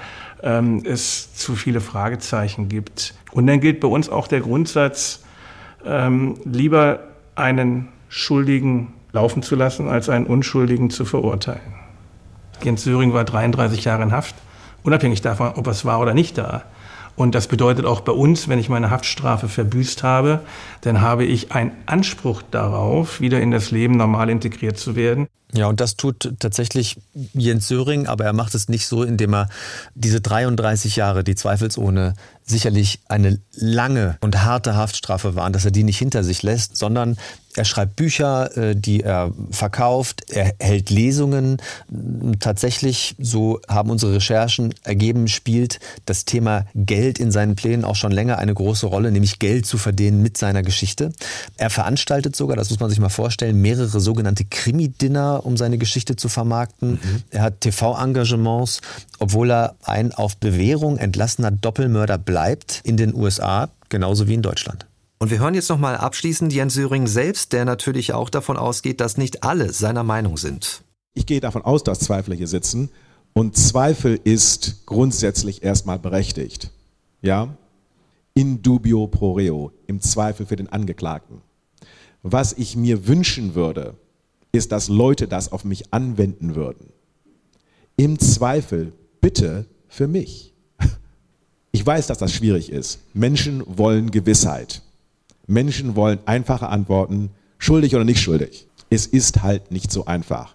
ähm, 0.42 0.82
es 0.84 1.34
zu 1.34 1.54
viele 1.54 1.80
Fragezeichen 1.80 2.68
gibt. 2.68 3.14
Und 3.32 3.46
dann 3.46 3.60
gilt 3.60 3.80
bei 3.80 3.88
uns 3.88 4.08
auch 4.08 4.28
der 4.28 4.40
Grundsatz, 4.40 5.24
ähm, 5.86 6.34
lieber 6.44 7.00
einen 7.34 7.88
Schuldigen 8.08 8.92
laufen 9.12 9.42
zu 9.42 9.56
lassen, 9.56 9.88
als 9.88 10.08
einen 10.08 10.26
Unschuldigen 10.26 10.90
zu 10.90 11.04
verurteilen. 11.04 11.60
Jens 12.62 12.84
Söring 12.84 13.12
war 13.12 13.24
33 13.24 13.84
Jahre 13.84 14.02
in 14.02 14.12
Haft, 14.12 14.34
unabhängig 14.82 15.22
davon, 15.22 15.52
ob 15.56 15.66
es 15.66 15.84
war 15.84 16.00
oder 16.00 16.14
nicht 16.14 16.38
da. 16.38 16.64
Und 17.16 17.34
das 17.34 17.46
bedeutet 17.46 17.84
auch 17.84 18.00
bei 18.00 18.12
uns, 18.12 18.48
wenn 18.48 18.58
ich 18.58 18.68
meine 18.68 18.90
Haftstrafe 18.90 19.48
verbüßt 19.48 20.02
habe, 20.02 20.40
dann 20.80 21.00
habe 21.00 21.24
ich 21.24 21.52
einen 21.52 21.72
Anspruch 21.86 22.42
darauf, 22.50 23.20
wieder 23.20 23.40
in 23.40 23.50
das 23.50 23.70
Leben 23.70 23.96
normal 23.96 24.30
integriert 24.30 24.78
zu 24.78 24.96
werden. 24.96 25.28
Ja, 25.54 25.66
und 25.66 25.80
das 25.80 25.96
tut 25.96 26.32
tatsächlich 26.38 26.96
Jens 27.34 27.68
Söring, 27.68 28.06
aber 28.06 28.24
er 28.24 28.32
macht 28.32 28.54
es 28.54 28.70
nicht 28.70 28.86
so, 28.86 29.02
indem 29.02 29.34
er 29.34 29.48
diese 29.94 30.22
33 30.22 30.96
Jahre, 30.96 31.24
die 31.24 31.34
zweifelsohne 31.34 32.14
sicherlich 32.42 33.00
eine 33.08 33.38
lange 33.54 34.16
und 34.22 34.42
harte 34.44 34.74
Haftstrafe 34.76 35.34
waren, 35.34 35.52
dass 35.52 35.66
er 35.66 35.70
die 35.70 35.84
nicht 35.84 35.98
hinter 35.98 36.24
sich 36.24 36.42
lässt, 36.42 36.78
sondern 36.78 37.18
er 37.54 37.64
schreibt 37.64 37.96
Bücher, 37.96 38.56
äh, 38.56 38.76
die 38.76 39.02
er 39.02 39.32
verkauft, 39.50 40.30
er 40.30 40.54
hält 40.58 40.90
Lesungen. 40.90 41.58
Tatsächlich, 42.40 43.14
so 43.18 43.60
haben 43.68 43.90
unsere 43.90 44.14
Recherchen 44.14 44.74
ergeben, 44.82 45.28
spielt 45.28 45.78
das 46.06 46.24
Thema 46.24 46.66
Geld 46.74 47.18
in 47.18 47.30
seinen 47.30 47.54
Plänen 47.54 47.84
auch 47.84 47.96
schon 47.96 48.12
länger 48.12 48.38
eine 48.38 48.54
große 48.54 48.86
Rolle, 48.86 49.10
nämlich 49.10 49.38
Geld 49.38 49.66
zu 49.66 49.76
verdienen 49.76 50.22
mit 50.22 50.38
seiner 50.38 50.62
Geschichte. 50.62 51.12
Er 51.56 51.70
veranstaltet 51.70 52.36
sogar, 52.36 52.56
das 52.56 52.70
muss 52.70 52.80
man 52.80 52.88
sich 52.88 53.00
mal 53.00 53.10
vorstellen, 53.10 53.60
mehrere 53.60 54.00
sogenannte 54.00 54.44
Krimi-Dinner, 54.44 55.44
um 55.44 55.56
seine 55.56 55.78
Geschichte 55.78 56.16
zu 56.16 56.28
vermarkten. 56.28 56.92
Mhm. 56.92 57.22
Er 57.30 57.42
hat 57.42 57.60
TV-Engagements, 57.60 58.80
obwohl 59.18 59.50
er 59.50 59.74
ein 59.82 60.12
auf 60.12 60.36
Bewährung 60.38 60.96
entlassener 60.96 61.50
Doppelmörder 61.50 62.18
bleibt 62.18 62.80
in 62.84 62.96
den 62.96 63.14
USA, 63.14 63.68
genauso 63.88 64.26
wie 64.26 64.34
in 64.34 64.42
Deutschland. 64.42 64.86
Und 65.22 65.30
wir 65.30 65.38
hören 65.38 65.54
jetzt 65.54 65.68
nochmal 65.68 65.96
abschließend 65.96 66.52
Jens 66.52 66.74
Söring 66.74 67.06
selbst, 67.06 67.52
der 67.52 67.64
natürlich 67.64 68.12
auch 68.12 68.28
davon 68.28 68.56
ausgeht, 68.56 69.00
dass 69.00 69.18
nicht 69.18 69.44
alle 69.44 69.72
seiner 69.72 70.02
Meinung 70.02 70.36
sind. 70.36 70.82
Ich 71.14 71.26
gehe 71.26 71.38
davon 71.38 71.62
aus, 71.62 71.84
dass 71.84 72.00
Zweifler 72.00 72.34
hier 72.34 72.48
sitzen 72.48 72.90
und 73.32 73.56
Zweifel 73.56 74.18
ist 74.24 74.84
grundsätzlich 74.84 75.62
erstmal 75.62 76.00
berechtigt. 76.00 76.72
Ja? 77.20 77.56
In 78.34 78.62
dubio 78.62 79.06
pro 79.06 79.34
reo, 79.34 79.70
im 79.86 80.00
Zweifel 80.00 80.44
für 80.44 80.56
den 80.56 80.72
Angeklagten. 80.72 81.40
Was 82.24 82.52
ich 82.54 82.74
mir 82.74 83.06
wünschen 83.06 83.54
würde, 83.54 83.94
ist, 84.50 84.72
dass 84.72 84.88
Leute 84.88 85.28
das 85.28 85.52
auf 85.52 85.64
mich 85.64 85.94
anwenden 85.94 86.56
würden. 86.56 86.88
Im 87.96 88.18
Zweifel 88.18 88.92
bitte 89.20 89.66
für 89.86 90.08
mich. 90.08 90.52
Ich 91.70 91.86
weiß, 91.86 92.08
dass 92.08 92.18
das 92.18 92.32
schwierig 92.32 92.72
ist. 92.72 92.98
Menschen 93.14 93.62
wollen 93.68 94.10
Gewissheit. 94.10 94.82
Menschen 95.52 95.96
wollen 95.96 96.18
einfache 96.26 96.68
Antworten, 96.68 97.30
schuldig 97.58 97.94
oder 97.94 98.04
nicht 98.04 98.20
schuldig. 98.20 98.66
Es 98.90 99.06
ist 99.06 99.42
halt 99.42 99.70
nicht 99.70 99.92
so 99.92 100.06
einfach. 100.06 100.54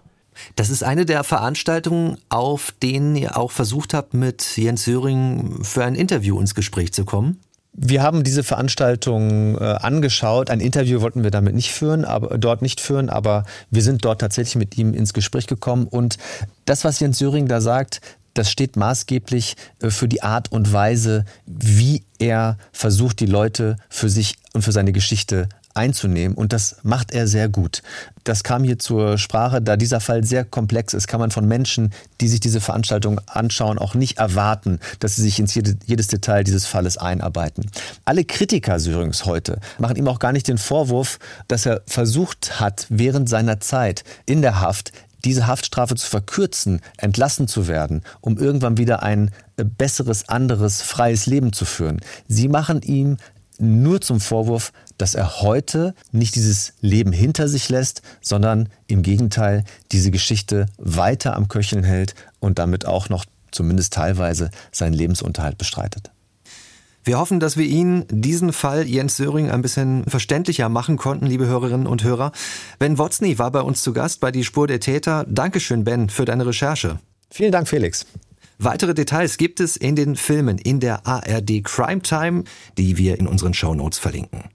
Das 0.56 0.70
ist 0.70 0.84
eine 0.84 1.04
der 1.04 1.24
Veranstaltungen, 1.24 2.18
auf 2.28 2.72
denen 2.82 3.16
ihr 3.16 3.36
auch 3.36 3.50
versucht 3.50 3.94
habt, 3.94 4.14
mit 4.14 4.56
Jens 4.56 4.84
Söring 4.84 5.64
für 5.64 5.84
ein 5.84 5.94
Interview 5.94 6.38
ins 6.38 6.54
Gespräch 6.54 6.92
zu 6.92 7.04
kommen. 7.04 7.40
Wir 7.72 8.02
haben 8.02 8.24
diese 8.24 8.42
Veranstaltung 8.42 9.56
äh, 9.56 9.62
angeschaut. 9.62 10.50
Ein 10.50 10.60
Interview 10.60 11.00
wollten 11.00 11.22
wir 11.22 11.30
damit 11.30 11.54
nicht 11.54 11.70
führen, 11.72 12.04
aber 12.04 12.36
dort 12.38 12.60
nicht 12.62 12.80
führen, 12.80 13.08
aber 13.08 13.44
wir 13.70 13.82
sind 13.82 14.04
dort 14.04 14.20
tatsächlich 14.20 14.56
mit 14.56 14.76
ihm 14.78 14.94
ins 14.94 15.12
Gespräch 15.12 15.46
gekommen. 15.46 15.86
Und 15.86 16.18
das, 16.64 16.84
was 16.84 16.98
Jens 16.98 17.18
Söring 17.18 17.46
da 17.46 17.60
sagt, 17.60 18.00
das 18.34 18.50
steht 18.50 18.76
maßgeblich 18.76 19.56
äh, 19.80 19.90
für 19.90 20.08
die 20.08 20.22
Art 20.22 20.50
und 20.50 20.72
Weise, 20.72 21.24
wie 21.46 22.02
er 22.18 22.58
versucht, 22.72 23.20
die 23.20 23.26
Leute 23.26 23.76
für 23.88 24.08
sich 24.08 24.36
und 24.58 24.62
für 24.62 24.72
seine 24.72 24.92
Geschichte 24.92 25.48
einzunehmen. 25.74 26.36
Und 26.36 26.52
das 26.52 26.78
macht 26.82 27.12
er 27.12 27.28
sehr 27.28 27.48
gut. 27.48 27.82
Das 28.24 28.42
kam 28.42 28.64
hier 28.64 28.78
zur 28.80 29.16
Sprache, 29.16 29.62
da 29.62 29.76
dieser 29.76 30.00
Fall 30.00 30.24
sehr 30.24 30.44
komplex 30.44 30.94
ist, 30.94 31.06
kann 31.06 31.20
man 31.20 31.30
von 31.30 31.46
Menschen, 31.46 31.92
die 32.20 32.26
sich 32.26 32.40
diese 32.40 32.60
Veranstaltung 32.60 33.20
anschauen, 33.26 33.78
auch 33.78 33.94
nicht 33.94 34.18
erwarten, 34.18 34.80
dass 34.98 35.14
sie 35.14 35.22
sich 35.22 35.38
ins 35.38 35.54
jedes 35.54 36.08
Detail 36.08 36.42
dieses 36.42 36.66
Falles 36.66 36.98
einarbeiten. 36.98 37.70
Alle 38.04 38.24
Kritiker 38.24 38.80
Syrings 38.80 39.24
heute 39.24 39.60
machen 39.78 39.96
ihm 39.96 40.08
auch 40.08 40.18
gar 40.18 40.32
nicht 40.32 40.48
den 40.48 40.58
Vorwurf, 40.58 41.20
dass 41.46 41.64
er 41.64 41.82
versucht 41.86 42.58
hat, 42.58 42.86
während 42.88 43.28
seiner 43.28 43.60
Zeit 43.60 44.02
in 44.26 44.42
der 44.42 44.60
Haft 44.60 44.90
diese 45.24 45.46
Haftstrafe 45.46 45.94
zu 45.94 46.06
verkürzen, 46.08 46.80
entlassen 46.96 47.48
zu 47.48 47.68
werden, 47.68 48.02
um 48.20 48.38
irgendwann 48.38 48.78
wieder 48.78 49.02
ein 49.02 49.30
besseres, 49.56 50.28
anderes, 50.28 50.82
freies 50.82 51.26
Leben 51.26 51.52
zu 51.52 51.64
führen. 51.64 52.00
Sie 52.28 52.48
machen 52.48 52.82
ihm 52.82 53.16
nur 53.58 54.00
zum 54.00 54.20
Vorwurf, 54.20 54.72
dass 54.96 55.14
er 55.14 55.40
heute 55.40 55.94
nicht 56.12 56.34
dieses 56.34 56.74
Leben 56.80 57.12
hinter 57.12 57.48
sich 57.48 57.68
lässt, 57.68 58.02
sondern 58.20 58.68
im 58.86 59.02
Gegenteil 59.02 59.64
diese 59.92 60.10
Geschichte 60.10 60.66
weiter 60.78 61.36
am 61.36 61.48
Köcheln 61.48 61.84
hält 61.84 62.14
und 62.40 62.58
damit 62.58 62.86
auch 62.86 63.08
noch 63.08 63.24
zumindest 63.50 63.92
teilweise 63.94 64.50
seinen 64.72 64.94
Lebensunterhalt 64.94 65.58
bestreitet. 65.58 66.10
Wir 67.04 67.18
hoffen, 67.18 67.40
dass 67.40 67.56
wir 67.56 67.64
Ihnen 67.64 68.04
diesen 68.10 68.52
Fall 68.52 68.86
Jens 68.86 69.16
Söring 69.16 69.50
ein 69.50 69.62
bisschen 69.62 70.04
verständlicher 70.04 70.68
machen 70.68 70.98
konnten, 70.98 71.24
liebe 71.24 71.46
Hörerinnen 71.46 71.86
und 71.86 72.04
Hörer. 72.04 72.32
Ben 72.78 72.98
Wotzny 72.98 73.38
war 73.38 73.50
bei 73.50 73.62
uns 73.62 73.82
zu 73.82 73.94
Gast 73.94 74.20
bei 74.20 74.30
Die 74.30 74.44
Spur 74.44 74.66
der 74.66 74.80
Täter. 74.80 75.24
Dankeschön, 75.26 75.84
Ben, 75.84 76.10
für 76.10 76.26
deine 76.26 76.44
Recherche. 76.44 76.98
Vielen 77.30 77.52
Dank, 77.52 77.66
Felix. 77.66 78.04
Weitere 78.60 78.92
Details 78.92 79.36
gibt 79.36 79.60
es 79.60 79.76
in 79.76 79.94
den 79.94 80.16
Filmen 80.16 80.58
in 80.58 80.80
der 80.80 81.06
ARD 81.06 81.62
Crime 81.62 82.02
Time, 82.02 82.42
die 82.76 82.96
wir 82.96 83.16
in 83.16 83.28
unseren 83.28 83.54
Show 83.54 83.72
Notes 83.72 84.00
verlinken. 84.00 84.50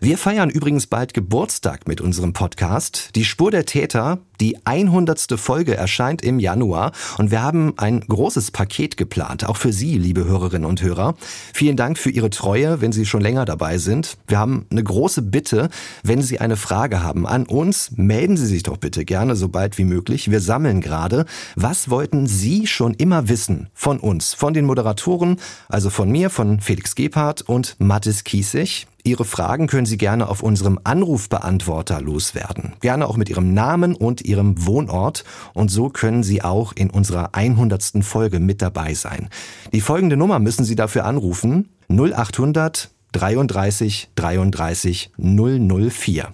Wir 0.00 0.18
feiern 0.18 0.50
übrigens 0.50 0.86
bald 0.86 1.14
Geburtstag 1.14 1.86
mit 1.86 2.00
unserem 2.00 2.32
Podcast. 2.32 3.10
Die 3.14 3.24
Spur 3.24 3.50
der 3.50 3.66
Täter, 3.66 4.18
die 4.40 4.66
100. 4.66 5.38
Folge 5.38 5.76
erscheint 5.76 6.22
im 6.22 6.40
Januar 6.40 6.90
und 7.18 7.30
wir 7.30 7.42
haben 7.42 7.74
ein 7.76 8.00
großes 8.00 8.50
Paket 8.50 8.96
geplant, 8.96 9.48
auch 9.48 9.56
für 9.56 9.72
Sie, 9.72 9.98
liebe 9.98 10.24
Hörerinnen 10.24 10.68
und 10.68 10.82
Hörer. 10.82 11.14
Vielen 11.54 11.76
Dank 11.76 11.96
für 11.96 12.10
Ihre 12.10 12.30
Treue, 12.30 12.80
wenn 12.80 12.90
Sie 12.90 13.06
schon 13.06 13.20
länger 13.20 13.44
dabei 13.44 13.78
sind. 13.78 14.16
Wir 14.26 14.38
haben 14.38 14.66
eine 14.70 14.82
große 14.82 15.22
Bitte, 15.22 15.68
wenn 16.02 16.22
Sie 16.22 16.40
eine 16.40 16.56
Frage 16.56 17.02
haben 17.02 17.26
an 17.26 17.46
uns, 17.46 17.92
melden 17.94 18.36
Sie 18.36 18.46
sich 18.46 18.64
doch 18.64 18.78
bitte 18.78 19.04
gerne 19.04 19.36
so 19.36 19.48
bald 19.48 19.78
wie 19.78 19.84
möglich. 19.84 20.30
Wir 20.30 20.40
sammeln 20.40 20.80
gerade. 20.80 21.24
Was 21.54 21.88
wollten 21.88 22.26
Sie 22.26 22.66
schon 22.66 22.94
immer 22.94 23.28
wissen 23.28 23.68
von 23.74 24.00
uns, 24.00 24.34
von 24.34 24.54
den 24.54 24.64
Moderatoren, 24.64 25.36
also 25.68 25.88
von 25.88 26.10
mir, 26.10 26.30
von 26.30 26.60
Felix 26.60 26.96
Gebhardt 26.96 27.42
und 27.42 27.76
Mathis 27.78 28.24
Kiesig? 28.24 28.86
Ihre 29.04 29.24
Fragen 29.24 29.66
können 29.66 29.86
Sie 29.86 29.98
gerne 29.98 30.28
auf 30.28 30.42
unserem 30.44 30.78
Anrufbeantworter 30.84 32.00
loswerden. 32.00 32.74
Gerne 32.80 33.08
auch 33.08 33.16
mit 33.16 33.28
Ihrem 33.28 33.52
Namen 33.52 33.96
und 33.96 34.22
Ihrem 34.22 34.64
Wohnort. 34.64 35.24
Und 35.54 35.72
so 35.72 35.88
können 35.88 36.22
Sie 36.22 36.42
auch 36.42 36.72
in 36.72 36.88
unserer 36.88 37.34
100. 37.34 37.92
Folge 38.02 38.38
mit 38.38 38.62
dabei 38.62 38.94
sein. 38.94 39.28
Die 39.72 39.80
folgende 39.80 40.16
Nummer 40.16 40.38
müssen 40.38 40.64
Sie 40.64 40.76
dafür 40.76 41.04
anrufen. 41.04 41.70
0800 41.88 42.90
33 43.12 44.10
33 44.14 45.10
004. 45.18 46.28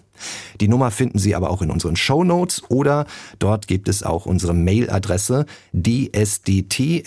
Die 0.60 0.68
Nummer 0.68 0.90
finden 0.90 1.18
Sie 1.18 1.34
aber 1.34 1.48
auch 1.50 1.62
in 1.62 1.70
unseren 1.70 1.96
Show 1.96 2.22
Notes 2.22 2.62
oder 2.68 3.06
dort 3.38 3.66
gibt 3.66 3.88
es 3.88 4.02
auch 4.02 4.26
unsere 4.26 4.52
Mailadresse 4.52 5.46
dsdt.mdr.de. 5.72 6.98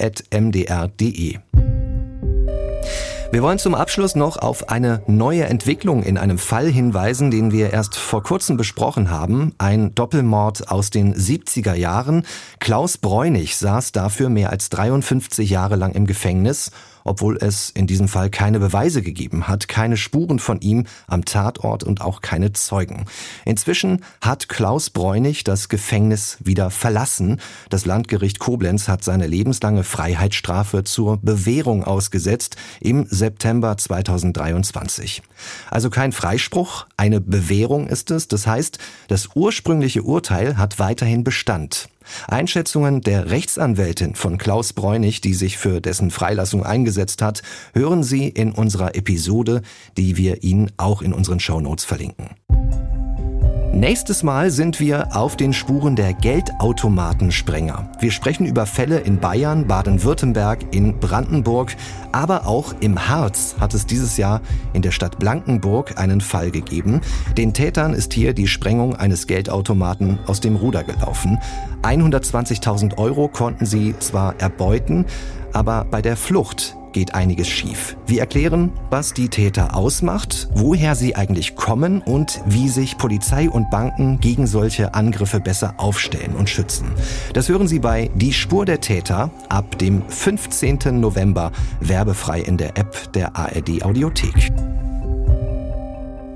Wir 3.32 3.43
wollen 3.43 3.59
zum 3.59 3.75
Abschluss 3.75 4.15
noch 4.15 4.36
auf 4.36 4.67
eine 4.67 5.03
neue 5.07 5.45
Entwicklung 5.45 6.03
in 6.03 6.17
einem 6.17 6.38
Fall 6.38 6.67
hinweisen, 6.67 7.32
den 7.32 7.53
wir 7.53 7.71
erst 7.71 7.95
vor 7.95 8.23
kurzem 8.23 8.57
besprochen 8.57 9.09
haben. 9.09 9.55
Ein 9.57 9.95
Doppelmord 9.95 10.69
aus 10.69 10.89
den 10.89 11.15
70er 11.15 11.73
Jahren. 11.73 12.25
Klaus 12.59 12.97
Bräunig 12.97 13.55
saß 13.55 13.93
dafür 13.93 14.27
mehr 14.27 14.49
als 14.49 14.69
53 14.69 15.49
Jahre 15.49 15.77
lang 15.77 15.93
im 15.93 16.07
Gefängnis 16.07 16.71
obwohl 17.04 17.38
es 17.38 17.70
in 17.70 17.88
diesem 17.88 18.08
Fall 18.08 18.30
keine 18.30 18.60
Beweise 18.60 19.02
gegeben 19.02 19.47
hat, 19.47 19.68
keine 19.68 19.97
Spuren 19.97 20.39
von 20.39 20.60
ihm 20.62 20.86
am 21.08 21.26
Tatort 21.26 21.84
und 21.84 22.02
auch 22.02 22.22
keine 22.22 22.54
Zeugen. 22.54 23.06
Inzwischen 23.45 24.04
hat 24.22 24.49
Klaus 24.49 24.89
Bräunig 24.89 25.43
das 25.43 25.70
Gefängnis 25.70 26.38
wieder 26.39 26.70
verlassen. 26.70 27.39
Das 27.70 27.86
Landgericht 27.86 28.39
Koblenz 28.39 28.88
hat 28.88 29.04
seine 29.04 29.28
lebenslange 29.28 29.84
Freiheitsstrafe 29.84 30.84
zur 30.84 31.18
Bewährung 31.18 31.84
ausgesetzt 31.84 32.56
im 32.80 33.06
September 33.10 33.78
2023. 33.78 35.22
Also 35.70 35.89
kein 35.89 36.12
Freispruch, 36.12 36.86
eine 36.97 37.22
Bewährung 37.22 37.88
ist 37.88 38.12
es. 38.12 38.28
Das 38.28 38.47
heißt, 38.47 38.78
das 39.08 39.30
ursprüngliche 39.36 40.04
Urteil 40.04 40.58
hat 40.58 40.80
weiterhin 40.80 41.24
Bestand. 41.24 41.89
Einschätzungen 42.28 43.01
der 43.01 43.30
Rechtsanwältin 43.30 44.16
von 44.16 44.38
Klaus 44.38 44.74
Bräunig, 44.74 45.22
die 45.22 45.34
sich 45.34 45.57
für 45.57 45.82
dessen 45.82 46.12
Freilassung 46.12 46.66
eingesetzt 46.66 47.22
hat, 47.22 47.41
hören 47.74 48.03
Sie 48.03 48.28
in 48.28 48.51
unserer 48.51 48.95
Episode, 48.95 49.62
die 49.97 50.18
wir 50.18 50.43
Ihnen 50.43 50.72
auch 50.78 51.01
in 51.01 51.14
unseren 51.14 51.39
Shownotes 51.39 51.86
verlinken. 51.86 52.30
Nächstes 53.74 54.22
Mal 54.22 54.51
sind 54.51 54.82
wir 54.82 55.15
auf 55.15 55.38
den 55.38 55.53
Spuren 55.53 55.95
der 55.95 56.13
Geldautomatensprenger. 56.13 57.89
Wir 57.99 58.11
sprechen 58.11 58.45
über 58.45 58.65
Fälle 58.65 58.99
in 58.99 59.17
Bayern, 59.17 59.65
Baden-Württemberg, 59.65 60.76
in 60.76 60.99
Brandenburg, 60.99 61.76
aber 62.11 62.47
auch 62.47 62.76
im 62.82 63.07
Harz 63.07 63.55
hat 63.61 63.74
es 63.74 63.86
dieses 63.86 64.17
Jahr 64.17 64.41
in 64.74 64.82
der 64.82 64.91
Stadt 64.91 65.19
Blankenburg 65.19 65.97
einen 65.97 66.19
Fall 66.19 66.51
gegeben. 66.51 66.99
Den 67.38 67.53
Tätern 67.53 67.93
ist 67.93 68.13
hier 68.13 68.34
die 68.34 68.47
Sprengung 68.47 68.97
eines 68.97 69.26
Geldautomaten 69.26 70.19
aus 70.28 70.41
dem 70.41 70.57
Ruder 70.57 70.84
gelaufen. 70.84 71.39
120.000 71.84 72.97
Euro 72.97 73.30
konnten 73.30 73.65
sie 73.65 73.95
zwar 73.99 74.38
erbeuten, 74.39 75.05
aber 75.53 75.86
bei 75.89 76.01
der 76.01 76.17
Flucht 76.17 76.76
geht 76.93 77.15
einiges 77.15 77.47
schief. 77.47 77.97
Wir 78.05 78.19
erklären, 78.21 78.71
was 78.89 79.13
die 79.13 79.29
Täter 79.29 79.75
ausmacht, 79.75 80.49
woher 80.53 80.95
sie 80.95 81.15
eigentlich 81.15 81.55
kommen 81.55 82.01
und 82.01 82.41
wie 82.45 82.69
sich 82.69 82.97
Polizei 82.97 83.49
und 83.49 83.69
Banken 83.69 84.19
gegen 84.19 84.47
solche 84.47 84.93
Angriffe 84.93 85.39
besser 85.39 85.75
aufstellen 85.77 86.35
und 86.35 86.49
schützen. 86.49 86.91
Das 87.33 87.49
hören 87.49 87.67
Sie 87.67 87.79
bei 87.79 88.09
Die 88.15 88.33
Spur 88.33 88.65
der 88.65 88.81
Täter 88.81 89.31
ab 89.49 89.77
dem 89.77 90.07
15. 90.07 90.99
November 90.99 91.51
werbefrei 91.79 92.41
in 92.41 92.57
der 92.57 92.77
App 92.77 93.13
der 93.13 93.35
ARD 93.35 93.83
Audiothek. 93.83 94.51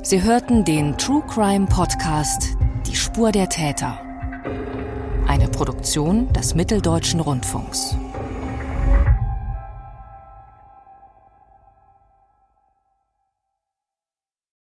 Sie 0.03 0.21
hörten 0.21 0.63
den 0.63 0.97
True 0.97 1.23
Crime 1.27 1.65
Podcast 1.65 2.57
Die 2.85 2.95
Spur 2.95 3.31
der 3.31 3.49
Täter. 3.49 3.99
Eine 5.27 5.47
Produktion 5.47 6.31
des 6.33 6.53
Mitteldeutschen 6.53 7.19
Rundfunks. 7.19 7.97